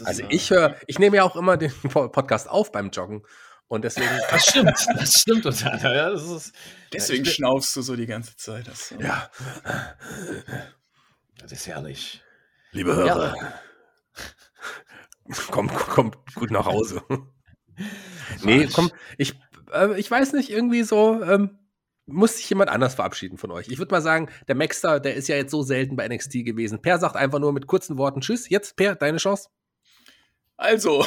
Also 0.04 0.22
ich 0.28 0.50
höre, 0.50 0.76
ich 0.86 1.00
nehme 1.00 1.16
ja 1.16 1.24
auch 1.24 1.34
immer 1.34 1.56
den 1.56 1.72
Podcast 1.90 2.48
auf 2.48 2.70
beim 2.70 2.90
Joggen. 2.90 3.24
Und 3.68 3.84
deswegen. 3.84 4.10
Das 4.30 4.44
stimmt, 4.44 4.86
das 4.96 5.20
stimmt 5.20 5.42
total. 5.44 5.80
Ja, 5.80 6.10
das 6.10 6.24
ist, 6.24 6.52
deswegen 6.92 7.24
ja, 7.24 7.30
schnaufst 7.30 7.74
du 7.74 7.82
so 7.82 7.96
die 7.96 8.06
ganze 8.06 8.36
Zeit. 8.36 8.68
Das, 8.68 8.94
ja. 8.98 9.30
Das 11.38 11.52
ist 11.52 11.66
herrlich. 11.66 12.22
Liebe 12.72 12.94
Hörer. 12.94 13.34
Ja. 13.36 13.60
Kommt, 15.50 15.72
kommt 15.72 16.16
gut 16.34 16.50
nach 16.50 16.66
Hause. 16.66 17.02
nee, 18.42 18.68
komm, 18.72 18.90
ich, 19.18 19.34
äh, 19.72 19.98
ich 19.98 20.10
weiß 20.10 20.32
nicht, 20.34 20.50
irgendwie 20.50 20.82
so, 20.82 21.22
ähm, 21.22 21.58
muss 22.06 22.36
sich 22.36 22.48
jemand 22.50 22.70
anders 22.70 22.94
verabschieden 22.94 23.38
von 23.38 23.50
euch. 23.50 23.68
Ich 23.68 23.78
würde 23.78 23.94
mal 23.94 24.02
sagen, 24.02 24.28
der 24.48 24.54
Maxter, 24.54 25.00
der 25.00 25.14
ist 25.14 25.28
ja 25.28 25.36
jetzt 25.36 25.50
so 25.50 25.62
selten 25.62 25.96
bei 25.96 26.06
NXT 26.08 26.44
gewesen. 26.44 26.82
Per 26.82 26.98
sagt 26.98 27.16
einfach 27.16 27.38
nur 27.38 27.52
mit 27.52 27.66
kurzen 27.66 27.96
Worten 27.98 28.20
Tschüss. 28.20 28.48
Jetzt, 28.48 28.76
Per, 28.76 28.96
deine 28.96 29.18
Chance. 29.18 29.48
Also. 30.62 31.04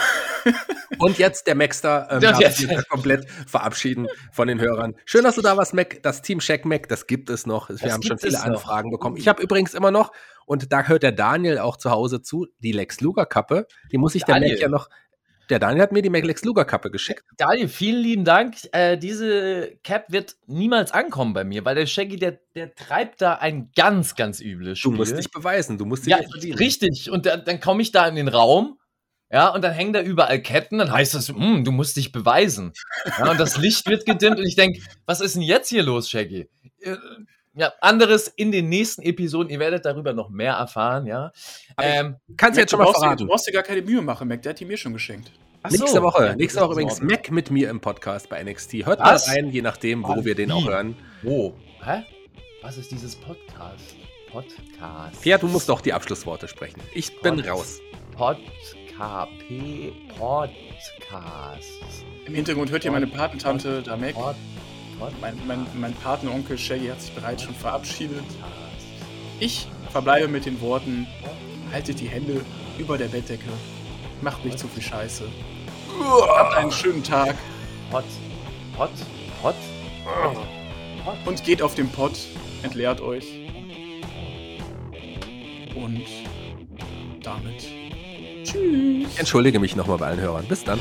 Und 0.99 1.17
jetzt 1.17 1.47
der 1.47 1.55
Maxter 1.55 2.07
ähm, 2.11 2.21
darf 2.21 2.55
sich 2.55 2.87
komplett 2.87 3.29
verabschieden 3.47 4.07
von 4.31 4.47
den 4.47 4.59
Hörern. 4.59 4.95
Schön, 5.05 5.23
dass 5.23 5.35
du 5.35 5.41
da 5.41 5.57
warst, 5.57 5.73
Mac. 5.73 6.01
Das 6.03 6.21
Team 6.21 6.39
Check 6.39 6.65
Mac, 6.65 6.87
das 6.87 7.07
gibt 7.07 7.29
es 7.29 7.45
noch. 7.45 7.69
Wir 7.69 7.77
das 7.77 7.91
haben 7.91 8.03
schon 8.03 8.19
viele 8.19 8.41
Anfragen 8.41 8.89
noch. 8.89 8.97
bekommen. 8.97 9.17
Ich 9.17 9.27
habe 9.27 9.41
übrigens 9.41 9.73
immer 9.73 9.91
noch, 9.91 10.11
und 10.45 10.71
da 10.71 10.83
hört 10.83 11.03
der 11.03 11.11
Daniel 11.11 11.57
auch 11.59 11.77
zu 11.77 11.89
Hause 11.89 12.21
zu, 12.21 12.47
die 12.59 12.71
Lex 12.71 13.01
Luger 13.01 13.25
Kappe. 13.25 13.67
Die 13.91 13.97
muss 13.97 14.13
ich 14.15 14.23
der 14.23 14.39
Mac 14.39 14.59
ja 14.59 14.69
noch 14.69 14.89
der 15.49 15.59
Daniel 15.59 15.83
hat 15.83 15.91
mir 15.91 16.01
die 16.01 16.09
Lex 16.09 16.43
Luger 16.43 16.65
Kappe 16.65 16.89
geschickt. 16.89 17.23
Daniel, 17.37 17.67
vielen 17.67 18.01
lieben 18.01 18.25
Dank. 18.25 18.55
Äh, 18.71 18.97
diese 18.97 19.77
Cap 19.83 20.11
wird 20.11 20.35
niemals 20.47 20.91
ankommen 20.91 21.33
bei 21.33 21.43
mir, 21.43 21.65
weil 21.65 21.75
der 21.75 21.85
Shaggy, 21.85 22.17
der, 22.17 22.39
der 22.55 22.73
treibt 22.73 23.21
da 23.21 23.35
ein 23.35 23.69
ganz, 23.75 24.15
ganz 24.15 24.41
übles 24.41 24.79
Spiel. 24.79 24.91
Du 24.91 24.97
musst 24.97 25.17
dich 25.17 25.29
beweisen, 25.29 25.77
du 25.77 25.85
musst 25.85 26.05
dich 26.05 26.11
ja, 26.11 26.19
verdienen. 26.23 26.57
Richtig. 26.57 27.11
Und 27.11 27.25
dann, 27.25 27.43
dann 27.45 27.59
komme 27.59 27.81
ich 27.81 27.91
da 27.91 28.07
in 28.07 28.15
den 28.15 28.27
Raum 28.27 28.79
ja, 29.35 29.49
und 29.49 29.61
dann 29.65 29.73
hängen 29.73 29.91
da 29.91 30.01
überall 30.01 30.41
Ketten, 30.41 30.77
dann 30.77 30.93
heißt 30.93 31.13
das, 31.13 31.27
hm, 31.27 31.65
du 31.65 31.73
musst 31.73 31.97
dich 31.97 32.13
beweisen. 32.13 32.71
Ja, 33.19 33.31
und 33.31 33.37
das 33.37 33.57
Licht 33.57 33.85
wird 33.89 34.05
gedimmt 34.05 34.39
und 34.39 34.45
ich 34.45 34.55
denke, 34.55 34.79
was 35.05 35.19
ist 35.19 35.35
denn 35.35 35.41
jetzt 35.41 35.67
hier 35.67 35.83
los, 35.83 36.09
Shaggy? 36.09 36.47
Äh, 36.79 36.95
ja, 37.53 37.73
anderes 37.81 38.29
in 38.29 38.53
den 38.53 38.69
nächsten 38.69 39.01
Episoden. 39.01 39.49
Ihr 39.49 39.59
werdet 39.59 39.83
darüber 39.83 40.13
noch 40.13 40.29
mehr 40.29 40.53
erfahren, 40.53 41.05
ja. 41.05 41.33
Ähm, 41.77 42.15
kannst 42.37 42.55
du 42.55 42.61
jetzt 42.61 42.71
schon 42.71 42.79
mal 42.79 42.89
verraten. 42.93 43.17
Du 43.17 43.27
brauchst 43.27 43.45
dir 43.45 43.51
gar 43.51 43.63
keine 43.63 43.81
Mühe 43.81 44.01
machen, 44.01 44.29
Mac. 44.29 44.41
Der 44.41 44.51
hat 44.51 44.59
die 44.61 44.63
mir 44.63 44.77
schon 44.77 44.93
geschenkt. 44.93 45.33
Ach 45.63 45.69
nächste 45.69 45.89
so. 45.89 46.01
Woche, 46.01 46.27
ja, 46.27 46.35
nächste 46.37 46.61
Woche 46.61 46.71
übrigens 46.71 47.01
Mac 47.01 47.29
mit 47.29 47.51
mir 47.51 47.69
im 47.69 47.81
Podcast 47.81 48.29
bei 48.29 48.41
NXT. 48.41 48.85
Hört 48.85 49.01
Was? 49.01 49.27
mal 49.27 49.33
rein, 49.33 49.49
je 49.49 49.61
nachdem, 49.61 50.03
wo 50.03 50.15
Was? 50.15 50.23
wir 50.23 50.35
den 50.35 50.47
Wie? 50.47 50.53
auch 50.53 50.65
hören. 50.65 50.95
Wo? 51.23 51.53
Hä? 51.83 52.03
Was 52.61 52.77
ist 52.77 52.89
dieses 52.89 53.17
Podcast? 53.17 53.97
Podcast. 54.31 55.21
Pierre, 55.21 55.39
du 55.41 55.47
musst 55.47 55.67
doch 55.67 55.81
die 55.81 55.91
Abschlussworte 55.91 56.47
sprechen. 56.47 56.79
Ich 56.93 57.19
bin 57.19 57.35
Pod 57.35 57.49
raus. 57.49 57.81
Podcast. 58.15 58.84
KP 58.97 59.91
Podcast. 60.17 62.05
Im 62.25 62.33
Hintergrund 62.33 62.71
hört 62.71 62.85
ihr 62.85 62.91
meine 62.91 63.07
Patentante 63.07 63.83
Damek. 63.83 64.15
Mein, 65.19 65.37
mein, 65.45 65.67
mein 65.73 65.93
Patenonkel 65.95 66.57
Shaggy 66.57 66.87
hat 66.87 67.01
sich 67.01 67.11
bereits 67.11 67.43
schon 67.43 67.55
verabschiedet. 67.55 68.23
Ich 69.41 69.67
verbleibe 69.91 70.29
mit 70.29 70.45
den 70.45 70.61
Worten: 70.61 71.07
Haltet 71.73 71.99
die 71.99 72.07
Hände 72.07 72.39
über 72.77 72.97
der 72.97 73.07
Bettdecke. 73.07 73.49
Macht 74.21 74.45
nicht 74.45 74.57
zu 74.57 74.67
viel 74.69 74.83
Scheiße. 74.83 75.25
Habt 75.99 76.55
einen 76.55 76.71
schönen 76.71 77.03
Tag. 77.03 77.35
Pot. 77.91 78.05
Pot. 78.77 78.91
Pot. 79.41 79.55
Und 81.25 81.43
geht 81.43 81.61
auf 81.61 81.75
den 81.75 81.89
Pott. 81.89 82.17
Entleert 82.63 83.01
euch. 83.01 83.25
Und 85.75 86.05
damit 87.21 87.65
Tschüss. 88.45 89.11
Ich 89.11 89.19
entschuldige 89.19 89.59
mich 89.59 89.75
nochmal 89.75 89.97
bei 89.97 90.07
allen 90.07 90.21
Hörern. 90.21 90.45
Bis 90.45 90.63
dann. 90.63 90.79